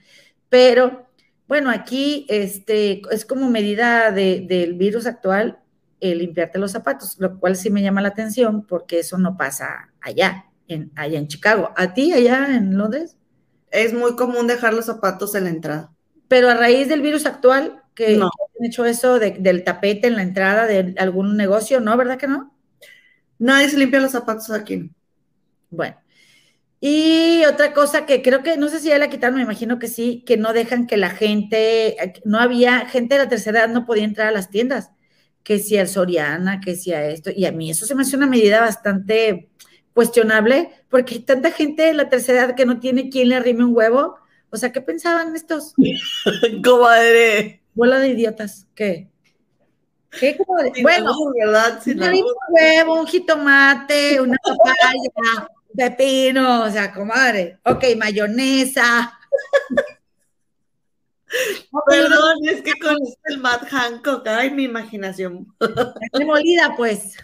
[0.47, 1.07] Pero,
[1.47, 5.59] bueno, aquí este, es como medida del virus actual
[5.99, 9.89] el limpiarte los zapatos, lo cual sí me llama la atención porque eso no pasa
[9.99, 10.48] allá
[10.95, 11.71] allá en Chicago.
[11.75, 13.17] ¿A ti allá en Londres?
[13.71, 15.93] Es muy común dejar los zapatos en la entrada.
[16.27, 20.67] Pero a raíz del virus actual, que han hecho eso del tapete en la entrada
[20.67, 21.95] de algún negocio, ¿no?
[21.97, 22.55] ¿Verdad que no?
[23.37, 24.91] Nadie se limpia los zapatos aquí.
[25.69, 25.97] Bueno.
[26.81, 29.87] Y otra cosa que creo que, no sé si ya la quitaron, me imagino que
[29.87, 33.85] sí, que no dejan que la gente, no había, gente de la tercera edad no
[33.85, 34.91] podía entrar a las tiendas,
[35.43, 38.15] que si al Soriana, que si a esto, y a mí eso se me hace
[38.15, 39.48] una medida bastante,
[39.93, 43.63] cuestionable, porque hay tanta gente de la tercera edad que no tiene quien le arrime
[43.63, 44.17] un huevo.
[44.49, 45.73] O sea, ¿qué pensaban estos?
[46.63, 47.61] Comadre.
[47.73, 48.67] Bola de idiotas.
[48.75, 49.09] ¿Qué?
[50.19, 50.37] ¿Qué
[50.81, 51.81] bueno, ¿verdad?
[51.85, 57.59] un huevo, un jitomate, una papaya, pepino, o sea, comadre.
[57.63, 59.17] Ok, mayonesa.
[61.87, 65.55] Perdón, es que con el Matt Hancock, ay, mi imaginación.
[66.25, 67.15] molida, pues.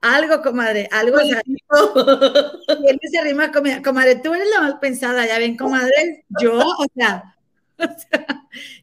[0.00, 1.18] Algo, comadre, algo.
[1.20, 3.50] y él se arrima,
[3.82, 7.34] comadre, tú eres la mal pensada, ya ven, comadre, yo, o sea,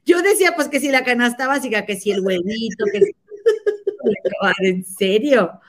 [0.06, 3.16] yo decía, pues que si la canasta básica, que si el huevito, que si...
[4.40, 5.60] Comadre, en serio,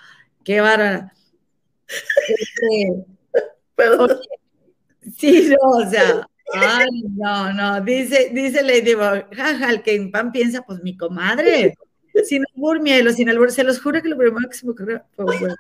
[0.45, 1.13] qué bárbara.
[2.29, 3.07] Este,
[5.17, 8.93] sí, no, o sea, ay, no, no, dice, dice Lady
[9.35, 11.75] jaja, el que en pan piensa, pues mi comadre
[12.25, 13.51] sin albur, mielo, sin albur.
[13.51, 15.55] Se los juro que lo primero que se me ocurrió fue bueno.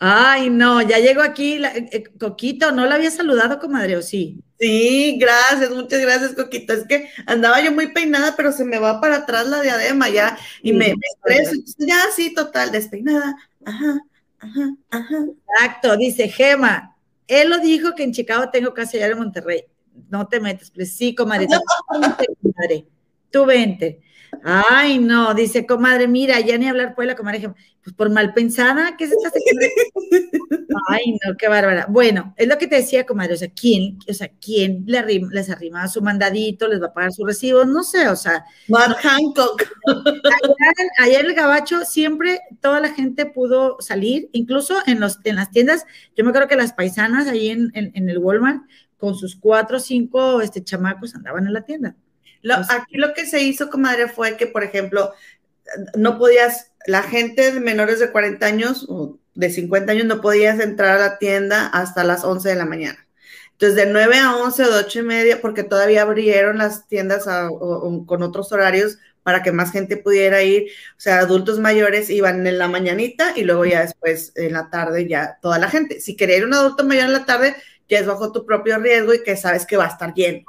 [0.00, 4.40] Ay, no, ya llegó aquí eh, eh, Coquito, ¿no la había saludado, comadre, o sí?
[4.60, 6.72] Sí, gracias, muchas gracias, Coquito.
[6.72, 10.38] Es que andaba yo muy peinada, pero se me va para atrás la diadema ya
[10.62, 10.94] y me,
[11.26, 11.56] estreso.
[11.78, 13.36] Ya, sí, total, despeinada.
[13.64, 14.00] Ajá,
[14.38, 15.24] ajá, ajá.
[15.56, 16.96] Exacto, dice Gema.
[17.26, 19.64] Él lo dijo que en Chicago tengo casa allá en Monterrey.
[20.08, 21.48] No te metes, pues sí, comadre.
[23.30, 24.00] Tú vente.
[24.44, 27.52] Ay, no, dice, comadre, mira, ya ni hablar la comadre,
[27.82, 29.30] pues por mal pensada, ¿qué es esta
[30.88, 31.86] Ay, no, qué bárbara.
[31.88, 35.50] Bueno, es lo que te decía, comadre, o sea, ¿quién, o sea, quién le les
[35.50, 37.64] arrima su mandadito, les va a pagar su recibo?
[37.64, 38.44] No sé, o sea.
[38.68, 39.64] Matt Hancock.
[40.98, 45.50] Allá, en el Gabacho siempre toda la gente pudo salir, incluso en, los, en las
[45.50, 45.86] tiendas,
[46.16, 48.62] yo me acuerdo que las paisanas ahí en, en, el Walmart,
[48.98, 51.96] con sus cuatro o cinco este, chamacos andaban en la tienda.
[52.70, 55.12] Aquí lo que se hizo, comadre, fue que, por ejemplo,
[55.96, 60.58] no podías, la gente de menores de 40 años o de 50 años no podías
[60.60, 63.06] entrar a la tienda hasta las 11 de la mañana.
[63.52, 67.24] Entonces, de 9 a 11 o de 8 y media, porque todavía abrieron las tiendas
[67.24, 70.70] con otros horarios para que más gente pudiera ir.
[70.96, 75.08] O sea, adultos mayores iban en la mañanita y luego ya después en la tarde
[75.08, 76.00] ya toda la gente.
[76.00, 77.56] Si quería ir un adulto mayor en la tarde,
[77.88, 80.44] ya es bajo tu propio riesgo y que sabes que va a estar lleno.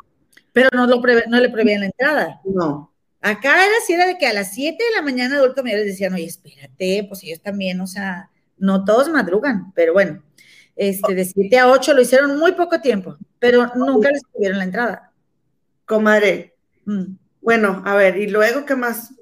[0.60, 2.42] Pero no, lo no le prevían la entrada.
[2.44, 2.94] No.
[3.22, 6.14] Acá era así, era de que a las 7 de la mañana adultos mayores decían,
[6.14, 10.22] oye, espérate, pues ellos también, o sea, no todos madrugan, pero bueno,
[10.76, 14.66] este, de 7 a 8 lo hicieron muy poco tiempo, pero nunca les tuvieron la
[14.66, 15.14] entrada.
[15.86, 16.58] Comadre.
[16.84, 17.16] Mm.
[17.40, 19.14] Bueno, a ver, ¿y luego qué más?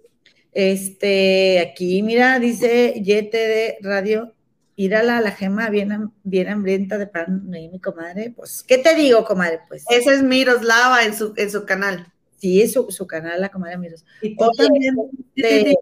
[0.53, 4.33] Este, aquí, mira, dice Yete de Radio,
[4.77, 8.33] ir a la, gema bien, bien hambrienta de pan, mi comadre.
[8.33, 9.59] Pues, ¿qué te digo, comadre?
[9.67, 9.83] Pues.
[9.89, 12.13] Ese es Miroslava en su, en su canal.
[12.37, 14.05] Sí, es su, canal, la comadre Miros.
[14.21, 14.95] Y también.
[15.35, 15.75] Este,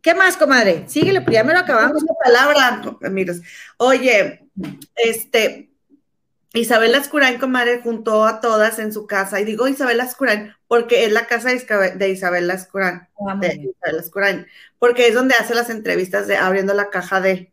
[0.00, 0.84] ¿Qué más, comadre?
[0.88, 2.02] Síguele, pues ya me lo acabamos.
[2.02, 3.42] Una palabra, Miros.
[3.76, 4.48] Oye,
[4.96, 5.70] este,
[6.54, 9.40] Isabel Ascurain, comadre, juntó a todas en su casa.
[9.40, 13.02] Y digo Isabel Ascurain porque es la casa de Isabel Ascurain.
[13.28, 14.46] Ah, de Isabel
[14.78, 17.52] porque es donde hace las entrevistas de abriendo la caja de.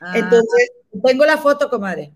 [0.00, 0.70] Ah, Entonces.
[1.04, 2.12] Tengo la foto, comadre.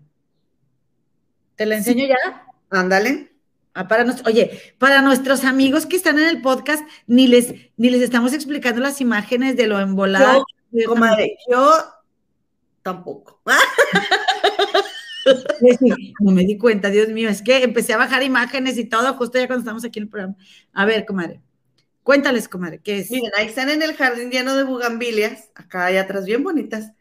[1.55, 2.45] ¿Te la enseño ya?
[2.69, 3.31] Ándale.
[3.73, 8.01] Ah, para oye, para nuestros amigos que están en el podcast, ni les, ni les
[8.01, 10.45] estamos explicando las imágenes de lo embolado.
[10.71, 11.73] Yo, comadre, yo
[12.81, 13.41] tampoco.
[16.21, 19.39] no me di cuenta, Dios mío, es que empecé a bajar imágenes y todo justo
[19.39, 20.37] ya cuando estamos aquí en el programa.
[20.71, 21.41] A ver, comadre,
[22.03, 23.11] cuéntales, comadre, ¿qué es?
[23.11, 26.91] Miren, ahí están en el jardín lleno de bugambilias, acá hay atrás bien bonitas.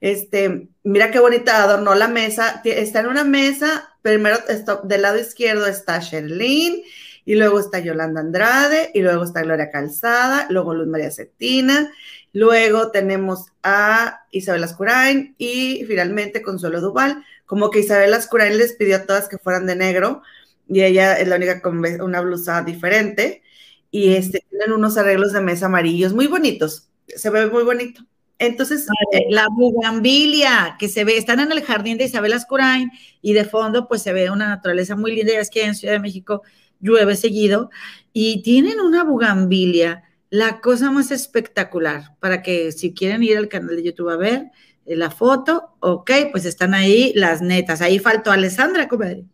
[0.00, 2.62] Este, mira qué bonita adornó la mesa.
[2.64, 4.38] Está en una mesa, primero
[4.84, 6.82] del lado izquierdo está Sherlyn,
[7.24, 11.92] y luego está Yolanda Andrade, y luego está Gloria Calzada, luego Luz María Cetina,
[12.32, 17.24] luego tenemos a Isabel Ascurain y finalmente Consuelo Duval.
[17.46, 20.22] Como que Isabel Ascurain les pidió a todas que fueran de negro,
[20.68, 23.42] y ella es la única con una blusa diferente,
[23.90, 26.88] y este, tienen unos arreglos de mesa amarillos muy bonitos.
[27.08, 28.02] Se ve muy bonito.
[28.40, 32.90] Entonces, eh, la bugambilia que se ve, están en el jardín de Isabel Ascurain
[33.20, 35.92] y de fondo pues se ve una naturaleza muy linda, ya es que en Ciudad
[35.92, 36.42] de México
[36.80, 37.68] llueve seguido
[38.14, 43.76] y tienen una bugambilia, la cosa más espectacular, para que si quieren ir al canal
[43.76, 44.50] de YouTube a ver
[44.86, 49.26] eh, la foto, ok, pues están ahí las netas, ahí faltó Alessandra, comadre.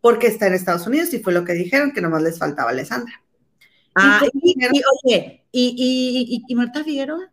[0.00, 3.22] Porque está en Estados Unidos y fue lo que dijeron, que nomás les faltaba Alessandra.
[3.94, 4.54] Ah, y,
[5.04, 7.30] oye, y, y Marta Figueroa.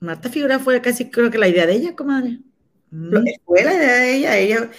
[0.00, 2.38] Marta Figura fue casi creo que la idea de ella, comadre.
[2.90, 3.14] Mm.
[3.44, 4.70] Fue la idea de ella, ella,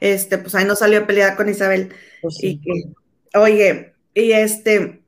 [0.00, 1.92] este, pues ahí no salió a pelear con Isabel.
[2.22, 2.60] Pues y
[3.34, 5.02] oye, y este,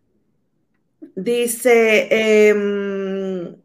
[1.15, 2.09] dice,
[2.49, 3.57] em,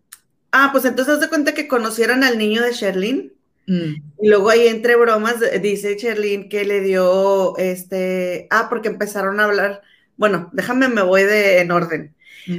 [0.51, 3.33] ah, pues entonces de cuenta que conocieron al niño de Sherlyn.
[3.67, 3.95] Mm.
[4.21, 9.45] Y luego ahí entre bromas dice Sherlyn que le dio, este, ah, porque empezaron a
[9.45, 9.81] hablar,
[10.17, 12.14] bueno, déjame, me voy de, en orden.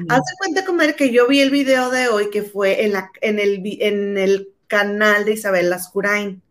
[0.09, 4.49] Haz de cuenta, comer, que yo vi el video de hoy que fue en, el,
[4.67, 6.43] canal de Isabel Lascurain.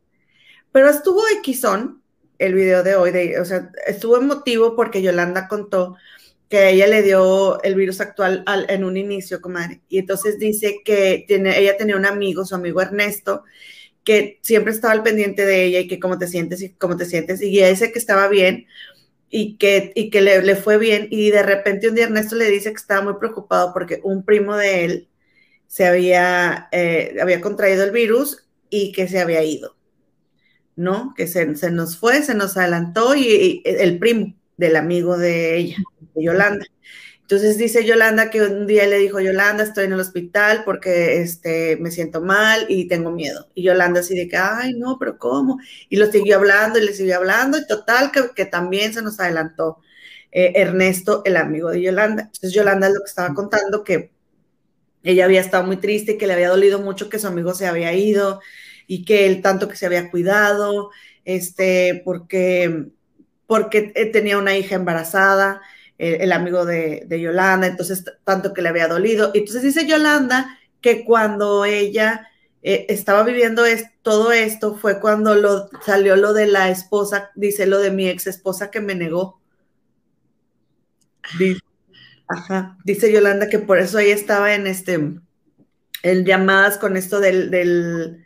[0.71, 2.01] Pero estuvo Xon
[2.39, 5.95] el video de hoy, o sea, estuvo emotivo porque Yolanda contó
[6.49, 9.81] que ella le dio el virus actual en un inicio, comadre.
[9.89, 13.43] Y entonces dice que tiene, ella tenía un amigo, su amigo Ernesto,
[14.03, 17.05] que siempre estaba al pendiente de ella y que cómo te sientes y cómo te
[17.05, 17.41] sientes.
[17.41, 18.67] Y ella dice que estaba bien,
[19.29, 21.07] y que, y que le, fue bien.
[21.11, 24.55] Y de repente un día Ernesto le dice que estaba muy preocupado porque un primo
[24.55, 25.09] de él
[25.67, 29.75] se había, eh, había contraído el virus y que se había ido,
[30.75, 31.13] ¿no?
[31.15, 35.77] Que se, nos fue, se nos adelantó y, el primo del amigo de ella,
[36.13, 36.65] de Yolanda.
[37.25, 41.75] Entonces dice Yolanda que un día le dijo, Yolanda, estoy en el hospital porque este,
[41.77, 43.49] me siento mal y tengo miedo.
[43.55, 45.57] Y Yolanda así de que, ay, no, pero ¿cómo?
[45.89, 49.19] Y lo siguió hablando y le siguió hablando y total que, que también se nos
[49.19, 49.79] adelantó
[50.31, 52.23] eh, Ernesto, el amigo de Yolanda.
[52.25, 54.11] Entonces Yolanda es lo que estaba contando que
[55.01, 57.65] ella había estado muy triste y que le había dolido mucho que su amigo se
[57.65, 58.39] había ido
[58.85, 60.91] y que él tanto que se había cuidado,
[61.23, 62.85] este, porque,
[63.47, 65.63] porque eh, tenía una hija embarazada
[65.97, 69.31] el, amigo de, Yolanda, entonces tanto que le había dolido.
[69.33, 72.27] Entonces dice Yolanda que cuando ella
[72.61, 73.63] eh, estaba viviendo
[74.01, 78.27] todo esto fue cuando lo, salió lo de la esposa, dice lo de mi ex
[78.27, 79.39] esposa que me negó.
[81.39, 81.61] Dice,
[82.27, 84.93] ajá, dice Yolanda que por eso ella estaba en este,
[86.03, 88.25] en llamadas con esto del, del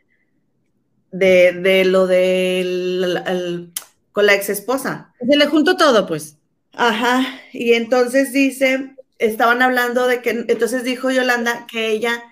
[1.12, 3.72] de, lo del,
[4.12, 5.14] con la ex esposa.
[5.20, 6.39] Se le juntó todo, pues.
[6.82, 12.24] Ajá, y entonces dice, estaban hablando de que, entonces dijo Yolanda que ella,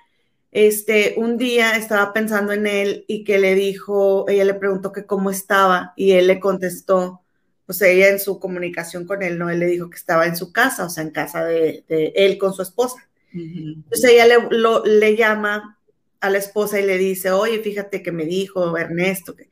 [0.54, 5.06] este, un día estaba pensando en él y que le dijo, ella le preguntó que
[5.06, 7.24] cómo estaba y él le contestó,
[7.66, 9.50] pues ella en su comunicación con él, ¿no?
[9.50, 12.54] Él le dijo que estaba en su casa, o sea, en casa de, él con
[12.54, 13.06] su esposa.
[13.34, 14.48] Entonces ella le,
[14.86, 15.77] le llama
[16.22, 19.50] a la esposa y le dice, oye, fíjate que me dijo Ernesto que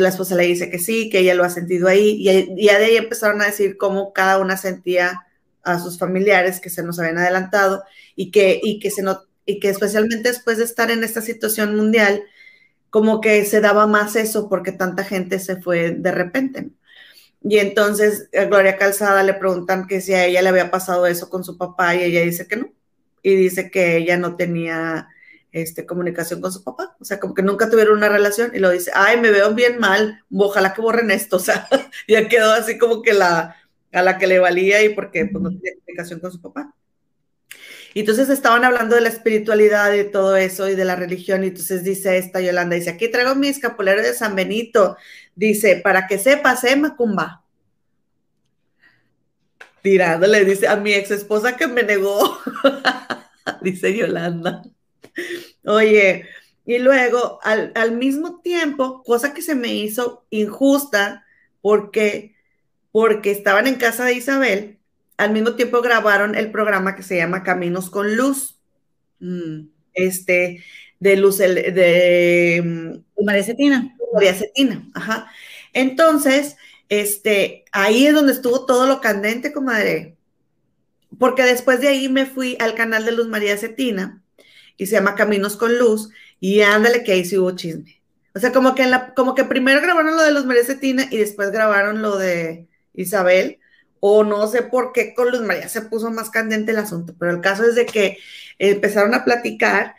[0.00, 2.86] la esposa le dice que sí, que ella lo ha sentido ahí, y ya de
[2.86, 5.22] ahí empezaron a decir cómo cada una sentía
[5.62, 7.84] a sus familiares que se nos habían adelantado
[8.16, 9.02] y que, y que, se
[9.46, 12.22] y que especialmente después de estar en esta situación mundial,
[12.90, 16.70] como que se daba más eso porque tanta gente se fue de repente.
[17.42, 21.28] Y entonces a Gloria Calzada le preguntan que si a ella le había pasado eso
[21.30, 22.72] con su papá y ella dice que no.
[23.22, 25.08] Y dice que ella no tenía
[25.54, 26.96] este, comunicación con su papá.
[27.00, 29.78] O sea, como que nunca tuvieron una relación y lo dice, ay, me veo bien
[29.78, 31.36] mal, ojalá que borren esto.
[31.44, 31.68] O sea,
[32.08, 33.56] ya quedó así como que la,
[33.92, 36.74] a la que le valía y porque pues, no tenía comunicación con su papá.
[37.94, 41.44] Y entonces estaban hablando de la espiritualidad y todo eso y de la religión.
[41.44, 44.96] Y entonces dice esta Yolanda, dice, aquí traigo mi escapulario de San Benito.
[45.36, 47.44] Dice, para que sepas, ¿eh, Macumba?
[49.82, 52.40] Tirándole, dice, a mi ex esposa que me negó.
[53.62, 54.62] dice Yolanda.
[55.64, 56.26] Oye,
[56.66, 61.26] y luego, al, mismo tiempo, cosa que se me hizo injusta,
[61.60, 62.34] porque,
[62.90, 64.78] porque estaban en casa de Isabel,
[65.18, 68.58] al mismo tiempo grabaron el programa que se llama Caminos con Luz.
[69.20, 69.68] Mm.
[69.92, 70.64] Este,
[71.00, 73.96] de Luz, de, mm, María Cetina.
[74.12, 75.30] María Cetina, ajá.
[75.72, 76.56] Entonces,
[76.88, 80.16] este, ahí es donde estuvo todo lo candente, comadre.
[81.18, 84.23] Porque después de ahí me fui al canal de Luz María Cetina
[84.76, 86.10] y se llama Caminos con Luz,
[86.40, 88.02] y ándale que ahí sí hubo chisme.
[88.34, 91.06] O sea, como que, en la, como que primero grabaron lo de Luz María Cetina
[91.10, 93.58] y después grabaron lo de Isabel,
[94.00, 97.32] o no sé por qué con Luz María se puso más candente el asunto, pero
[97.32, 98.18] el caso es de que
[98.58, 99.94] empezaron a platicar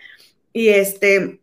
[0.54, 1.42] y este,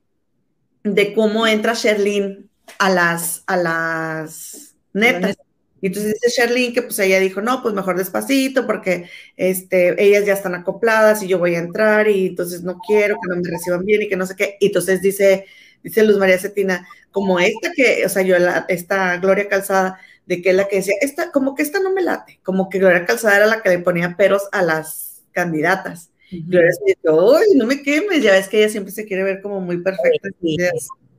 [0.85, 2.49] de cómo entra Sherlyn
[2.79, 5.37] a las, a las netas.
[5.83, 10.25] Y entonces dice Sherlyn que pues ella dijo, no, pues mejor despacito porque este, ellas
[10.25, 13.51] ya están acopladas y yo voy a entrar y entonces no quiero que no me
[13.51, 14.57] reciban bien y que no sé qué.
[14.61, 15.45] Y entonces dice,
[15.83, 20.41] dice Luz María Cetina, como esta que, o sea, yo, la, esta Gloria Calzada, de
[20.41, 23.05] que es la que decía, esta, como que esta no me late, como que Gloria
[23.05, 26.11] Calzada era la que le ponía peros a las candidatas.
[26.31, 28.23] Gloria dice, ¡ay, no me quemes!
[28.23, 30.29] Ya ves que ella siempre se quiere ver como muy perfecta.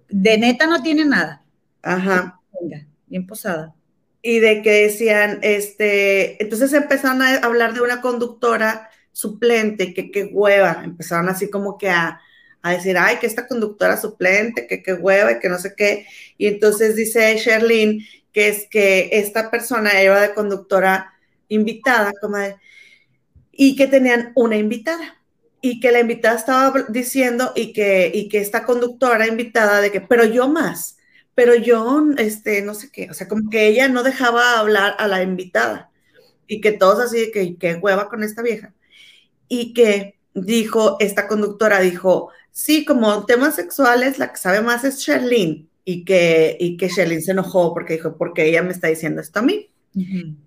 [0.08, 1.44] de neta no tiene nada.
[1.82, 2.40] Ajá.
[2.62, 3.76] Venga, bien posada
[4.26, 10.24] y de que decían, este, entonces empezaron a hablar de una conductora suplente, que qué
[10.32, 12.22] hueva, empezaron así como que a,
[12.64, 16.08] decir, ay, que esta conductora suplente, que qué hueva y que no sé qué.
[16.38, 18.00] Y entonces dice Sherlyn
[18.32, 21.14] que es que esta persona iba de conductora
[21.50, 22.38] invitada, como
[23.52, 25.22] y que tenían una invitada
[25.62, 30.02] y que la invitada estaba diciendo y que, y que esta conductora invitada de que,
[30.02, 30.98] pero yo más,
[31.36, 35.08] pero yo, este, no sé qué, o sea, como que ella no dejaba hablar a
[35.08, 35.92] la invitada
[36.48, 38.74] y que todos así, que, que hueva con esta vieja.
[39.48, 45.00] Y que dijo, esta conductora dijo, sí, como temas sexuales, la que sabe más es
[45.00, 45.70] Sherlyn.
[45.86, 49.40] Y que, y que Sherlyn se enojó porque dijo, porque ella me está diciendo esto
[49.40, 49.70] a mí.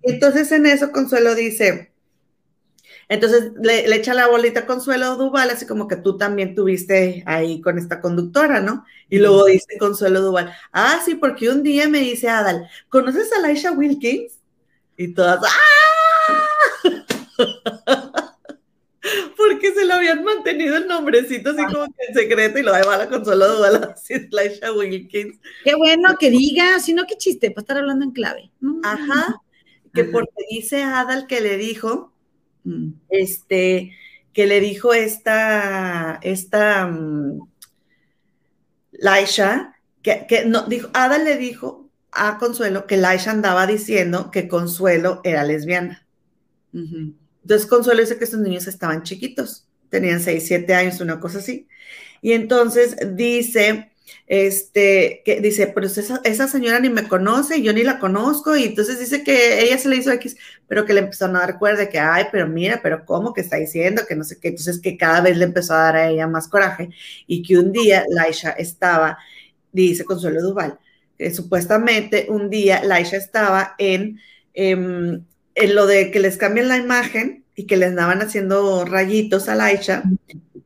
[0.01, 1.91] Entonces en eso Consuelo dice,
[3.09, 7.61] entonces le, echa la bolita a Consuelo Duval, así como que tú también tuviste ahí
[7.61, 8.85] con esta conductora, ¿no?
[9.09, 13.39] Y luego dice Consuelo Duval, ah, sí, porque un día me dice Adal, ¿conoces a
[13.39, 14.33] Laisha Wilkins?
[14.97, 16.87] Y todas, ¡ah!
[19.37, 23.03] porque se lo habían mantenido el nombrecito así como que en secreto y lo va
[23.03, 25.39] a Consuelo Duval, así es Laisha Wilkins.
[25.63, 28.51] Qué bueno que diga, si no, qué chiste, para estar hablando en clave.
[28.83, 29.41] Ajá,
[29.93, 32.11] que porque dice Adal que le dijo
[32.67, 32.93] mm.
[33.09, 33.91] este,
[34.33, 37.47] que le dijo esta, esta um,
[38.91, 44.47] Laisha, que, que, no, dijo, Ada le dijo a Consuelo que Laisha andaba diciendo que
[44.47, 46.05] Consuelo era lesbiana.
[46.73, 51.67] Entonces Consuelo dice que estos niños estaban chiquitos, tenían 6, 7 años, una cosa así.
[52.21, 53.91] Y entonces dice
[54.27, 58.65] este, que dice, pero esa, esa, señora ni me conoce, yo ni la conozco, y
[58.65, 60.35] entonces dice que ella se le hizo X,
[60.67, 63.57] pero que le empezó a dar cuerda, que, ay, pero mira, pero ¿cómo que está
[63.57, 64.03] diciendo?
[64.07, 66.47] Que no sé qué, entonces que cada vez le empezó a dar a ella más
[66.47, 66.89] coraje,
[67.25, 69.17] y que un día Laisha estaba,
[69.71, 70.79] dice Consuelo Duval,
[71.17, 74.19] que supuestamente un día Laisha estaba en,
[74.53, 75.23] em,
[75.55, 79.55] en lo de que les cambien la imagen y que les andaban haciendo rayitos a
[79.55, 80.03] Laisha,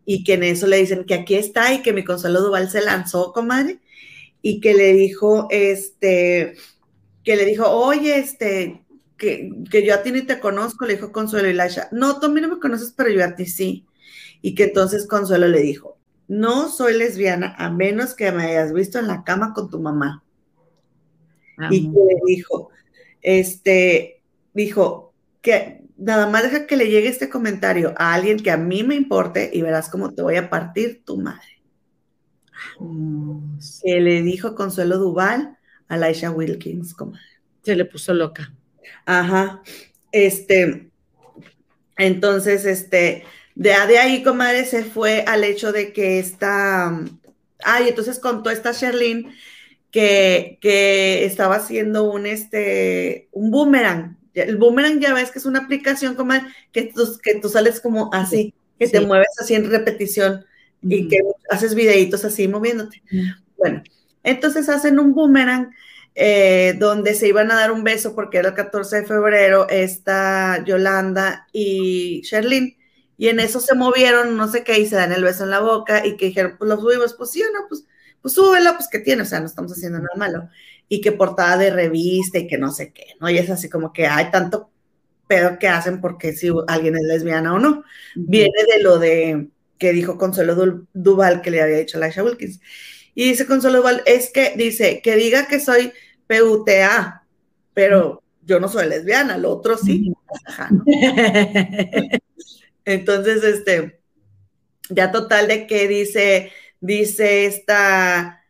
[0.06, 2.82] y que en eso le dicen que aquí está y que mi Consuelo Duval se
[2.82, 3.80] lanzó, comadre,
[4.42, 6.56] y que le dijo, este,
[7.24, 8.84] que le dijo, oye, este,
[9.18, 12.26] que, que yo a ti ni te conozco, le dijo Consuelo y Laisha, no, tú
[12.26, 13.86] a mí no me conoces, pero yo a ti sí.
[14.42, 15.98] Y que entonces Consuelo le dijo,
[16.28, 20.24] no soy lesbiana a menos que me hayas visto en la cama con tu mamá.
[21.70, 22.70] Y que le dijo,
[23.22, 24.24] este,
[24.54, 25.11] dijo
[25.42, 28.96] que nada más deja que le llegue este comentario a alguien que a mí me
[28.96, 31.62] importe y verás cómo te voy a partir tu madre.
[33.84, 35.58] Que le dijo Consuelo Duval
[35.88, 37.22] a Laisha Wilkins, comadre.
[37.64, 38.54] Se le puso loca.
[39.06, 39.62] Ajá.
[40.12, 40.90] Este,
[41.98, 43.24] entonces, este,
[43.56, 47.00] de, de ahí, comadre, se fue al hecho de que está,
[47.64, 49.32] ay, entonces contó esta Sherlyn
[49.92, 55.60] que, que estaba haciendo un, este, un boomerang el boomerang ya ves que es una
[55.60, 56.34] aplicación como
[56.72, 60.46] que tú, que tú sales como así, que te mueves así en repetición
[60.82, 63.04] y que haces videitos así moviéndote.
[63.58, 63.84] Bueno,
[64.24, 65.72] entonces hacen un boomerang
[66.16, 70.64] eh, donde se iban a dar un beso porque era el 14 de febrero, está
[70.66, 72.78] Yolanda y Sherlyn.
[73.18, 75.60] Y en eso se movieron, no sé qué, y se dan el beso en la
[75.60, 77.86] boca y que dijeron, pues lo subimos, pues sí o no, pues,
[78.20, 80.50] pues súbelo, pues que tiene, o sea, no estamos haciendo nada malo
[80.94, 83.30] y que portada de revista y que no sé qué, ¿no?
[83.30, 84.72] Y es así como que hay tanto
[85.26, 87.86] pedo que hacen porque si alguien es lesbiana o no.
[88.14, 89.48] Viene de lo de
[89.78, 92.60] que dijo Consuelo Duval que le había dicho a Laisha Wilkins.
[93.16, 95.94] Y dice Consuelo Duval, es que dice, que diga que soy
[96.28, 97.26] PUTA,
[97.74, 100.12] pero yo no soy lesbiana, lo otro sí.
[102.84, 104.02] Entonces, este,
[104.90, 106.52] ya total de que dice,
[106.82, 108.41] dice esta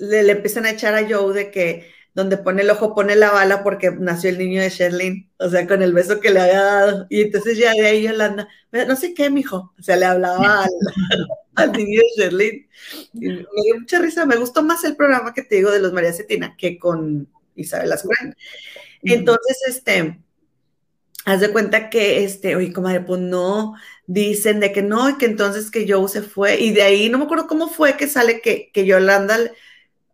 [0.00, 3.62] le, empiezan a echar a Joe de que donde pone el ojo pone la bala
[3.62, 7.06] porque nació el niño de Sherlyn, o sea, con el beso que le había dado.
[7.08, 10.66] Y entonces ya de ahí Yolanda, no sé qué, mijo, o sea, le hablaba
[11.54, 12.68] al, niño de Sherlyn.
[13.14, 15.92] Y me dio mucha risa, me gustó más el programa que te digo de los
[15.92, 18.34] María Cetina que con Isabel Ascuén.
[19.02, 20.18] Entonces, este,
[21.24, 23.74] haz de cuenta que, este, oye, comadre, pues no,
[24.06, 27.18] dicen de que no, y que entonces que Joe se fue, y de ahí no
[27.18, 29.38] me acuerdo cómo fue que sale que, que Yolanda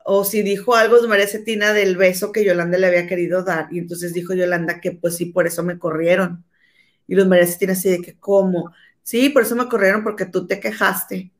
[0.08, 3.66] o si dijo algo de María Cetina del beso que Yolanda le había querido dar.
[3.72, 6.44] Y entonces dijo Yolanda que pues sí, por eso me corrieron.
[7.08, 8.72] Y los María Cetina así de que, ¿cómo?
[9.02, 11.32] Sí, por eso me corrieron porque tú te quejaste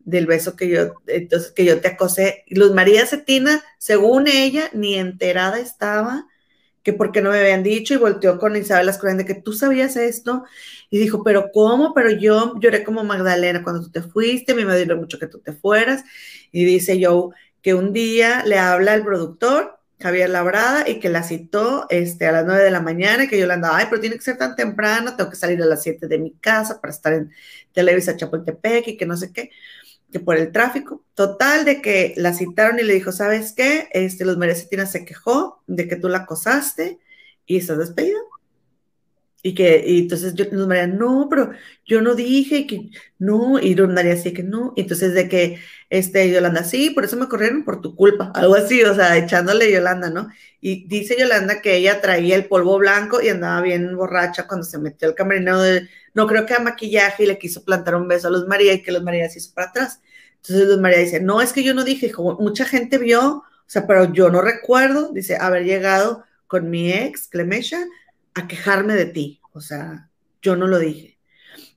[0.00, 2.44] del beso que yo, entonces, que yo te acosé.
[2.46, 6.26] Y Luz María Cetina, según ella, ni enterada estaba
[6.82, 9.96] que porque no me habían dicho y volteó con Isabel Ascurán de que tú sabías
[9.96, 10.44] esto
[10.88, 11.92] y dijo, pero ¿cómo?
[11.94, 15.26] Pero yo lloré como Magdalena cuando tú te fuiste, a mí me dio mucho que
[15.26, 16.04] tú te fueras
[16.52, 17.32] y dice yo,
[17.62, 22.32] que un día le habla el productor, Javier Labrada, y que la citó este, a
[22.32, 24.38] las 9 de la mañana, y que yo le andaba, ay, pero tiene que ser
[24.38, 27.30] tan temprano, tengo que salir a las 7 de mi casa para estar en
[27.72, 29.50] Televisa Chapultepec y que no sé qué,
[30.10, 31.04] que por el tráfico.
[31.14, 33.88] Total, de que la citaron y le dijo, ¿sabes qué?
[33.92, 36.98] Este, Los Merecetina se quejó de que tú la acosaste
[37.46, 38.18] y estás despedida.
[39.42, 41.50] Y que, y entonces yo, Luz María, no, pero
[41.86, 44.74] yo no dije que no, y Luz María sí que no.
[44.76, 45.58] Y entonces de que,
[45.88, 49.72] este, Yolanda, sí, por eso me corrieron por tu culpa, algo así, o sea, echándole
[49.72, 50.28] Yolanda, ¿no?
[50.60, 54.78] Y dice Yolanda que ella traía el polvo blanco y andaba bien borracha cuando se
[54.78, 58.28] metió al camerino de, no creo que a maquillaje y le quiso plantar un beso
[58.28, 60.00] a Luz María y que Luz María se hizo para atrás.
[60.36, 63.86] Entonces Luz María dice, no, es que yo no dije, mucha gente vio, o sea,
[63.86, 67.78] pero yo no recuerdo, dice, haber llegado con mi ex, Clemesha,
[68.34, 69.40] a quejarme de ti.
[69.52, 70.10] O sea,
[70.42, 71.18] yo no lo dije.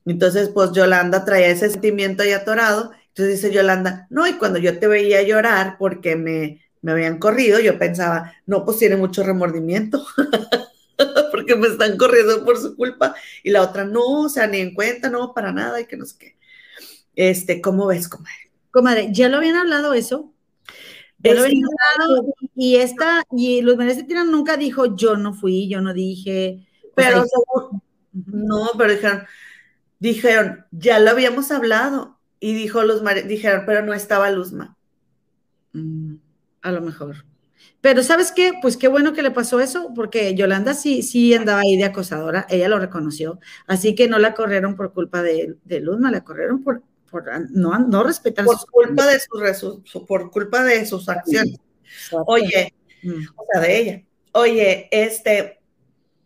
[0.06, 2.92] Entonces, pues Yolanda traía ese sentimiento ahí atorado.
[3.08, 7.60] Entonces dice Yolanda, no, y cuando yo te veía llorar porque me, me habían corrido,
[7.60, 10.04] yo pensaba, no, pues tiene mucho remordimiento,
[11.30, 13.14] porque me están corriendo por su culpa.
[13.42, 16.04] Y la otra, no, o sea, ni en cuenta, no, para nada, y que no
[16.04, 16.36] sé qué.
[17.16, 18.50] Este, ¿cómo ves, comadre?
[18.70, 20.33] Comadre, ya lo habían hablado eso.
[22.54, 27.24] Y esta, y Luis María Cetina nunca dijo, yo no fui, yo no dije, pero
[28.12, 29.22] No, pero dijeron,
[29.98, 32.18] dijeron, ya lo habíamos hablado.
[32.40, 32.82] Y dijo
[33.26, 34.76] dijeron, pero no estaba Luzma.
[35.72, 36.16] Mm,
[36.60, 37.24] a lo mejor.
[37.80, 38.52] Pero ¿sabes qué?
[38.60, 42.46] Pues qué bueno que le pasó eso, porque Yolanda sí, sí andaba ahí de acosadora,
[42.48, 46.62] ella lo reconoció, así que no la corrieron por culpa de, de Luzma, la corrieron
[46.62, 46.82] por,
[47.14, 51.60] por no, no respetar por culpa de su, por culpa de sus acciones.
[52.26, 52.74] Oye,
[53.04, 53.22] mm.
[53.36, 54.02] o sea, de ella.
[54.32, 55.60] Oye, este,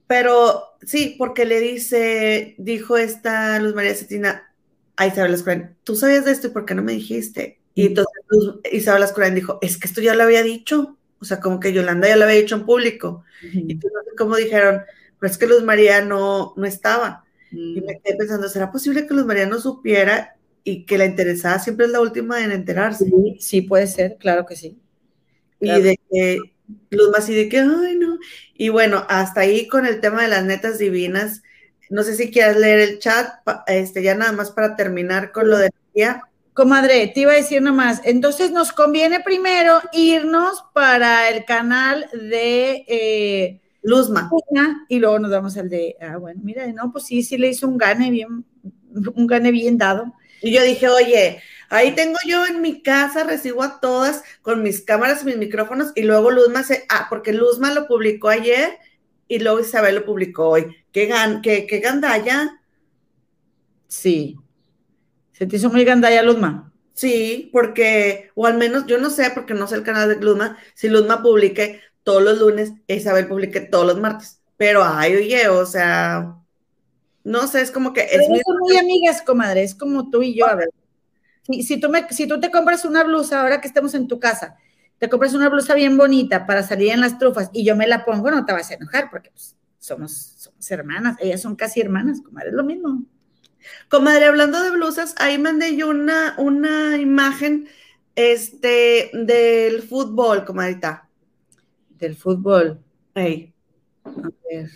[0.07, 4.55] pero sí, porque le dice, dijo esta Luz María Cetina
[4.97, 7.61] a Isabel Escurán, tú sabías de esto y por qué no me dijiste.
[7.75, 7.87] Y mm.
[7.89, 8.15] entonces
[8.73, 10.97] Isabel Escurán dijo, es que esto ya lo había dicho.
[11.21, 13.25] O sea, como que Yolanda ya lo había dicho en público.
[13.43, 14.83] Y tú no sé cómo dijeron,
[15.21, 17.25] pues es que Luz María no, no estaba.
[17.51, 18.01] Y me mm.
[18.03, 21.93] quedé pensando, ¿será posible que Luz María no supiera y que la interesada siempre es
[21.93, 23.11] la última en enterarse?
[23.39, 24.79] Sí, puede ser, claro que sí.
[25.61, 26.39] Y de que
[26.91, 28.19] Luz más y de que, ay, no.
[28.55, 31.43] Y bueno, hasta ahí con el tema de las netas divinas.
[31.91, 33.29] No sé si quieres leer el chat,
[33.67, 36.23] este, ya nada más para terminar con lo de la
[36.53, 42.85] Comadre, te iba a decir nomás, entonces nos conviene primero irnos para el canal de
[42.89, 44.29] eh, Luzma.
[44.89, 47.69] Y luego nos damos al de, ah, bueno, mira, no, pues sí, sí le hizo
[47.69, 48.45] un gane bien,
[49.15, 50.13] un gane bien dado.
[50.43, 54.83] Y yo dije, oye, ahí tengo yo en mi casa, recibo a todas con mis
[54.83, 58.79] cámaras, mis micrófonos, y luego Luzma se, ah, porque Luzma lo publicó ayer
[59.29, 60.77] y luego Isabel lo publicó hoy.
[60.93, 62.61] ¿Qué, gan, qué, qué gandalla?
[63.89, 64.37] Sí,
[65.39, 66.73] ¿Se te hizo muy gandalla Luzma?
[66.95, 70.59] Sí, porque, o al menos yo no sé, porque no sé el canal de Luzma,
[70.75, 74.43] si Luzma publique todos los lunes e Isabel publique todos los martes.
[74.57, 76.39] Pero, ay, oye, o sea,
[77.29, 78.01] no sé, es como que...
[78.03, 80.71] Es son muy amigas, comadre, es como tú y yo, a ver.
[81.45, 84.57] Si, tú me, si tú te compras una blusa, ahora que estemos en tu casa,
[84.99, 88.05] te compras una blusa bien bonita para salir en las trufas y yo me la
[88.05, 92.21] pongo, no te vas a enojar porque pues, somos, somos hermanas, ellas son casi hermanas,
[92.23, 93.05] comadre, es lo mismo.
[93.89, 97.69] Comadre, hablando de blusas, ahí mandé yo una, una imagen
[98.15, 101.09] este, del fútbol, comadita.
[101.91, 102.81] Del fútbol.
[103.15, 103.53] Ahí.
[104.05, 104.71] A ver,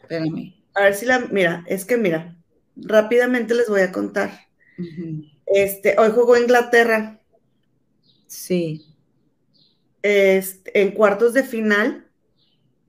[0.00, 0.56] espérame.
[0.76, 2.36] A ver si la, mira, es que mira,
[2.76, 4.30] rápidamente les voy a contar.
[5.46, 7.18] Este, hoy jugó Inglaterra.
[8.26, 8.84] Sí.
[10.02, 12.06] Este, en cuartos de final,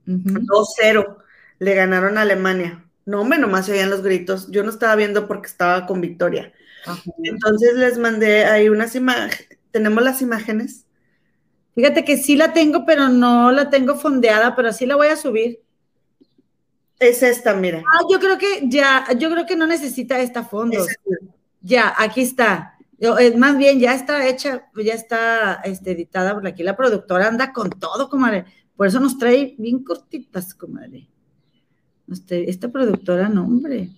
[0.06, 1.16] 2-0,
[1.58, 2.84] le ganaron a Alemania.
[3.06, 4.50] No, hombre, nomás se oían los gritos.
[4.50, 6.52] Yo no estaba viendo porque estaba con Victoria.
[7.24, 9.58] Entonces les mandé ahí unas imágenes.
[9.70, 10.84] ¿Tenemos las imágenes?
[11.74, 15.16] Fíjate que sí la tengo, pero no la tengo fondeada, pero sí la voy a
[15.16, 15.62] subir.
[16.98, 17.82] Es esta, mira.
[17.86, 20.84] Ah, yo creo que ya, yo creo que no necesita esta fondo.
[21.60, 22.76] Ya, aquí está.
[22.98, 27.52] Es más bien, ya está hecha, ya está este, editada, porque aquí la productora anda
[27.52, 28.44] con todo, comadre.
[28.76, 31.08] Por eso nos trae bien cortitas, comadre.
[32.28, 33.90] Esta productora, no, hombre.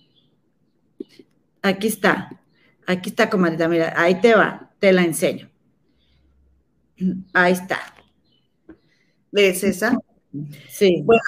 [1.61, 2.29] Aquí está.
[2.85, 3.67] Aquí está, comadita.
[3.67, 4.71] Mira, ahí te va.
[4.79, 5.49] Te la enseño.
[7.33, 7.79] Ahí está.
[9.31, 9.97] ¿Ves esa?
[10.69, 11.01] Sí.
[11.03, 11.21] Bueno,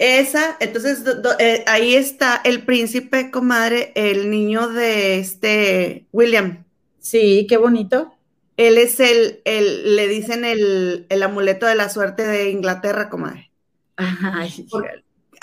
[0.00, 1.04] esa, entonces
[1.38, 6.64] eh, ahí está el príncipe, comadre, el niño de este William.
[7.00, 8.14] Sí, qué bonito.
[8.56, 13.50] Él es el, el le dicen el, el, amuleto de la suerte de Inglaterra, comadre.
[13.96, 14.66] Ay,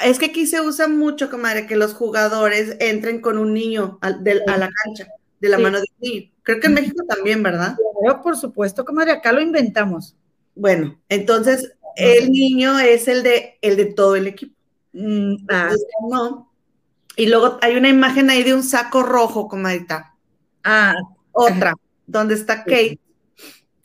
[0.03, 4.09] es que aquí se usa mucho, comadre, que los jugadores entren con un niño a,
[4.09, 5.07] la cancha,
[5.39, 6.31] de la mano de un niño.
[6.41, 7.75] Creo que en México también, ¿verdad?
[8.01, 10.15] Claro, por supuesto, comadre, acá lo inventamos.
[10.55, 14.55] Bueno, entonces el niño es el de, el de todo el equipo.
[14.93, 15.71] Mm, ah.
[16.09, 16.51] no.
[17.15, 20.15] Y luego hay una imagen ahí de un saco rojo, comadita.
[20.63, 20.93] Ah,
[21.31, 21.73] otra,
[22.05, 22.99] donde está Kate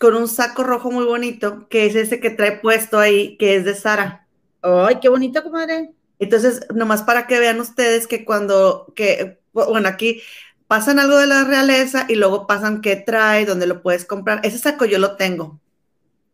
[0.02, 3.64] con un saco rojo muy bonito, que es ese que trae puesto ahí, que es
[3.64, 4.26] de Sara.
[4.60, 5.93] Ay, qué bonito, comadre.
[6.18, 10.20] Entonces, nomás para que vean ustedes que cuando, que, bueno, aquí
[10.66, 14.40] pasan algo de la realeza y luego pasan qué trae, dónde lo puedes comprar.
[14.43, 15.60] Ese saco yo lo tengo.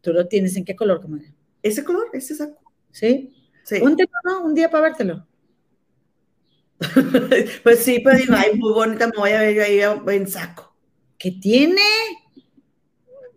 [0.00, 1.34] ¿Tú lo tienes en qué color, comadre?
[1.68, 2.58] Ese color, ese saco.
[2.90, 3.34] ¿Sí?
[3.64, 3.80] Sí.
[4.24, 4.44] ¿no?
[4.44, 5.26] Un día para vértelo.
[7.62, 10.74] pues sí, pero digo, ay, muy bonita, me voy a ver yo ahí en saco.
[11.18, 11.82] ¿Qué tiene?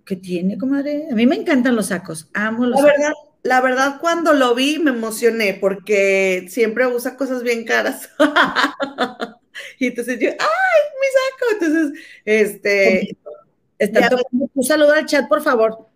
[0.06, 1.08] ¿Qué tiene, comadre?
[1.12, 3.14] A mí me encantan los sacos, amo los la Verdad,
[3.44, 8.10] la verdad, cuando lo vi me emocioné porque siempre usa cosas bien caras.
[9.80, 11.66] y entonces yo, ¡ay, mi saco!
[11.66, 13.18] Entonces, este.
[14.54, 15.91] un saludo al chat, por favor.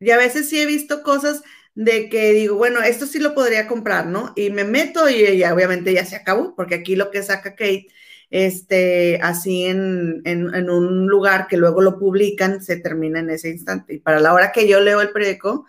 [0.00, 1.42] Y a veces sí he visto cosas
[1.74, 4.32] de que digo, bueno, esto sí lo podría comprar, ¿no?
[4.36, 7.88] Y me meto y ya, obviamente ya se acabó, porque aquí lo que saca Kate,
[8.30, 13.94] este, así en, en, un lugar que luego lo publican, se termina en ese instante.
[13.94, 15.66] Y para la hora que yo leo el periódico,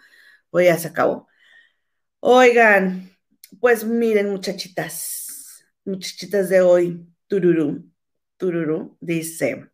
[0.49, 1.28] pues ya se acabó.
[2.20, 3.12] Oigan,
[3.60, 7.90] pues miren, muchachitas, muchachitas de hoy, tururú,
[8.38, 9.70] tururú, dice,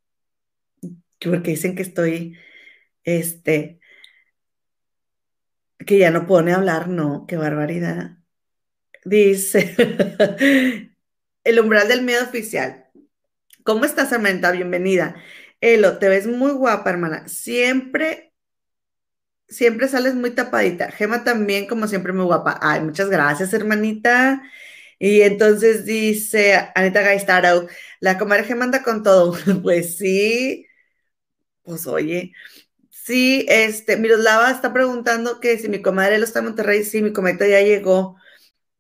[1.20, 2.38] porque dicen que estoy,
[3.04, 3.80] este,
[5.86, 8.18] que ya no pone hablar, no, qué barbaridad.
[9.06, 9.76] Dice,
[11.44, 12.88] el umbral del miedo oficial.
[13.64, 14.52] ¿Cómo estás, Samantha?
[14.52, 15.16] Bienvenida.
[15.62, 17.28] Elo, te ves muy guapa, hermana.
[17.30, 18.34] Siempre,
[19.48, 20.92] siempre sales muy tapadita.
[20.92, 22.60] Gema también, como siempre, muy guapa.
[22.62, 24.42] Ay, muchas gracias, hermanita.
[25.00, 27.68] Y entonces dice Anita Gaistaro,
[28.00, 29.36] la comadre Gema anda con todo.
[29.64, 30.68] Pues sí,
[31.64, 32.34] pues oye.
[33.08, 36.84] Sí, este, Miroslava está preguntando que si mi comadre lo está en Monterrey.
[36.84, 38.18] Sí, mi cometa ya llegó.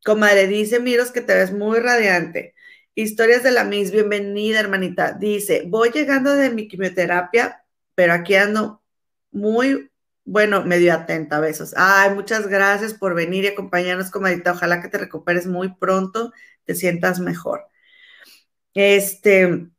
[0.04, 2.54] Comadre, dice Miros que te ves muy radiante.
[2.94, 5.14] Historias de la Miss, bienvenida, hermanita.
[5.14, 7.64] Dice, voy llegando de mi quimioterapia,
[7.95, 8.84] pero aquí ando
[9.32, 9.91] muy,
[10.26, 11.74] bueno, medio atenta, besos.
[11.78, 14.52] Ay, muchas gracias por venir y acompañarnos, comadita.
[14.52, 16.34] Ojalá que te recuperes muy pronto,
[16.66, 17.66] te sientas mejor.
[18.74, 19.70] Este,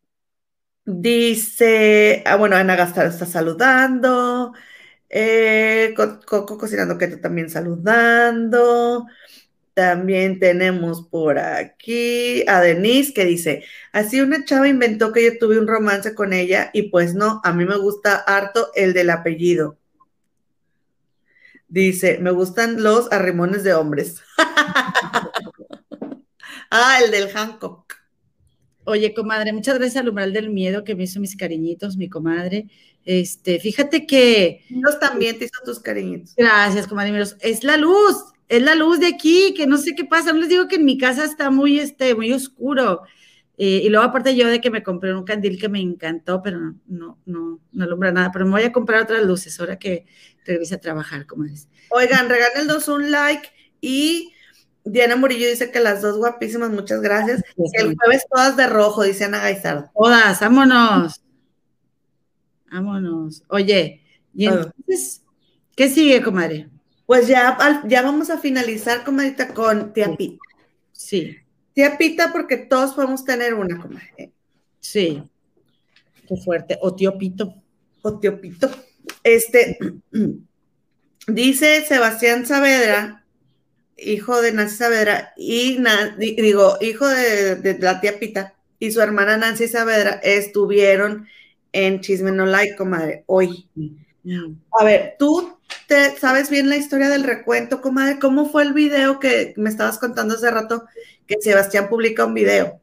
[0.88, 4.54] dice, ah, bueno, Ana Gastar está saludando.
[5.10, 5.94] Eh,
[6.26, 9.06] Cocinando que también saludando.
[9.74, 15.58] También tenemos por aquí a Denise que dice, así una chava inventó que yo tuve
[15.58, 19.78] un romance con ella y pues no, a mí me gusta harto el del apellido.
[21.68, 24.22] Dice, me gustan los arrimones de hombres.
[26.70, 27.97] ah, el del Hancock.
[28.88, 32.68] Oye, comadre, muchas gracias al umbral del miedo que me hizo mis cariñitos, mi comadre.
[33.04, 34.64] Este, fíjate que.
[34.70, 36.34] Miros también te hizo tus cariñitos.
[36.34, 37.36] Gracias, comadre Miros.
[37.40, 38.16] Es la luz,
[38.48, 40.32] es la luz de aquí, que no sé qué pasa.
[40.32, 43.02] No les digo que en mi casa está muy, este, muy oscuro.
[43.58, 46.58] Eh, y luego aparte yo de que me compré un candil que me encantó, pero
[46.58, 48.30] no, no, no, no alumbra nada.
[48.32, 50.06] Pero me voy a comprar otras luces ahora que
[50.46, 51.68] regrese a trabajar, como es.
[51.90, 52.26] Oigan,
[52.66, 53.50] dos un like
[53.82, 54.32] y
[54.90, 57.42] Diana Murillo dice que las dos guapísimas, muchas gracias.
[57.74, 59.90] el jueves todas de rojo, dice Ana Gaizardo.
[59.94, 61.22] Todas, vámonos.
[62.70, 63.42] Vámonos.
[63.48, 64.02] Oye,
[64.34, 65.22] y entonces,
[65.74, 66.68] ¿qué sigue, comadre?
[67.06, 67.56] Pues ya,
[67.86, 70.42] ya vamos a finalizar, comadita, con tía Pita.
[70.92, 71.36] Sí.
[71.72, 74.32] Tía Pita, porque todos podemos tener una, comadre.
[74.80, 75.22] Sí.
[76.26, 76.78] Qué fuerte.
[76.82, 77.54] O tío Pito.
[78.02, 78.70] O tío Pito.
[79.22, 79.78] Este,
[81.26, 83.24] dice Sebastián Saavedra,
[83.98, 85.78] hijo de Nancy Saavedra, y
[86.18, 91.26] digo, hijo de, la tía Pita, y su hermana Nancy Saavedra estuvieron
[91.72, 93.68] en Chisme No Like, comadre, hoy.
[94.78, 98.18] A ver, tú te sabes bien la historia del recuento, comadre.
[98.18, 100.84] ¿Cómo fue el video que me estabas contando hace rato
[101.26, 102.80] que Sebastián publica un video?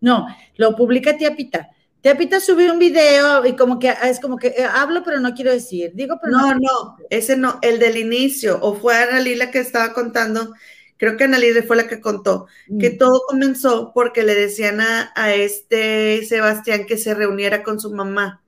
[0.00, 0.26] No,
[0.56, 1.70] lo publica Tía Pita.
[2.04, 5.32] Tía Pita subió un video y como que es como que eh, hablo pero no
[5.32, 6.52] quiero decir, digo pero no.
[6.52, 10.52] No, no, ese no, el del inicio, o fue Ana Lila que estaba contando,
[10.98, 12.46] creo que Ana Lila fue la que contó,
[12.78, 12.98] que mm.
[12.98, 18.42] todo comenzó porque le decían a este Sebastián que se reuniera con su mamá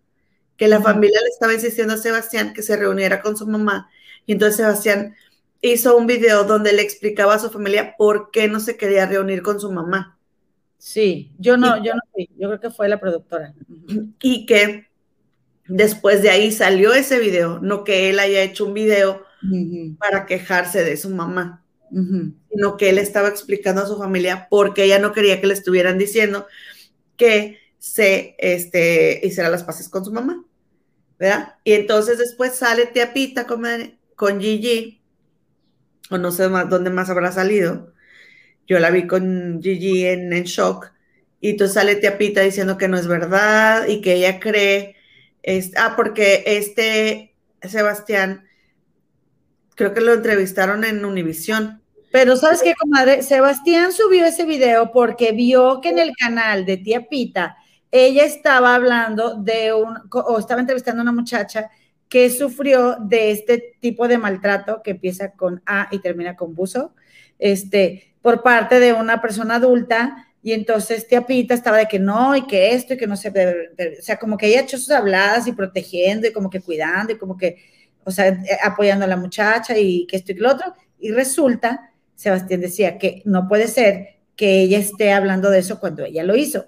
[0.59, 3.89] que la familia le estaba insistiendo a Sebastián que se reuniera con su mamá.
[4.27, 5.17] Y entonces Sebastián
[5.63, 9.43] hizo un video donde le explicaba a su familia por qué no se quería reunir
[9.43, 10.16] con su mamá.
[10.79, 13.55] Sí, yo no, yo no fui, yo creo que fue la productora.
[14.21, 14.87] Y que
[15.67, 19.25] después de ahí salió ese video, no que él haya hecho un video
[19.99, 21.65] para quejarse de su mamá,
[22.51, 25.55] sino que él estaba explicando a su familia por qué ella no quería que le
[25.55, 26.47] estuvieran diciendo
[27.17, 30.45] que se este, hiciera las paces con su mamá,
[31.19, 31.55] ¿verdad?
[31.65, 33.65] Y entonces después sale Tía Pita con,
[34.15, 35.01] con Gigi,
[36.11, 37.93] o no sé más, dónde más habrá salido.
[38.67, 40.93] Yo la vi con Gigi en, shock,
[41.41, 44.97] y entonces sale Tía Pita diciendo que no es verdad y que ella cree,
[45.77, 48.47] ah, porque este Sebastián,
[49.75, 51.83] creo que lo entrevistaron en Univisión.
[52.11, 56.79] Pero sabes qué, comadre, Sebastián subió ese video porque vio que en el canal de
[56.79, 57.57] Tía Pita
[57.91, 61.71] ella estaba hablando de un, o estaba entrevistando a una muchacha
[62.09, 66.95] que sufrió de este tipo de maltrato que empieza con A y termina con buzo,
[67.39, 70.27] este, por parte de una persona adulta.
[70.43, 73.29] Y entonces tía Pita estaba de que no, y que esto, y que no se
[73.29, 77.19] o sea, como que ella hecho sus habladas y protegiendo, y como que cuidando, y
[77.19, 77.57] como que,
[78.03, 80.75] o sea, eh, apoyando a la muchacha, y que esto y que lo otro.
[80.99, 86.05] Y resulta, Sebastián decía que no puede ser que ella esté hablando de eso cuando
[86.05, 86.67] ella lo hizo.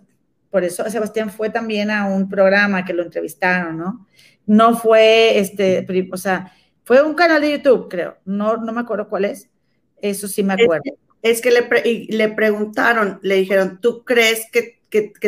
[0.51, 4.06] Por eso Sebastián fue también a un programa que lo entrevistaron, ¿no?
[4.47, 6.52] No fue, este, o sea,
[6.85, 8.18] fue un canal de YouTube, creo.
[8.24, 9.51] No, no me acuerdo cuál es.
[10.01, 10.93] Eso sí me acuerdo.
[11.23, 11.69] Es, que le,
[12.09, 14.78] le, preguntaron, le dijeron, ¿tú crees que,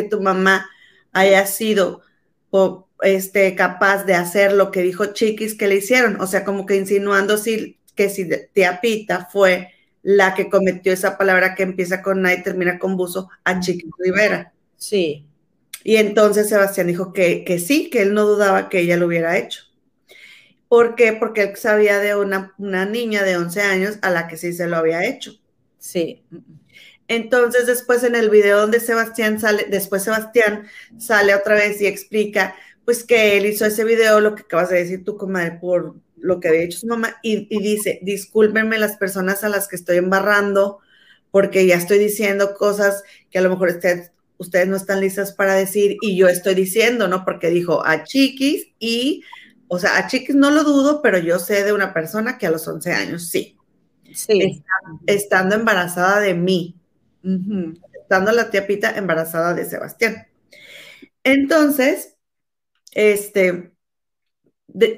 [0.09, 0.69] tu mamá
[1.11, 2.01] haya sido
[3.01, 6.19] este, capaz de hacer lo que dijo Chiquis que le hicieron?
[6.21, 9.69] O sea, como que insinuando si, que si tía Pita fue
[10.03, 13.91] la que cometió esa palabra que empieza con A y termina con buzo, a Chiquis
[13.99, 14.53] Rivera.
[14.77, 15.27] Sí.
[15.83, 19.37] Y entonces Sebastián dijo que, que sí, que él no dudaba que ella lo hubiera
[19.37, 19.63] hecho.
[20.67, 21.11] ¿Por qué?
[21.11, 24.67] Porque él sabía de una, una niña de 11 años a la que sí se
[24.67, 25.33] lo había hecho.
[25.81, 26.23] Sí.
[27.07, 30.67] Entonces después en el video donde Sebastián sale, después Sebastián
[30.97, 32.55] sale otra vez y explica
[32.85, 36.39] pues que él hizo ese video, lo que acabas de decir tú, comadre, por lo
[36.39, 40.79] que había hecho su mamá, y, dice, discúlpenme las personas a las que estoy embarrando,
[41.31, 43.69] porque ya estoy diciendo cosas que a lo mejor
[44.37, 47.23] ustedes, no están listas para decir, y yo estoy diciendo, ¿no?
[47.23, 49.23] Porque dijo a Chiquis y,
[49.67, 52.51] o sea, a Chiquis no lo dudo, pero yo sé de una persona que a
[52.51, 53.57] los 11 años sí.
[54.13, 54.63] Sí.
[55.07, 56.75] estando embarazada de mí.
[58.01, 60.27] Estando la tía Pita embarazada de Sebastián.
[61.23, 62.17] Entonces,
[62.93, 63.71] este,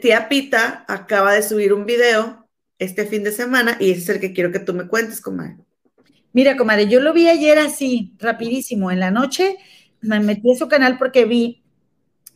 [0.02, 2.48] tía Pita acaba de subir un video
[2.80, 5.58] este fin de semana y ese es el que quiero que tú me cuentes, comadre.
[6.32, 9.58] Mira, comadre, yo lo vi ayer así, rapidísimo, en la noche,
[10.02, 11.64] me metí a su canal porque vi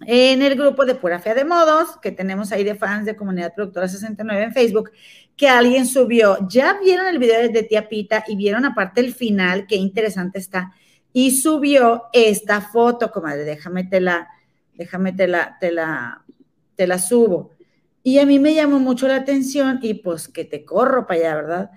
[0.06, 3.54] en el grupo de Pura Fea de Modos, que tenemos ahí de fans de Comunidad
[3.56, 4.92] Productora 69 en Facebook,
[5.38, 9.68] que alguien subió, ya vieron el video de tía Pita y vieron aparte el final,
[9.68, 10.74] qué interesante está,
[11.14, 14.28] y subió esta foto, comadre, déjame te la,
[14.74, 16.26] déjame te la, te la,
[16.76, 17.56] te la subo.
[18.02, 21.36] Y a mí me llamó mucho la atención y pues que te corro para allá,
[21.36, 21.72] ¿verdad?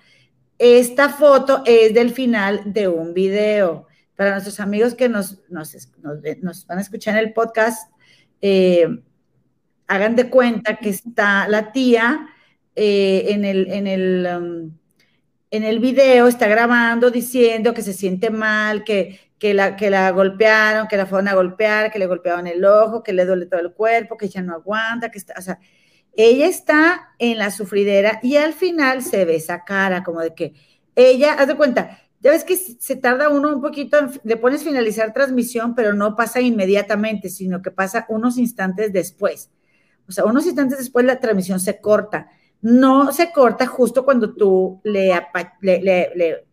[0.58, 3.86] Esta foto es del final de un video.
[4.14, 5.74] Para nuestros amigos que nos, nos,
[6.66, 7.90] van a escuchar en el podcast,
[8.40, 8.86] eh,
[9.86, 12.28] hagan de cuenta que está la tía
[12.76, 14.78] eh, en el, en el, um,
[15.50, 20.10] en el video, está grabando diciendo que se siente mal, que, que la, que la
[20.10, 23.60] golpearon, que la fueron a golpear, que le golpearon el ojo, que le duele todo
[23.60, 25.58] el cuerpo, que ya no aguanta, que está, o sea,
[26.14, 30.54] ella está en la sufridera y al final se ve esa cara como de que
[30.94, 35.14] ella, haz de cuenta, ya ves que se tarda uno un poquito, le pones finalizar
[35.14, 39.50] transmisión, pero no pasa inmediatamente, sino que pasa unos instantes después.
[40.06, 42.28] O sea, unos instantes después la transmisión se corta.
[42.62, 45.12] No se corta justo cuando tú le,
[45.60, 45.80] le,
[46.14, 46.44] le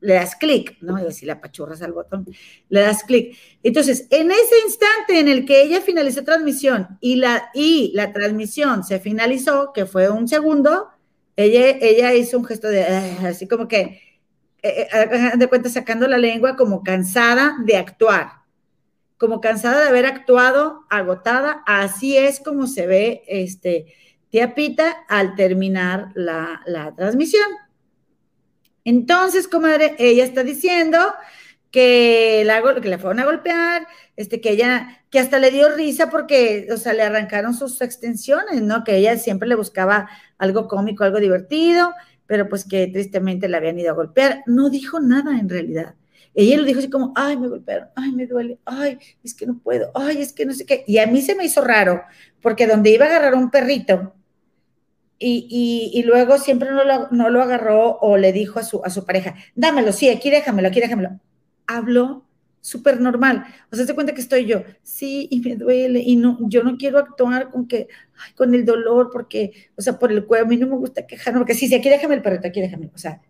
[0.00, 1.00] le das clic, ¿no?
[1.02, 2.26] Y así le apachurras al botón,
[2.68, 3.36] le das clic.
[3.62, 8.82] Entonces, en ese instante en el que ella finalizó transmisión y la, y la transmisión
[8.82, 10.88] se finalizó, que fue un segundo,
[11.36, 14.00] ella, ella hizo un gesto de, ah", así como que,
[14.62, 18.40] eh, eh, de cuenta, sacando la lengua como cansada de actuar,
[19.18, 23.86] como cansada de haber actuado, agotada, así es como se ve este,
[24.30, 27.46] tía Pita al terminar la, la transmisión.
[28.84, 30.98] Entonces, comadre, ella está diciendo
[31.70, 33.86] que la, que la fueron a golpear,
[34.16, 38.62] este, que ella, que hasta le dio risa porque, o sea, le arrancaron sus extensiones,
[38.62, 38.82] ¿no?
[38.84, 40.08] Que ella siempre le buscaba
[40.38, 41.94] algo cómico, algo divertido,
[42.26, 44.42] pero pues que tristemente la habían ido a golpear.
[44.46, 45.94] No dijo nada en realidad.
[46.34, 49.58] Ella lo dijo así como, ay, me golpearon, ay, me duele, ay, es que no
[49.58, 50.84] puedo, ay, es que no sé qué.
[50.86, 52.02] Y a mí se me hizo raro,
[52.40, 54.14] porque donde iba a agarrar un perrito,
[55.22, 59.04] y, luego siempre no lo, no lo, agarró o le dijo a su, a su
[59.04, 61.20] pareja, dámelo, sí, aquí déjamelo, aquí déjamelo.
[61.66, 62.24] Habló
[62.60, 63.44] súper normal.
[63.70, 66.76] O sea, se cuenta que estoy yo, sí, y me duele, y no, yo no
[66.76, 67.88] quiero actuar con que,
[68.34, 71.40] con el dolor, porque, o sea, por el cuerpo, a mí no me gusta quejarme,
[71.40, 73.20] porque sí, sí, aquí déjame el perrito, aquí déjame, o sea,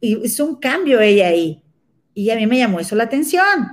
[0.00, 1.62] y hizo un cambio ella ahí.
[2.14, 3.68] Y a mí me llamó eso la atención,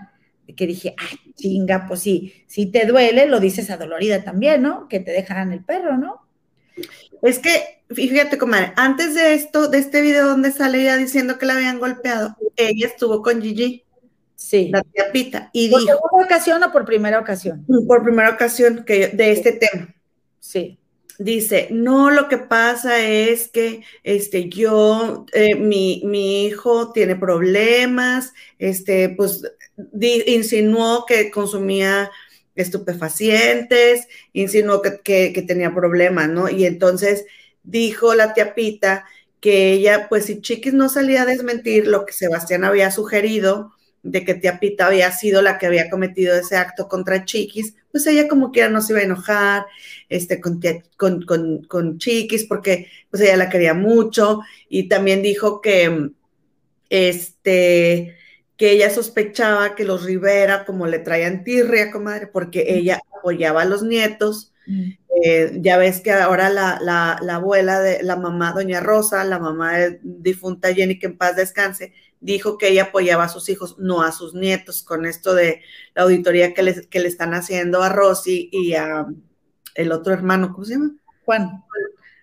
[0.56, 4.88] que dije, ay, chinga, pues sí, si te duele, lo dices adolorida también, ¿no?
[4.88, 6.22] Que te dejaran el perro, ¿no?
[7.24, 11.46] Es que, fíjate, comadre, antes de esto, de este video donde sale ella diciendo que
[11.46, 13.86] la habían golpeado, ella estuvo con Gigi.
[14.36, 14.70] Sí.
[14.74, 15.50] La tía Pita.
[15.54, 17.66] Y ¿Por segunda ocasión o por primera ocasión?
[17.88, 19.96] Por primera ocasión que de este tema.
[20.40, 20.78] Sí.
[21.18, 28.34] Dice, no, lo que pasa es que este, yo, eh, mi, mi, hijo tiene problemas,
[28.58, 29.44] este, pues
[30.26, 32.12] insinuó que consumía
[32.56, 36.50] estupefacientes, insinuó que, que, tenía problemas, ¿no?
[36.50, 37.26] Y entonces
[37.64, 39.06] dijo la tía Pita
[39.40, 43.74] que ella, pues si Chiquis no salía a desmentir lo que Sebastián había sugerido,
[44.04, 48.06] de que tía Pita había sido la que había cometido ese acto contra Chiquis, pues
[48.06, 49.66] ella como quiera no se iba a enojar
[50.10, 50.62] este, con,
[50.98, 56.10] con, con, con Chiquis porque pues ella la quería mucho y también dijo que
[56.90, 58.16] este
[58.58, 63.66] que ella sospechaba que los Rivera, como le traían tirria, comadre, porque ella apoyaba a
[63.66, 64.54] los nietos.
[64.68, 64.92] Mm.
[65.24, 69.78] Eh, ya ves que ahora la, la, abuela de la mamá, doña Rosa, la mamá
[69.78, 74.02] de difunta Jenny, que en paz descanse, dijo que ella apoyaba a sus hijos, no
[74.02, 75.62] a sus nietos, con esto de
[75.94, 79.06] la auditoría que, les, que le están haciendo a Rosy y a
[79.76, 80.92] el otro hermano, ¿cómo se llama?
[81.26, 81.64] Juan.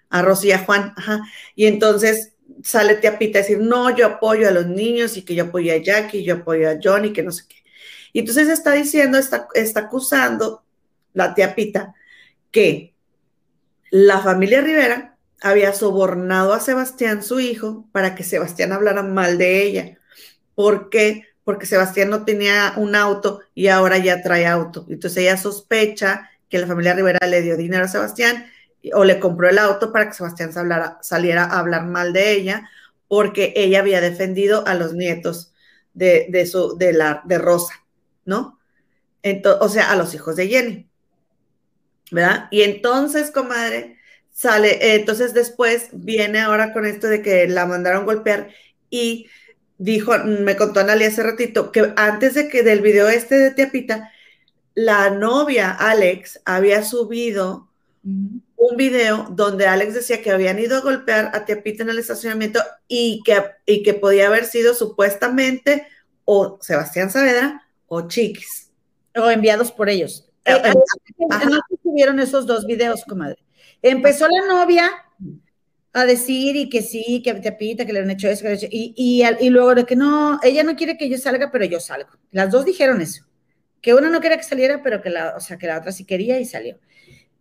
[0.08, 1.20] A Rosy y a Juan, ajá.
[1.54, 2.29] Y entonces
[2.62, 5.72] sale tía Pita a decir, no, yo apoyo a los niños y que yo apoyo
[5.72, 7.56] a Jackie, yo apoyo a Johnny, que no sé qué.
[8.12, 10.64] Y entonces está diciendo, está, está acusando
[11.12, 11.94] la tía Pita
[12.50, 12.94] que
[13.90, 19.62] la familia Rivera había sobornado a Sebastián, su hijo, para que Sebastián hablara mal de
[19.62, 19.98] ella.
[20.54, 21.24] ¿Por qué?
[21.44, 24.86] Porque Sebastián no tenía un auto y ahora ya trae auto.
[24.88, 28.46] Entonces ella sospecha que la familia Rivera le dio dinero a Sebastián
[28.94, 30.52] o le compró el auto para que Sebastián
[31.02, 32.70] saliera a hablar mal de ella,
[33.08, 35.52] porque ella había defendido a los nietos
[35.94, 37.74] de, su, de, la, de Rosa,
[38.24, 38.58] ¿no?
[39.22, 40.88] Entonces, o sea, a los hijos de Jenny,
[42.10, 42.48] ¿verdad?
[42.50, 43.98] Y entonces, comadre,
[44.32, 48.50] sale, entonces después viene ahora con esto de que la mandaron golpear
[48.88, 49.28] y
[49.76, 54.10] dijo, me contó Analia hace ratito, que antes de que del video este de Tiapita,
[54.74, 57.68] la novia Alex había subido
[58.60, 62.60] un video donde Alex decía que habían ido a golpear a Tiapita en el estacionamiento
[62.86, 65.86] y que, y que podía haber sido supuestamente
[66.24, 68.70] o Sebastián Saavedra o Chiquis.
[69.16, 70.28] O enviados por ellos.
[70.44, 70.72] Eh, eh,
[71.18, 73.42] no tuvieron esos dos videos, comadre.
[73.82, 74.90] Empezó la novia
[75.92, 79.22] a decir y que sí, que Tiapita, que le han hecho eso, que y, y,
[79.40, 82.10] y luego de que no, ella no quiere que yo salga, pero yo salgo.
[82.30, 83.24] Las dos dijeron eso
[83.80, 86.04] que una no quería que saliera, pero que la, o sea, que la otra sí
[86.04, 86.78] quería y salió.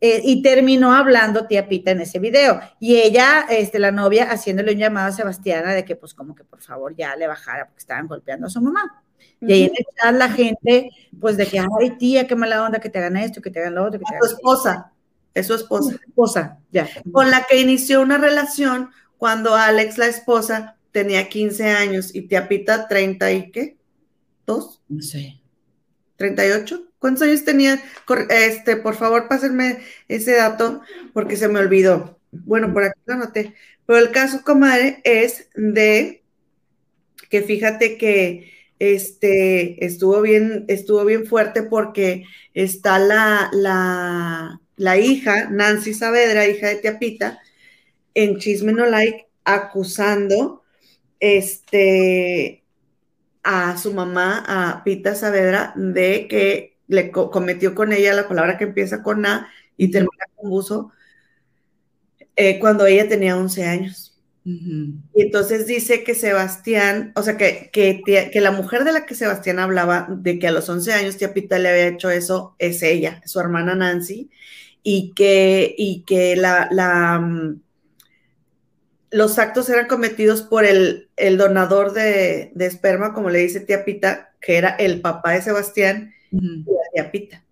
[0.01, 2.59] Eh, y terminó hablando tía Pita en ese video.
[2.79, 6.43] Y ella, este, la novia, haciéndole un llamado a Sebastiana de que, pues, como que
[6.43, 9.03] por favor ya le bajara porque estaban golpeando a su mamá.
[9.41, 9.71] Y ahí
[10.03, 10.89] en la gente,
[11.19, 13.75] pues, de que, ay, tía, qué mala onda que te hagan esto, que te hagan
[13.75, 13.99] lo otro.
[13.99, 14.93] Que te su esposa,
[15.33, 15.95] es su esposa.
[16.07, 16.87] esposa, ya.
[17.11, 22.47] Con la que inició una relación cuando Alex, la esposa, tenía 15 años y tía
[22.47, 23.77] Pita 30 y qué?
[24.45, 24.81] ¿Dos?
[24.87, 25.41] No sé.
[26.17, 26.88] ¿38?
[26.99, 27.81] ¿Cuántos años tenía?
[28.29, 30.81] Este, por favor, pásenme ese dato
[31.13, 32.19] porque se me olvidó.
[32.31, 33.55] Bueno, por aquí lo anoté.
[33.85, 36.23] Pero el caso, comadre, es de
[37.29, 45.49] que fíjate que este estuvo bien, estuvo bien fuerte porque está la, la, la hija,
[45.49, 47.39] Nancy Saavedra, hija de Tiapita,
[48.13, 50.63] en Chisme No Like, acusando
[51.19, 52.63] este
[53.43, 58.65] a su mamá, a Pita Saavedra, de que le cometió con ella la palabra que
[58.65, 59.47] empieza con A
[59.77, 60.91] y termina con buzo
[62.35, 64.05] eh, cuando ella tenía 11 años.
[64.43, 69.59] Y entonces dice que Sebastián, o sea, que, que, la mujer de la que Sebastián
[69.59, 73.21] hablaba, de que a los 11 años tía Pita le había hecho eso, es ella,
[73.25, 74.31] su hermana Nancy,
[74.81, 77.61] y que, y que la, la mm,
[79.11, 84.57] los actos eran cometidos por el, donador de, esperma, como le dice tía Pita, que
[84.57, 86.65] era el papá de Sebastián y
[87.11, 87.43] Pita.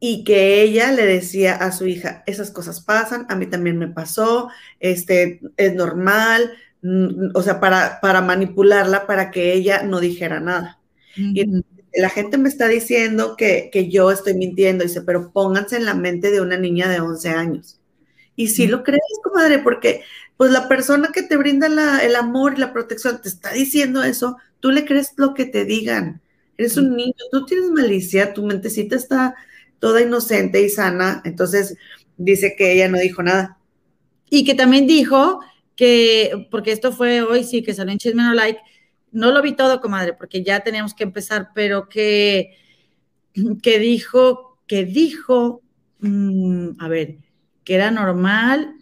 [0.00, 3.88] Y que ella le decía a su hija, esas cosas pasan, a mí también me
[3.88, 4.50] pasó,
[4.80, 6.52] este, es normal,
[6.82, 10.80] mm, o sea, para, para manipularla, para que ella no dijera nada.
[11.16, 11.64] Y
[11.94, 15.94] la gente me está diciendo que, que, yo estoy mintiendo, dice, pero pónganse en la
[15.94, 17.80] mente de una niña de 11 años.
[18.36, 20.02] Y si lo crees, comadre, porque
[20.36, 21.66] pues la persona que te brinda
[22.02, 25.64] el amor y la protección te está diciendo eso, tú le crees lo que te
[25.64, 26.20] digan.
[26.56, 29.34] Eres un niño, tú tienes malicia, tu mentecita está
[29.78, 31.76] toda inocente y sana, entonces
[32.16, 33.58] dice que ella no dijo nada.
[34.30, 35.40] Y que también dijo
[35.76, 38.60] que, porque esto fue hoy, sí, que salió en Chisme No Like,
[39.12, 42.56] no lo vi todo, comadre, porque ya teníamos que empezar, pero que,
[43.62, 45.62] que dijo, que dijo,
[46.00, 47.16] mm, a ver,
[47.64, 48.74] que era normal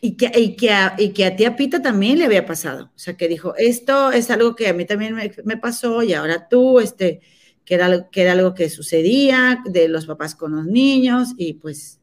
[0.00, 2.90] y que, y que, a, y que a tía Pita también le había pasado.
[2.94, 5.14] O sea, que dijo, esto es algo que a mí también
[5.44, 7.20] me, pasó y ahora tú, este,
[7.64, 12.00] que era, que era algo que sucedía de los papás con los niños y pues,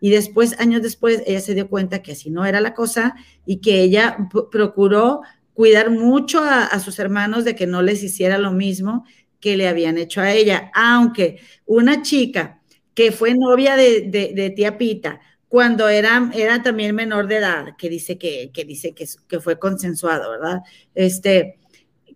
[0.00, 3.14] y después, años después, ella se dio cuenta que así no era la cosa
[3.46, 5.22] y que ella procuró
[5.54, 9.06] cuidar mucho a, sus hermanos de que no les hiciera lo mismo
[9.40, 12.60] que le habían hecho a ella, aunque una chica
[12.94, 17.76] que fue novia de, de, de tía Pita, cuando era, era también menor de edad,
[17.76, 20.62] que dice que, que dice que, que, fue consensuado, ¿verdad?
[20.94, 21.58] Este,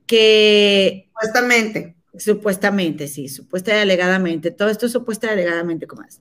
[0.07, 1.09] que...
[1.12, 1.97] Supuestamente.
[2.19, 4.51] Supuestamente, sí, supuesta y alegadamente.
[4.51, 6.20] Todo esto es supuesta y alegadamente, como es.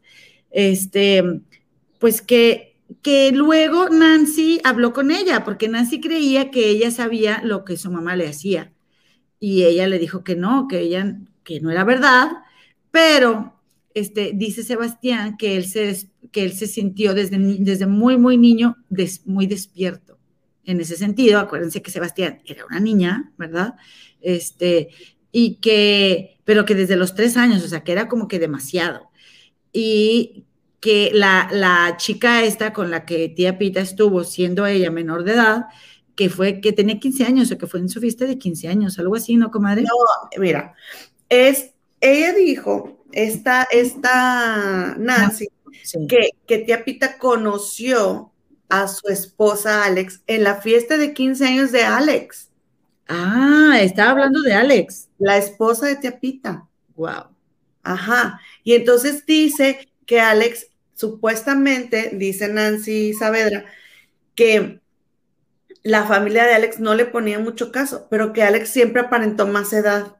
[0.52, 1.23] Este,
[1.98, 7.65] pues que, que luego Nancy habló con ella, porque Nancy creía que ella sabía lo
[7.65, 8.72] que su mamá le hacía.
[9.40, 12.30] Y ella le dijo que no, que ella, que no era verdad,
[12.91, 13.60] pero
[13.94, 18.78] este, dice Sebastián que él se, que él se sintió desde, desde muy, muy niño
[19.26, 20.18] muy despierto.
[20.66, 23.76] En ese sentido, acuérdense que Sebastián era una niña, ¿verdad?
[24.22, 24.90] Este,
[25.32, 29.10] y que, pero que desde los tres años, o sea, que era como que demasiado.
[29.74, 30.46] Y
[30.80, 35.34] que la, la chica esta con la que tía Pita estuvo, siendo ella menor de
[35.34, 35.66] edad,
[36.16, 39.00] que fue, que tenía 15 años o que fue en su fiesta de 15 años,
[39.00, 39.84] algo así, ¿no, comadre?
[39.84, 40.74] No, mira,
[41.30, 45.48] es, ella dijo, esta, esta Nancy,
[46.08, 48.32] que, que tía Pita conoció
[48.70, 52.50] a su esposa Alex en la fiesta de 15 años de Alex.
[53.08, 55.10] Ah, estaba hablando de Alex.
[55.18, 56.68] La esposa de tía Pita.
[56.96, 57.36] Wow.
[57.84, 58.40] Ajá.
[58.64, 63.66] Y entonces dice que Alex, supuestamente, dice Nancy Saavedra,
[64.36, 64.80] que
[65.84, 69.74] la familia de Alex no le ponía mucho caso, pero que Alex siempre aparentó más
[69.74, 70.18] edad.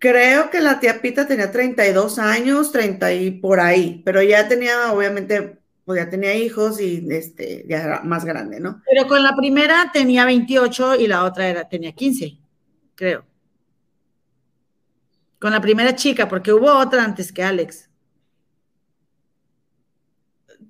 [0.00, 4.92] Creo que la tía Pita tenía 32 años, 30 y por ahí, pero ya tenía,
[4.94, 8.82] obviamente, pues ya tenía hijos y este, ya era más grande, ¿no?
[8.88, 12.38] Pero con la primera tenía 28 y la otra era, tenía 15,
[12.94, 13.26] creo.
[15.38, 17.90] Con la primera chica, porque hubo otra antes que Alex.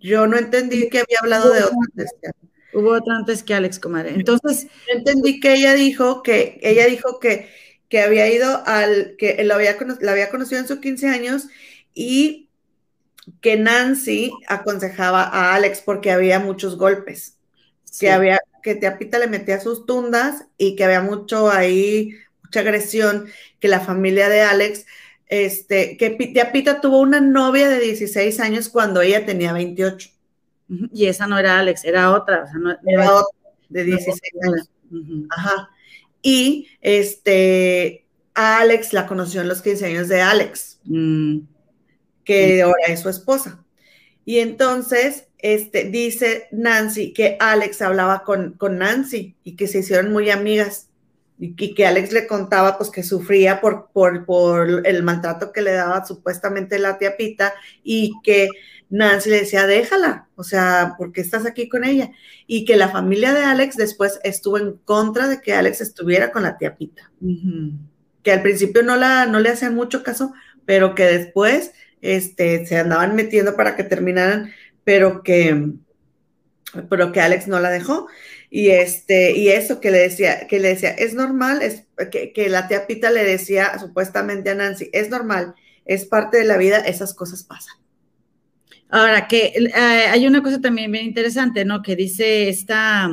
[0.01, 2.40] Yo no entendí que había hablado de otra antes que Alex.
[2.73, 4.11] Hubo otra antes que Alex, comadre.
[4.11, 4.66] Entonces.
[4.93, 7.48] entendí que ella dijo que, ella dijo que,
[7.91, 11.49] que había ido al, que lo había, la había conocido en sus 15 años
[11.93, 12.49] y
[13.43, 17.37] que Nancy aconsejaba a Alex porque había muchos golpes.
[17.99, 22.15] Que había, que Teapita le metía sus tundas y que había mucho ahí,
[22.45, 23.27] mucha agresión,
[23.59, 24.87] que la familia de Alex,
[25.27, 30.11] este, que Teapita tuvo una novia de 16 años cuando ella tenía 28.
[30.93, 32.45] Y esa no era Alex, era otra.
[32.87, 33.39] era otra,
[33.69, 34.71] de 16 años.
[35.31, 35.71] Ajá.
[36.23, 41.39] Y este, Alex la conoció en los 15 años de Alex, mm.
[42.25, 43.65] que ahora es su esposa.
[44.25, 50.13] Y entonces, este, dice Nancy que Alex hablaba con, con Nancy y que se hicieron
[50.13, 50.91] muy amigas
[51.39, 55.73] y, que Alex le contaba pues que sufría por, por, por el maltrato que le
[55.73, 58.49] daba supuestamente la tía Pita y que
[58.91, 62.11] Nancy le decía, déjala, o sea, ¿por qué estás aquí con ella?
[62.49, 66.43] Y que la familia de Alex después estuvo en contra de que Alex estuviera con
[66.43, 67.11] la tía Pita.
[68.23, 70.35] Que al principio no, la, no le hacían mucho caso,
[70.67, 71.73] pero que después
[72.03, 74.53] este, se andaban metiendo para que terminaran,
[74.83, 75.71] pero que,
[76.89, 78.09] pero que Alex no la dejó.
[78.51, 82.49] Y este, y eso que le decía, que le decía, es normal, es que, que
[82.49, 85.55] la tía Pita le decía supuestamente a Nancy, es normal,
[85.85, 87.80] es parte de la vida, esas cosas pasan.
[88.91, 91.81] Ahora, que eh, hay una cosa también bien interesante, ¿no?
[91.83, 93.09] Que dice esta,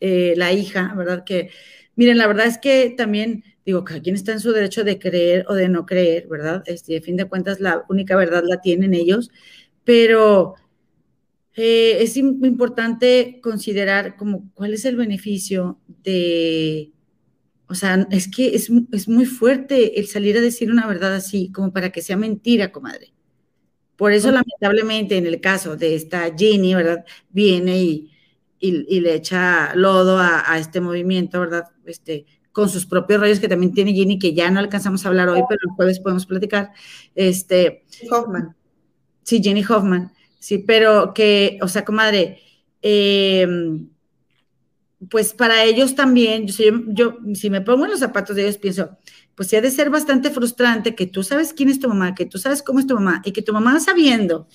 [0.00, 1.24] eh, la hija, ¿verdad?
[1.24, 1.50] Que,
[1.96, 5.44] miren, la verdad es que también, digo, cada quien está en su derecho de creer
[5.48, 6.62] o de no creer, ¿verdad?
[6.66, 9.30] Este, a fin de cuentas, la única verdad la tienen ellos,
[9.84, 10.54] pero
[11.54, 16.92] eh, es importante considerar como cuál es el beneficio de,
[17.68, 21.52] o sea, es que es, es muy fuerte el salir a decir una verdad así,
[21.52, 23.09] como para que sea mentira, comadre.
[24.00, 27.04] Por eso, lamentablemente, en el caso de esta Ginny, ¿verdad?
[27.28, 28.10] Viene y,
[28.58, 31.64] y, le echa lodo a, este movimiento, ¿verdad?
[31.84, 35.28] Este, con sus propios rollos que también tiene Ginny, que ya no alcanzamos a hablar
[35.28, 36.70] hoy, pero el jueves podemos platicar.
[37.14, 38.56] Este, Hoffman.
[39.22, 40.10] Sí, Jenny Hoffman.
[40.38, 42.40] Sí, pero que, o sea, comadre,
[42.80, 43.86] em,
[45.10, 48.96] pues para ellos también, yo, yo, si me pongo en los zapatos de ellos, pienso,
[49.40, 52.26] pues sí ha de ser bastante frustrante que tú sabes quién es tu mamá, que
[52.26, 54.46] tú sabes cómo es tu mamá y que tu mamá sabiendo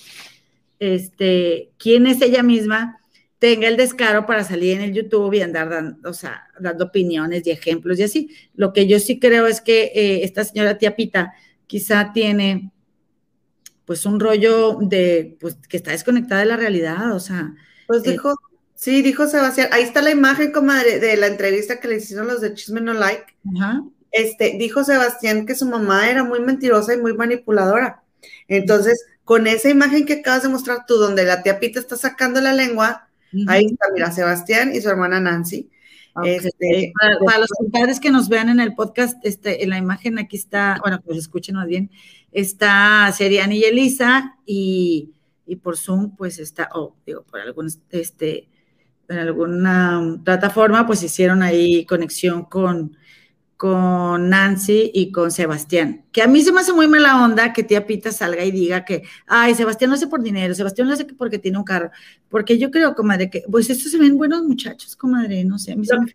[0.78, 3.00] este, quién es ella misma,
[3.40, 7.44] tenga el descaro para salir en el YouTube y andar dando, o sea, dando opiniones
[7.44, 8.30] y ejemplos y así.
[8.54, 11.32] Lo que yo sí creo es que eh, esta señora tía Pita
[11.66, 12.70] quizá tiene
[13.86, 17.56] pues un rollo de, pues que está desconectada de la realidad, o sea.
[17.88, 18.36] Pues eh, dijo,
[18.76, 22.40] sí, dijo Sebastián, ahí está la imagen, comadre, de la entrevista que le hicieron los
[22.40, 23.34] de Chisme No Like.
[23.52, 23.82] Ajá
[24.16, 28.02] este, dijo Sebastián que su mamá era muy mentirosa y muy manipuladora.
[28.48, 32.40] Entonces, con esa imagen que acabas de mostrar tú, donde la tía Pita está sacando
[32.40, 33.08] la lengua,
[33.46, 35.70] ahí está, mira, Sebastián y su hermana Nancy.
[36.24, 36.94] Este,
[37.24, 40.78] para, los padres que nos vean en el podcast, este, en la imagen aquí está,
[40.80, 41.90] bueno, que los escuchen más bien,
[42.32, 45.10] está Serian y Elisa, y,
[45.46, 48.48] y por Zoom, pues está, o digo, por algún, este,
[49.08, 52.96] en alguna plataforma, pues hicieron ahí conexión con,
[53.56, 56.04] con Nancy y con Sebastián.
[56.12, 58.84] Que a mí se me hace muy mala onda que tía Pita salga y diga
[58.84, 61.90] que, ay, Sebastián lo hace por dinero, Sebastián lo hace porque tiene un carro.
[62.28, 65.76] Porque yo creo, comadre, que, pues estos se ven buenos muchachos, comadre, no sé, a
[65.76, 66.14] mí se me...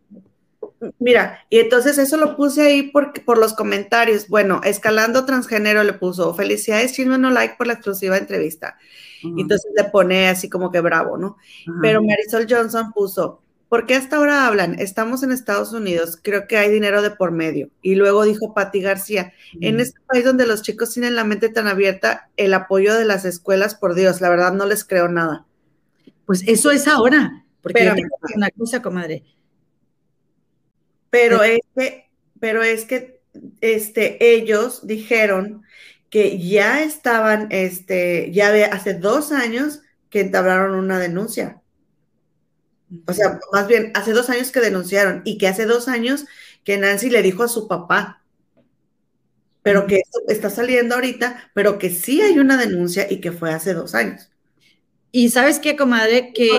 [0.97, 4.27] Mira, y entonces eso lo puse ahí por, por los comentarios.
[4.27, 8.77] Bueno, Escalando Transgénero le puso, felicidades, chisme no like por la exclusiva entrevista.
[9.23, 11.37] Entonces le pone así como que bravo, ¿no?
[11.81, 14.77] Pero Marisol Johnson puso, ¿Por qué hasta ahora hablan?
[14.79, 17.69] Estamos en Estados Unidos, creo que hay dinero de por medio.
[17.81, 19.31] Y luego dijo Patti García,
[19.61, 23.23] en este país donde los chicos tienen la mente tan abierta, el apoyo de las
[23.23, 25.45] escuelas, por Dios, la verdad no les creo nada.
[26.25, 27.95] Pues eso es ahora, Porque pero,
[28.35, 29.23] una cosa, comadre.
[31.09, 32.09] Pero es que,
[32.41, 33.21] pero es que
[33.61, 35.63] este, ellos dijeron
[36.09, 39.79] que ya estaban, este, ya de hace dos años
[40.09, 41.60] que entablaron una denuncia.
[43.05, 46.25] O sea, más bien, hace dos años que denunciaron y que hace dos años
[46.63, 48.23] que Nancy le dijo a su papá,
[49.63, 53.51] pero que esto está saliendo ahorita, pero que sí hay una denuncia y que fue
[53.53, 54.29] hace dos años.
[55.11, 56.49] Y sabes qué, comadre, que...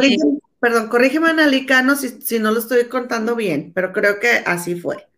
[0.61, 5.09] perdón, corrígeme, Analicano, si, si no lo estoy contando bien, pero creo que así fue.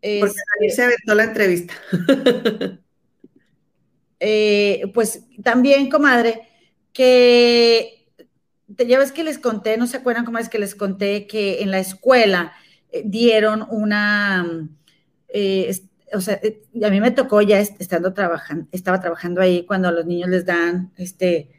[0.00, 1.74] Porque ahí se aventó la entrevista.
[4.20, 6.48] Eh, pues también, comadre,
[6.92, 7.97] que
[8.76, 11.70] te llevas que les conté, no se acuerdan cómo es que les conté que en
[11.70, 12.52] la escuela
[12.90, 14.68] eh, dieron una,
[15.28, 15.74] eh,
[16.12, 16.40] o sea,
[16.82, 20.44] a mí me tocó ya estando trabajando, estaba trabajando ahí cuando a los niños les
[20.44, 21.50] dan, este,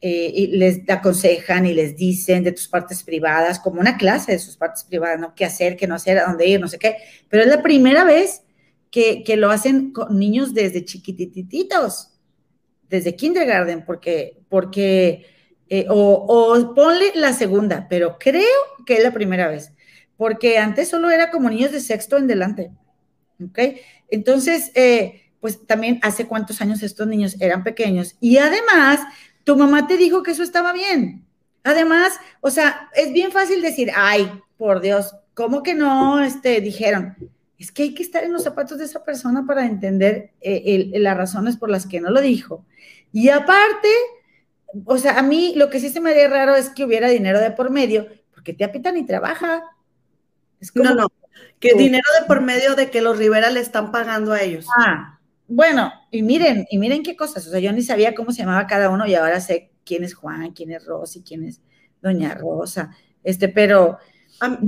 [0.00, 4.56] y les aconsejan y les dicen de tus partes privadas, como una clase de sus
[4.56, 5.34] partes privadas, ¿no?
[5.34, 6.98] ¿Qué hacer, qué no hacer, a dónde ir, no sé qué?
[7.28, 8.42] Pero es la primera vez
[8.90, 12.10] que, lo hacen con niños desde chiquitititos,
[12.88, 15.26] desde kindergarten, porque, porque
[15.70, 18.42] eh, o, ponle la segunda, pero creo
[18.86, 19.72] que es la primera vez,
[20.16, 22.70] porque antes solo era como niños de sexto en delante,
[23.44, 23.58] ¿ok?
[24.08, 29.00] Entonces, eh, pues también hace cuántos años estos niños eran pequeños y además
[29.44, 31.24] tu mamá te dijo que eso estaba bien.
[31.64, 36.22] Además, o sea, es bien fácil decir, ay, por Dios, ¿cómo que no?
[36.22, 37.16] Este, dijeron,
[37.58, 41.16] es que hay que estar en los zapatos de esa persona para entender eh, las
[41.16, 42.64] razones por las que no lo dijo.
[43.12, 43.88] Y aparte,
[44.84, 47.40] o sea, a mí lo que sí se me haría raro es que hubiera dinero
[47.40, 49.64] de por medio, porque tía Pita ni trabaja.
[50.74, 51.08] no, no,
[51.58, 54.66] que dinero de por medio de que los Rivera le están pagando a ellos.
[54.78, 58.42] Ah, bueno, y miren, y miren qué cosas, o sea, yo ni sabía cómo se
[58.42, 61.62] llamaba cada uno y ahora sé quién es Juan, quién es Rosy, quién es
[62.02, 63.98] Doña Rosa, este, pero
[64.40, 64.58] no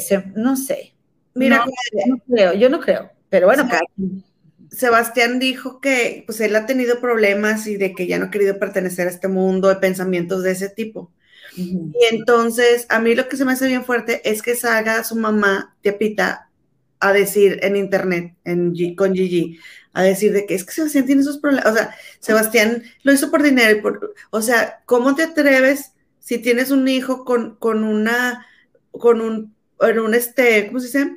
[0.00, 0.94] sé, no sé.
[1.34, 3.68] Mira, yo no creo, yo no creo, pero bueno,
[4.70, 8.58] Sebastián dijo que pues él ha tenido problemas y de que ya no ha querido
[8.58, 11.10] pertenecer a este mundo de pensamientos de ese tipo.
[11.56, 15.16] Y entonces, a mí lo que se me hace bien fuerte es que salga su
[15.16, 16.50] mamá, Pita,
[17.00, 19.58] a decir en internet, en con Gigi,
[19.92, 21.72] a decir de que es que Sebastián tiene esos problemas.
[21.72, 23.80] O sea, Sebastián lo hizo por dinero.
[23.82, 28.46] Por, o sea, ¿cómo te atreves si tienes un hijo con, con una,
[28.92, 31.16] con un, con un, este, ¿cómo se dice?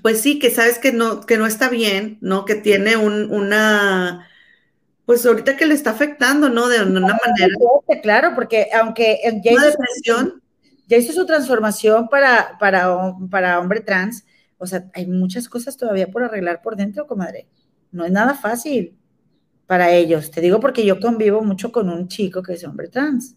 [0.00, 2.44] Pues sí, que sabes que no, que no está bien, ¿no?
[2.44, 4.28] Que tiene un, una,
[5.04, 6.68] pues ahorita que le está afectando, ¿no?
[6.68, 7.54] De una manera.
[8.02, 10.40] Claro, porque aunque ya hizo, su,
[10.86, 14.24] ya hizo su transformación para, para, para hombre trans,
[14.58, 17.48] o sea, hay muchas cosas todavía por arreglar por dentro, comadre.
[17.90, 18.96] No es nada fácil
[19.66, 20.30] para ellos.
[20.30, 23.36] Te digo porque yo convivo mucho con un chico que es hombre trans.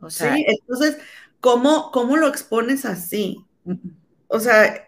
[0.00, 0.98] O sea, sí, entonces,
[1.40, 3.44] ¿cómo, cómo lo expones así?
[4.28, 4.85] O sea,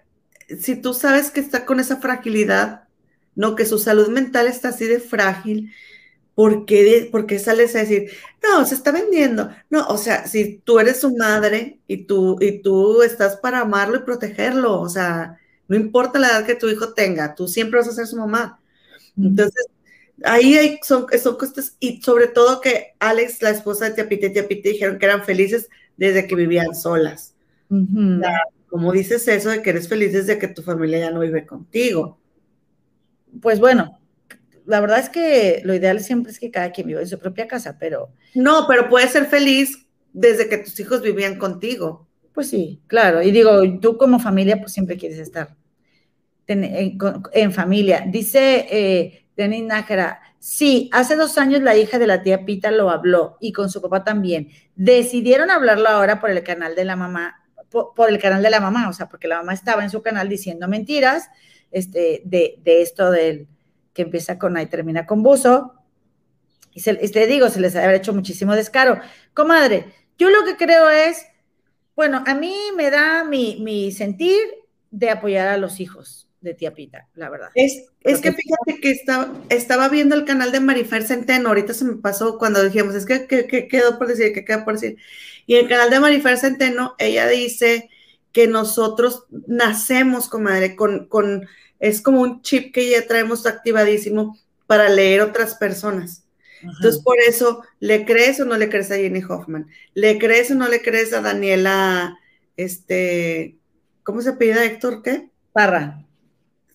[0.60, 2.85] si tú sabes que está con esa fragilidad,
[3.35, 5.73] no, que su salud mental está así de frágil,
[6.35, 8.10] ¿por qué, sales a decir,
[8.43, 9.51] no, se está vendiendo?
[9.70, 13.97] No, o sea, si tú eres su madre y tú, y tú estás para amarlo
[13.97, 17.89] y protegerlo, o sea, no importa la edad que tu hijo tenga, tú siempre vas
[17.89, 18.60] a ser su mamá.
[19.17, 19.67] Entonces,
[20.25, 24.33] ahí hay, son, son cosas, y sobre todo que Alex, la esposa de Tiapite y
[24.33, 27.35] Tiapite dijeron que eran felices desde que vivían solas
[28.68, 32.18] como dices eso de que eres feliz desde que tu familia ya no vive contigo.
[33.40, 33.98] Pues bueno,
[34.66, 37.48] la verdad es que lo ideal siempre es que cada quien viva en su propia
[37.48, 38.10] casa, pero...
[38.34, 42.06] No, pero puedes ser feliz desde que tus hijos vivían contigo.
[42.32, 43.22] Pues sí, claro.
[43.22, 45.56] Y digo, tú como familia, pues siempre quieres estar
[46.47, 48.05] en, familia.
[48.06, 52.90] Dice eh, Denis Nájera, sí, hace dos años la hija de la tía Pita lo
[52.90, 54.50] habló y con su papá también.
[54.76, 58.88] Decidieron hablarlo ahora por el canal de la mamá por, el canal de la mamá,
[58.88, 61.28] o sea, porque la mamá estaba en su canal diciendo mentiras
[61.70, 63.47] este, de, esto del
[63.92, 65.74] que empieza con A y termina con buzo.
[66.72, 69.00] Y se, te digo, se les ha hecho muchísimo descaro.
[69.34, 71.26] Comadre, yo lo que creo es,
[71.97, 74.38] bueno, a mí me da mi, mi sentir
[74.90, 77.48] de apoyar a los hijos de tía Pita, la verdad.
[77.55, 81.84] Es, es que fíjate que estaba, estaba viendo el canal de Marifer Centeno, ahorita se
[81.84, 83.26] me pasó cuando dijimos, es que,
[83.68, 84.98] quedó por decir, que quedó por decir.
[85.49, 87.91] Y el canal de Marifer Centeno, ella dice
[88.31, 91.49] que nosotros nacemos, comadre, con, con,
[91.81, 96.23] es como un chip que ya traemos activadísimo para leer otras personas.
[96.62, 99.67] Entonces, por eso, ¿le crees o no le crees a Jenny Hoffman?
[99.94, 102.17] ¿Le crees o no le crees a Daniela,
[102.57, 103.57] este,
[104.05, 105.02] ¿cómo se pide Héctor?
[105.02, 105.31] ¿Qué?
[105.52, 106.05] Parra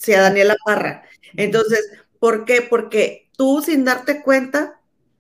[0.04, 1.04] sí, a Daniela Parra.
[1.36, 2.62] Entonces, ¿por qué?
[2.62, 4.80] Porque tú sin darte cuenta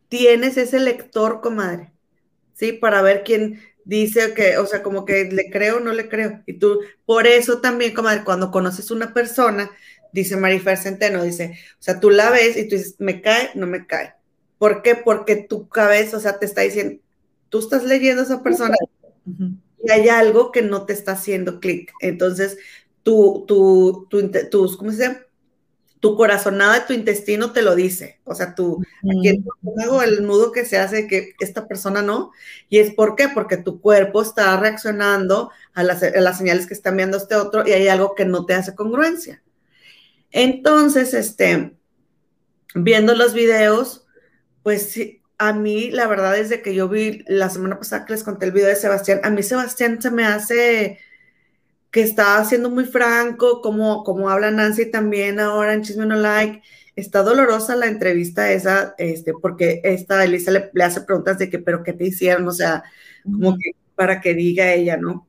[0.09, 1.92] tienes ese lector, comadre,
[2.53, 2.73] ¿sí?
[2.73, 6.41] Para ver quién, dice que, o sea, como que le creo o no le creo.
[6.45, 9.72] Y tú, por eso también, como cuando conoces una persona,
[10.11, 13.67] dice Marifer Centeno, dice, o sea, tú la ves y tú dices, me cae, no
[13.67, 14.14] me cae.
[14.57, 14.95] ¿Por qué?
[14.95, 17.01] Porque tu cabeza, o sea, te está diciendo,
[17.49, 18.75] tú estás leyendo a esa persona
[19.83, 21.91] y hay algo que no te está haciendo clic.
[21.99, 22.57] Entonces,
[23.03, 25.19] tu, tu, tu, tu, ¿cómo se llama?
[26.03, 28.19] Tu corazonada tu intestino te lo dice.
[28.25, 32.33] O sea, tú, aquí en tu el nudo que se hace que esta persona no.
[32.67, 33.30] ¿Y es por qué?
[33.30, 37.65] Porque tu cuerpo está reaccionando a las, a las, señales que está enviando este otro
[37.65, 39.41] y hay algo que no te hace congruencia.
[40.32, 41.72] Entonces, este,
[42.75, 44.06] viendo los videos,
[44.61, 44.99] pues
[45.38, 48.48] a mí la verdad es de que yo vi la semana pasada que les conté
[48.48, 50.99] el video de Sebastián, a mí Sebastián se me hace
[51.93, 56.63] que está siendo muy franco, como, como habla Nancy también ahora en Chisme No Like.
[56.95, 61.83] Está dolorosa la entrevista esa, este, porque esta Elisa le, hace preguntas de que, pero
[61.83, 62.47] ¿qué te hicieron?
[62.47, 62.83] O sea,
[63.23, 65.27] como que para que diga ella, ¿no?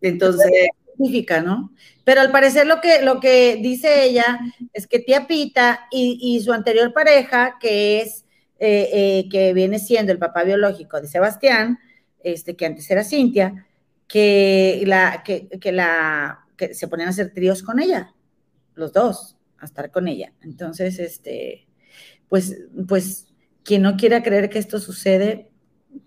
[0.00, 0.50] Entonces...
[0.96, 1.70] Significa, ¿no?
[2.04, 4.40] Pero al parecer lo que, lo que dice ella
[4.72, 8.24] es que tía Pita y, su anterior pareja, que es,
[8.58, 11.78] eh, eh, que viene siendo el papá biológico de Sebastián,
[12.22, 13.66] este, que antes era Cintia,
[14.10, 18.12] que, la, que, la, que se ponían a hacer tríos con ella,
[18.74, 20.32] los dos, a estar con ella.
[20.42, 21.68] Entonces, este,
[22.28, 22.58] pues,
[22.88, 23.28] pues,
[23.62, 25.52] quien no quiera creer que esto sucede,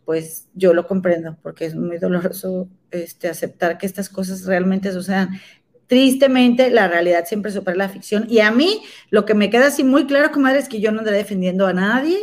[0.03, 5.39] pues yo lo comprendo, porque es muy doloroso este, aceptar que estas cosas realmente sucedan.
[5.87, 8.25] Tristemente, la realidad siempre supera la ficción.
[8.29, 10.99] Y a mí, lo que me queda así muy claro, comadre, es que yo no
[10.99, 12.17] andaré defendiendo a nadie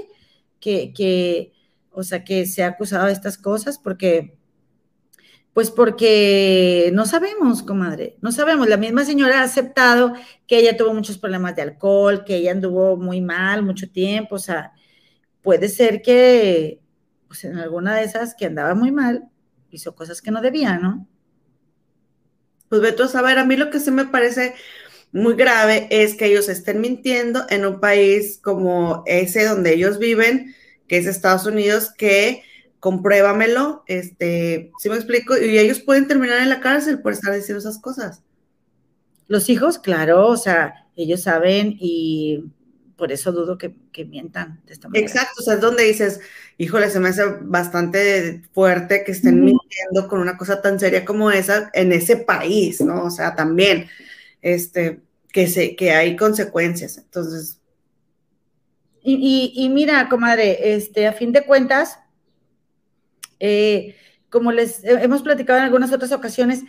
[0.61, 1.55] que, que,
[1.91, 4.40] o sea, que se ha acusado de estas cosas, porque
[5.53, 8.69] pues porque no sabemos, comadre, no sabemos.
[8.69, 10.15] La misma señora ha aceptado
[10.47, 14.39] que ella tuvo muchos problemas de alcohol, que ella anduvo muy mal mucho tiempo, o
[14.39, 14.73] sea,
[15.43, 16.81] puede ser que
[17.31, 19.29] pues en alguna de esas que andaba muy mal,
[19.71, 21.07] hizo cosas que no debía, ¿no?
[22.69, 24.55] Pues Beto, a saber, a mí lo que sí me parece
[25.13, 30.57] muy grave es que ellos estén mintiendo en un país como ese donde ellos viven,
[30.89, 32.43] que es Estados Unidos, que
[32.81, 37.61] compruébamelo, este, si me explico, y ellos pueden terminar en la cárcel por estar diciendo
[37.61, 38.23] esas cosas.
[39.29, 42.45] Los hijos, claro, o sea, ellos saben y
[42.97, 45.07] por eso dudo que, mientan de esta manera.
[45.07, 46.21] Exacto, o sea, es donde dices,
[46.57, 51.31] híjole, se me hace bastante fuerte que estén mintiendo con una cosa tan seria como
[51.31, 53.05] esa en ese país, ¿no?
[53.05, 53.89] O sea, también,
[54.41, 55.01] este,
[55.33, 57.61] que, se, que hay consecuencias, entonces.
[59.03, 61.99] Y, y mira, comadre, este, a fin de cuentas,
[63.41, 63.97] eh,
[64.29, 66.63] como les hemos platicado en algunas otras ocasiones,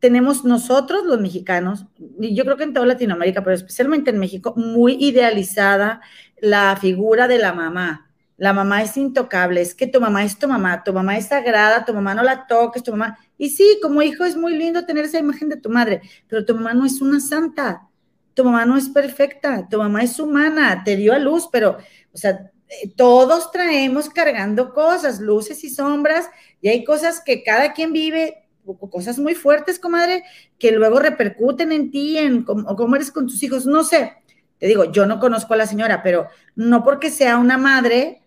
[0.00, 1.86] tenemos nosotros los mexicanos,
[2.20, 6.02] y yo creo que en toda Latinoamérica, pero especialmente en México, muy idealizada
[6.40, 8.10] la figura de la mamá.
[8.36, 11.84] La mamá es intocable, es que tu mamá es tu mamá, tu mamá es sagrada,
[11.84, 13.16] tu mamá no la toques, tu mamá.
[13.38, 16.54] Y sí, como hijo es muy lindo tener esa imagen de tu madre, pero tu
[16.54, 17.88] mamá no es una santa,
[18.34, 21.78] tu mamá no es perfecta, tu mamá es humana, te dio a luz, pero,
[22.12, 22.50] o sea,
[22.96, 26.28] todos traemos cargando cosas, luces y sombras,
[26.60, 28.46] y hay cosas que cada quien vive,
[28.90, 30.24] cosas muy fuertes, comadre,
[30.58, 34.12] que luego repercuten en ti, en cómo, eres con tus hijos, no sé.
[34.58, 38.22] Te digo, yo no conozco a la señora, pero no porque sea una madre,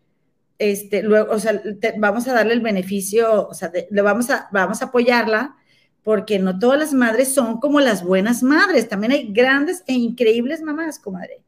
[0.60, 1.62] este, luego, o sea,
[1.98, 5.56] vamos a darle el beneficio, o sea, le vamos a, vamos a apoyarla,
[6.04, 10.62] porque no todas las madres son como las buenas madres, también hay grandes e increíbles
[10.62, 11.42] mamás, comadre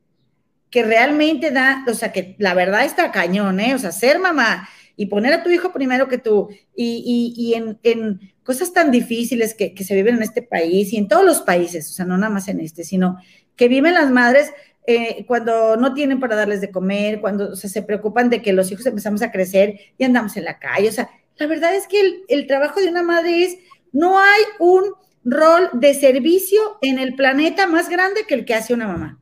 [0.69, 3.73] que realmente da, o sea, que la verdad está cañón, ¿eh?
[3.73, 7.53] O sea, ser mamá y poner a tu hijo primero que tú, y, y, y
[7.53, 11.41] en, cosas tan difíciles que, que, se viven en este país y en todos los
[11.41, 13.17] países, o sea, no nada más en este, sino
[13.55, 14.51] que viven las madres
[14.87, 18.53] eh, cuando no tienen para darles de comer, cuando o sea, se preocupan de que
[18.53, 21.87] los hijos empezamos a crecer y andamos en la calle, o sea, la verdad es
[21.87, 23.57] que el trabajo de una madre es,
[23.93, 24.83] no hay un
[25.23, 29.19] rol de servicio en el planeta más grande que el que hace una mamá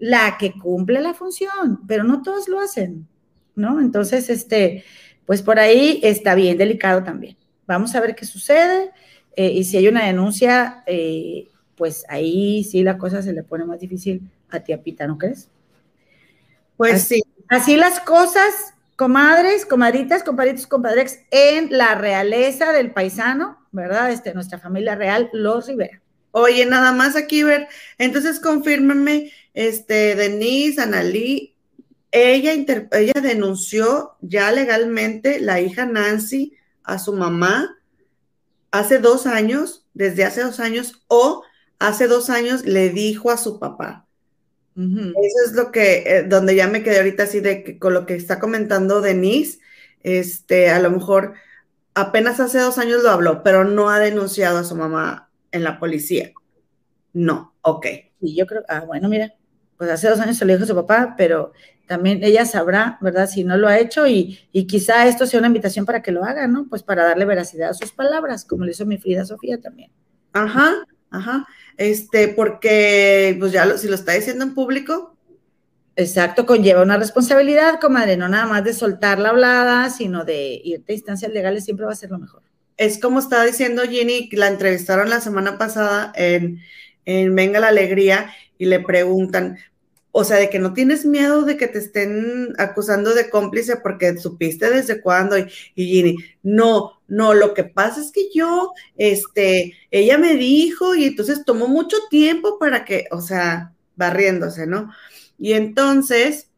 [0.00, 3.06] la que cumple la función, pero no todos lo hacen,
[3.54, 3.80] ¿no?
[3.80, 4.82] Entonces, este,
[5.26, 7.36] pues por ahí está bien delicado también.
[7.66, 8.90] Vamos a ver qué sucede
[9.36, 13.64] eh, y si hay una denuncia, eh, pues ahí sí la cosa se le pone
[13.64, 15.48] más difícil a tía Pita, ¿no crees?
[16.76, 17.22] Pues sí.
[17.48, 24.10] Así las cosas, comadres, comadritas, compadritos, compadres, en la realeza del paisano, ¿verdad?
[24.10, 26.00] Este, nuestra familia real, los Rivera.
[26.32, 27.66] Oye, nada más aquí ver,
[27.98, 31.54] entonces confírmame, este, Denise, Analí,
[32.12, 37.76] ella, ella denunció ya legalmente la hija Nancy a su mamá
[38.70, 41.42] hace dos años, desde hace dos años, o
[41.78, 44.06] hace dos años le dijo a su papá.
[44.76, 48.06] Eso es lo que, eh, donde ya me quedé ahorita así de que con lo
[48.06, 49.58] que está comentando Denise,
[50.02, 51.34] este, a lo mejor
[51.92, 55.78] apenas hace dos años lo habló, pero no ha denunciado a su mamá en la
[55.78, 56.32] policía.
[57.12, 57.86] No, ok.
[58.20, 59.34] Y yo creo, ah, bueno, mira,
[59.80, 61.54] pues hace dos años se lo dijo a su papá, pero
[61.86, 63.26] también ella sabrá, ¿verdad?
[63.26, 66.22] Si no lo ha hecho y, y, quizá esto sea una invitación para que lo
[66.22, 66.66] haga, ¿no?
[66.68, 69.90] Pues para darle veracidad a sus palabras, como le hizo mi Frida Sofía también.
[70.34, 71.46] Ajá, ajá.
[71.78, 75.16] Este, porque, pues ya lo, si lo está diciendo en público.
[75.96, 80.92] Exacto, conlleva una responsabilidad, comadre, no nada más de soltar la hablada, sino de irte
[80.92, 82.42] a instancias legales, siempre va a ser lo mejor.
[82.76, 86.60] Es como estaba diciendo Ginny, la entrevistaron la semana pasada en,
[87.06, 89.56] en Venga la Alegría y le preguntan,
[90.12, 94.18] o sea, de que no tienes miedo de que te estén acusando de cómplice porque
[94.18, 95.36] supiste desde cuándo.
[95.38, 101.04] Y, Ginny, no, no, lo que pasa es que yo, este, ella me dijo y
[101.04, 104.92] entonces tomó mucho tiempo para que, o sea, barriéndose, ¿no?
[105.38, 106.50] Y entonces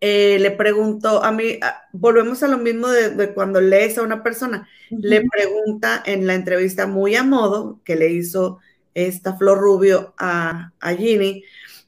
[0.00, 1.58] eh, le pregunto, a mí,
[1.92, 6.86] volvemos a lo mismo de, cuando lees a una persona, le pregunta en la entrevista
[6.86, 8.58] muy a modo que le hizo
[8.92, 11.44] esta Flor Rubio a, a Ginny,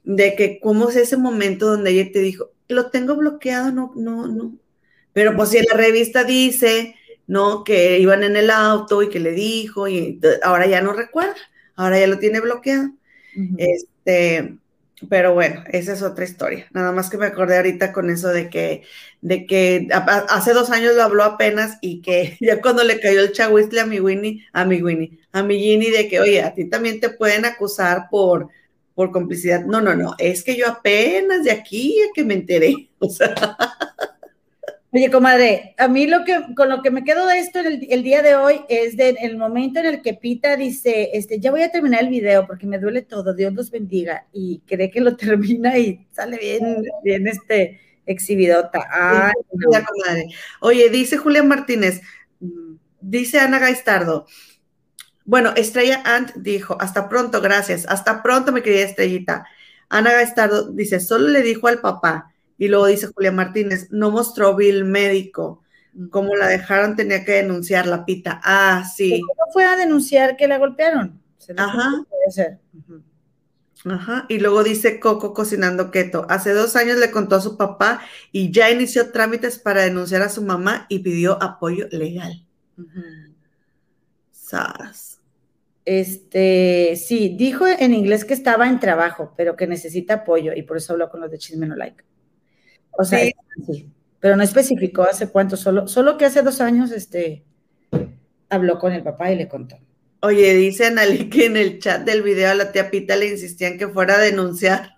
[0.06, 4.28] de que cómo es ese momento donde ella te dijo, lo tengo bloqueado, no, no,
[4.28, 4.56] no.
[5.12, 6.94] Pero pues si en la revista dice,
[7.26, 7.64] ¿no?
[7.64, 11.34] Que iban en el auto y que le dijo, y ahora ya no recuerda,
[11.74, 12.90] ahora ya lo tiene bloqueado.
[13.58, 14.58] Este,
[15.08, 16.68] pero bueno, esa es otra historia.
[16.72, 18.82] Nada más que me acordé ahorita con eso de que,
[19.22, 23.32] de que hace dos años lo habló apenas y que ya cuando le cayó el
[23.32, 26.66] chagüistle a mi Winnie, a mi Winnie, a mi Ginny, de que, oye, a ti
[26.66, 28.48] también te pueden acusar por
[28.96, 29.64] por complicidad.
[29.64, 32.74] No, no, no, es que yo apenas de aquí a que me enteré.
[32.98, 33.34] O sea.
[34.90, 38.02] Oye, comadre, a mí lo que, con lo que me quedo de esto el, el
[38.02, 41.60] día de hoy es del el momento en el que Pita dice, este, ya voy
[41.60, 45.14] a terminar el video porque me duele todo, Dios los bendiga, y cree que lo
[45.18, 48.88] termina y sale bien, bien este exhibidota.
[48.90, 50.28] Ay, comadre.
[50.62, 52.00] Oye, dice Julia Martínez,
[52.40, 54.26] mm, dice Ana Gaistardo,
[55.26, 57.84] bueno, Estrella Ant dijo, hasta pronto, gracias.
[57.88, 59.44] Hasta pronto, mi querida Estrellita.
[59.88, 62.32] Ana Gastardo dice, solo le dijo al papá.
[62.56, 65.62] Y luego dice Julia Martínez, no mostró Bill médico.
[66.10, 68.40] Como la dejaron, tenía que denunciar la pita.
[68.44, 69.20] Ah, sí.
[69.20, 71.20] ¿Cómo fue a denunciar que la golpearon?
[71.56, 72.04] Ajá.
[73.84, 74.26] Ajá.
[74.28, 76.26] Y luego dice Coco cocinando keto.
[76.28, 80.28] Hace dos años le contó a su papá y ya inició trámites para denunciar a
[80.28, 82.44] su mamá y pidió apoyo legal.
[84.30, 85.15] Sas.
[85.86, 90.76] Este, sí, dijo en inglés que estaba en trabajo, pero que necesita apoyo y por
[90.76, 92.04] eso habló con los de Chisme No Like.
[92.90, 93.20] O sea,
[93.64, 93.88] sí.
[94.18, 97.44] pero no especificó hace cuánto, solo, solo que hace dos años, este,
[98.48, 99.78] habló con el papá y le contó.
[100.22, 103.78] Oye, dice Anali que en el chat del video a la tía Pita le insistían
[103.78, 104.96] que fuera a denunciar.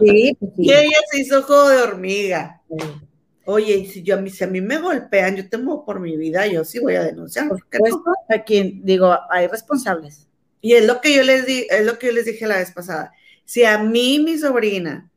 [0.00, 0.52] Sí, sí.
[0.56, 2.62] Y ella se hizo juego de hormiga.
[2.70, 2.86] Sí.
[3.44, 6.46] Oye, si yo a mí, si a mí me golpean, yo temo por mi vida,
[6.46, 7.48] yo sí voy a denunciar.
[7.48, 10.28] Por supuesto, a quien digo, hay responsables.
[10.60, 12.70] Y es lo que yo les di, es lo que yo les dije la vez
[12.70, 13.12] pasada.
[13.44, 15.10] Si a mí mi sobrina,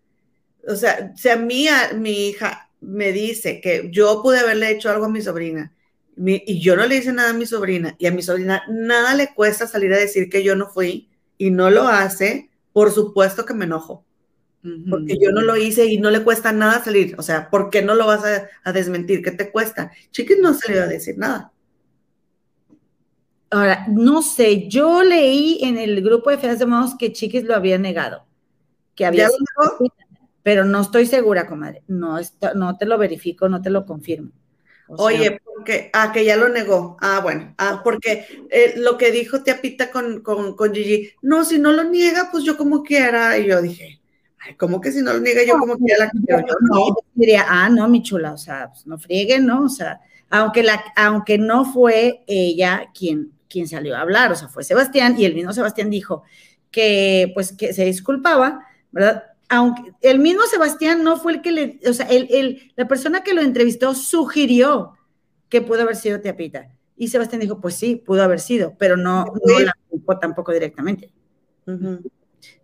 [0.67, 5.05] o sea, si a mí mi hija me dice que yo pude haberle hecho algo
[5.05, 5.71] a mi sobrina
[6.17, 9.33] y yo no le hice nada a mi sobrina y a mi sobrina nada le
[9.33, 13.53] cuesta salir a decir que yo no fui y no lo hace, por supuesto que
[13.53, 14.05] me enojo
[14.89, 17.15] porque yo no lo hice y no le cuesta nada salir.
[17.17, 18.23] O sea, ¿por qué no lo vas
[18.63, 19.21] a, desmentir?
[19.21, 19.91] ¿Qué te cuesta?
[20.11, 21.51] Chiquis no se le iba a decir nada.
[23.51, 27.55] Ahora, no sé, yo leí en el grupo de Feas de Modos que Chiquis lo
[27.55, 28.25] había negado,
[28.95, 29.29] que había
[30.45, 31.81] pero no estoy segura, comadre.
[31.87, 32.19] No,
[32.53, 34.31] no te lo verifico, no te lo confirmo.
[34.87, 36.97] Oye, porque, ah, que ya lo negó.
[37.01, 41.43] Ah, bueno, ah, porque eh, lo que dijo Tía Pita con, con, con Gigi, no,
[41.45, 43.39] si no lo niega, pues yo como quiera.
[43.39, 43.99] Y yo dije,
[44.57, 46.95] ¿Cómo que si no lo niega yo como que la yo no?
[47.13, 49.63] Diría, ah, no, mi chula, o sea, pues no frieguen, ¿no?
[49.63, 54.47] O sea, aunque, la, aunque no fue ella quien, quien salió a hablar, o sea,
[54.47, 56.23] fue Sebastián y el mismo Sebastián dijo
[56.71, 59.23] que, pues, que se disculpaba, ¿verdad?
[59.49, 63.23] Aunque el mismo Sebastián no fue el que le, o sea, el, el, la persona
[63.23, 64.93] que lo entrevistó sugirió
[65.49, 66.69] que pudo haber sido Teapita.
[66.97, 71.11] Y Sebastián dijo, pues sí, pudo haber sido, pero no, no la culpó tampoco directamente.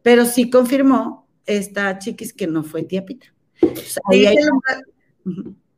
[0.02, 3.28] Pero sí confirmó esta chiquis que no fue tía Pita.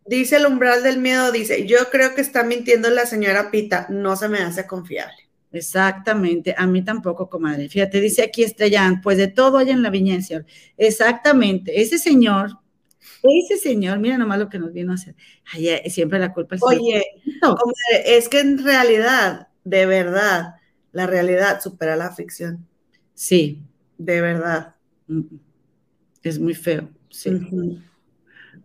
[0.06, 4.16] dice, el umbral, del miedo, dice, yo creo que está mintiendo la señora Pita, no
[4.16, 5.16] se me hace confiable.
[5.52, 7.70] Exactamente, a mí tampoco, comadre.
[7.70, 10.46] Fíjate, dice aquí Estrellán, pues de todo hay en la viña señor.
[10.78, 12.58] Exactamente, ese señor,
[13.22, 15.16] ese señor, mira nomás lo que nos vino a hacer.
[15.54, 17.04] Ay, siempre la culpa es Oye,
[17.40, 20.56] comadre, es que en realidad, de verdad,
[20.92, 22.68] la realidad supera la ficción.
[23.14, 23.62] Sí.
[23.98, 24.76] De verdad.
[26.24, 27.30] Es muy feo, sí.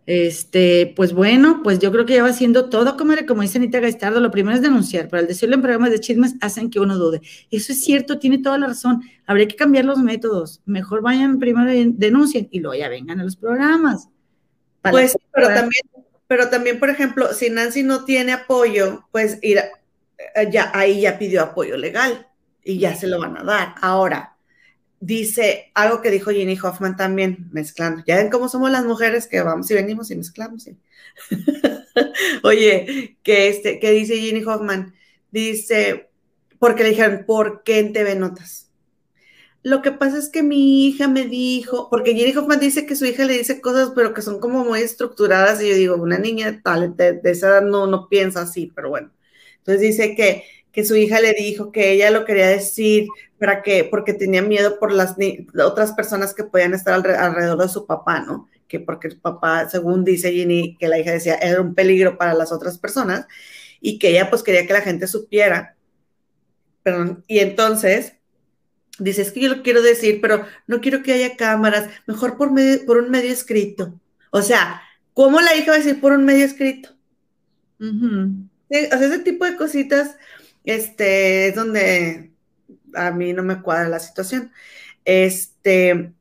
[0.06, 3.78] Este, pues bueno, pues yo creo que ya va siendo todo, comadre, como dice Anita
[3.78, 6.96] Gaistardo, lo primero es denunciar, pero al decirlo en programas de chismes hacen que uno
[6.96, 7.20] dude.
[7.50, 9.02] Eso es cierto, tiene toda la razón.
[9.26, 10.62] Habría que cambiar los métodos.
[10.64, 14.08] Mejor vayan primero y denuncien y luego ya vengan a los programas.
[14.80, 15.82] Pues, pero también,
[16.26, 19.60] pero también, por ejemplo, si Nancy no tiene apoyo, pues ir,
[20.50, 22.28] ya, ahí ya pidió apoyo legal
[22.64, 23.74] y ya se lo van a dar.
[23.82, 24.37] Ahora,
[25.00, 28.02] dice algo que dijo Jenny Hoffman también, mezclando.
[28.06, 30.68] Ya ven cómo somos las mujeres que vamos y venimos y mezclamos.
[32.42, 34.94] Oye, que este, que dice Jenny Hoffman,
[35.30, 36.10] dice,
[36.58, 38.70] porque le dijeron, ¿por qué en TV Notas?
[39.62, 43.04] Lo que pasa es que mi hija me dijo, porque Jenny Hoffman dice que su
[43.04, 46.60] hija le dice cosas, pero que son como muy estructuradas, y yo digo, una niña
[46.62, 49.10] tal, de, de esa edad no, no piensa así, pero bueno.
[49.58, 53.06] Entonces dice que que su hija le dijo que ella lo quería decir
[53.38, 55.16] para que, porque tenía miedo por las
[55.64, 58.48] otras personas que podían estar alrededor de su papá, ¿no?
[58.66, 62.34] Que porque el papá, según dice Ginny, que la hija decía, era un peligro para
[62.34, 63.26] las otras personas
[63.80, 65.76] y que ella pues quería que la gente supiera.
[66.82, 68.14] Perdón, y entonces
[68.98, 72.52] dice, es que yo lo quiero decir, pero no quiero que haya cámaras, mejor por,
[72.52, 73.98] medio, por un medio escrito.
[74.30, 74.82] O sea,
[75.14, 76.90] ¿cómo la hija va a decir por un medio escrito?
[77.80, 80.16] o sea, ese tipo de cositas
[80.68, 82.32] este es donde
[82.94, 84.52] a mí no me cuadra la situación.
[85.06, 86.12] Este,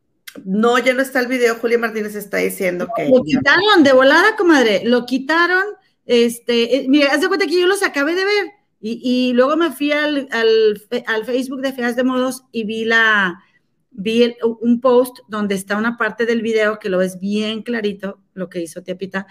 [0.45, 3.09] no, ya no está el video, Julia Martínez está diciendo que...
[3.09, 5.66] Lo quitaron de volada, comadre, lo quitaron,
[6.06, 9.72] este, eh, mira, haz de cuenta que yo los acabé de ver y, luego me
[9.72, 13.43] fui al, al, Facebook de Feas de Modos y vi la,
[13.92, 18.50] vi un post donde está una parte del video que lo ves bien clarito, lo
[18.50, 19.27] que hizo Tiapita,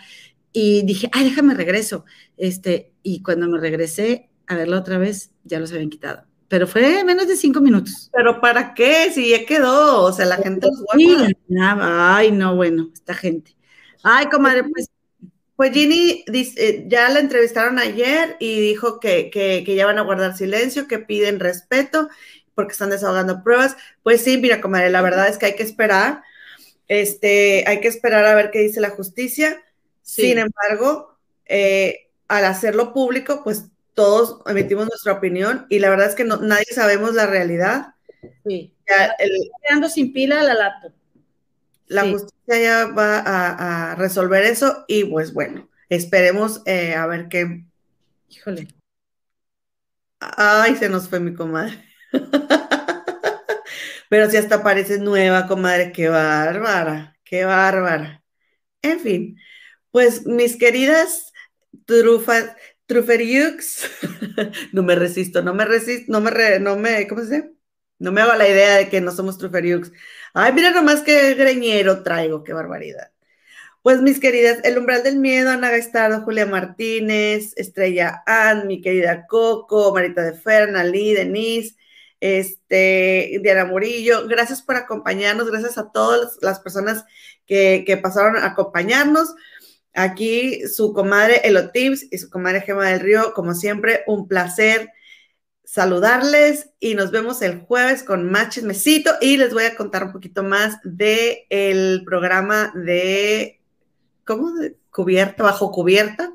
[0.53, 2.05] y dije, ay, déjame regreso,
[2.36, 6.25] este, y cuando me regresé, a verla otra vez, ya los habían quitado.
[6.49, 8.10] Pero fue menos de cinco minutos.
[8.12, 9.10] ¿Pero para qué?
[9.12, 10.84] Si ya quedó, o sea, la gente los
[11.81, 13.57] Ay, no, bueno, esta gente.
[14.02, 14.91] Ay, comadre, pues.
[15.57, 20.02] Pues Ginny eh, ya la entrevistaron ayer y dijo que, que, que, ya van a
[20.02, 22.10] guardar silencio, que piden respeto
[22.55, 23.76] porque están desahogando pruebas.
[24.02, 26.23] Pues sí, mira, comadre, la verdad es que hay que esperar.
[26.89, 29.62] Este, hay que esperar a ver qué dice la justicia.
[30.02, 31.16] Sin embargo,
[31.47, 33.66] eh, al hacerlo público, pues
[33.97, 37.94] todos emitimos nuestra opinión y la verdad es que no, nadie sabemos la realidad.
[38.47, 38.75] Sí.
[39.62, 40.92] quedando sin pila la laptop.
[41.86, 43.23] La justicia ya va
[43.91, 47.65] a, resolver eso y pues bueno, esperemos eh, a ver qué.
[48.28, 48.68] Híjole.
[50.20, 51.83] Ay, se nos fue mi comadre.
[54.10, 58.23] Pero si hasta parece nueva, comadre, qué bárbara, qué bárbara.
[58.83, 59.39] En fin,
[59.91, 61.33] pues mis queridas
[61.86, 62.52] trufas,
[62.86, 63.90] Truferiux,
[64.73, 67.52] no me resisto, no me resisto, no me, no me, ¿cómo se dice?
[67.98, 69.90] No me hago la idea de que no somos Truferiux.
[70.34, 73.10] Ay, mira nomás qué greñero traigo, qué barbaridad.
[73.82, 79.26] Pues mis queridas, El umbral del miedo, Ana Gastardo, Julia Martínez, Estrella Ann, mi querida
[79.26, 81.76] Coco, Marita de Ferna, Lee, Denise,
[82.20, 87.05] este, Diana Murillo, gracias por acompañarnos, gracias a todas las personas
[87.47, 89.34] que pasaron a acompañarnos.
[89.97, 94.91] Aquí su comadre Elotips y su comadre Gema del Río, como siempre, un placer
[95.66, 100.12] saludarles y nos vemos el jueves con más chismecito y les voy a contar un
[100.12, 103.60] poquito más del el programa de,
[104.25, 104.52] ¿cómo?
[104.91, 106.34] cubierta, bajo cubierta,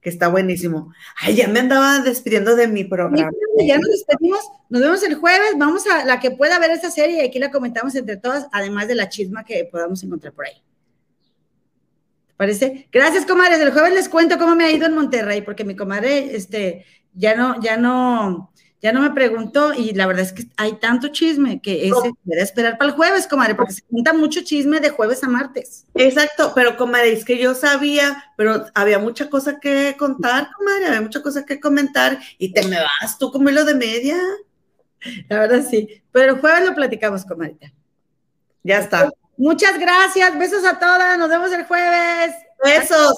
[0.00, 0.92] que está buenísimo.
[1.20, 3.30] Ay, ya me andaba despidiendo de mi programa.
[3.58, 7.22] Ya nos despedimos, nos vemos el jueves, vamos a la que pueda ver esta serie
[7.22, 10.62] y aquí la comentamos entre todas, además de la chisma que podamos encontrar por ahí
[12.36, 12.88] parece?
[12.92, 13.60] Gracias, comadres.
[13.60, 16.84] El jueves les cuento cómo me ha ido en Monterrey, porque mi comadre, este,
[17.14, 21.08] ya no, ya no, ya no me preguntó y la verdad es que hay tanto
[21.08, 24.90] chisme que ese debe esperar para el jueves, comadre, porque se cuenta mucho chisme de
[24.90, 25.86] jueves a martes.
[25.94, 31.00] Exacto, pero comadre, es que yo sabía, pero había mucha cosa que contar, comadre, había
[31.00, 34.18] mucha cosa que comentar y te me vas tú como lo de media.
[35.28, 37.72] La verdad sí, pero el jueves lo platicamos, comadre.
[38.62, 39.10] Ya está.
[39.36, 42.34] Muchas gracias, besos a todas, nos vemos el jueves.
[42.64, 43.14] Besos.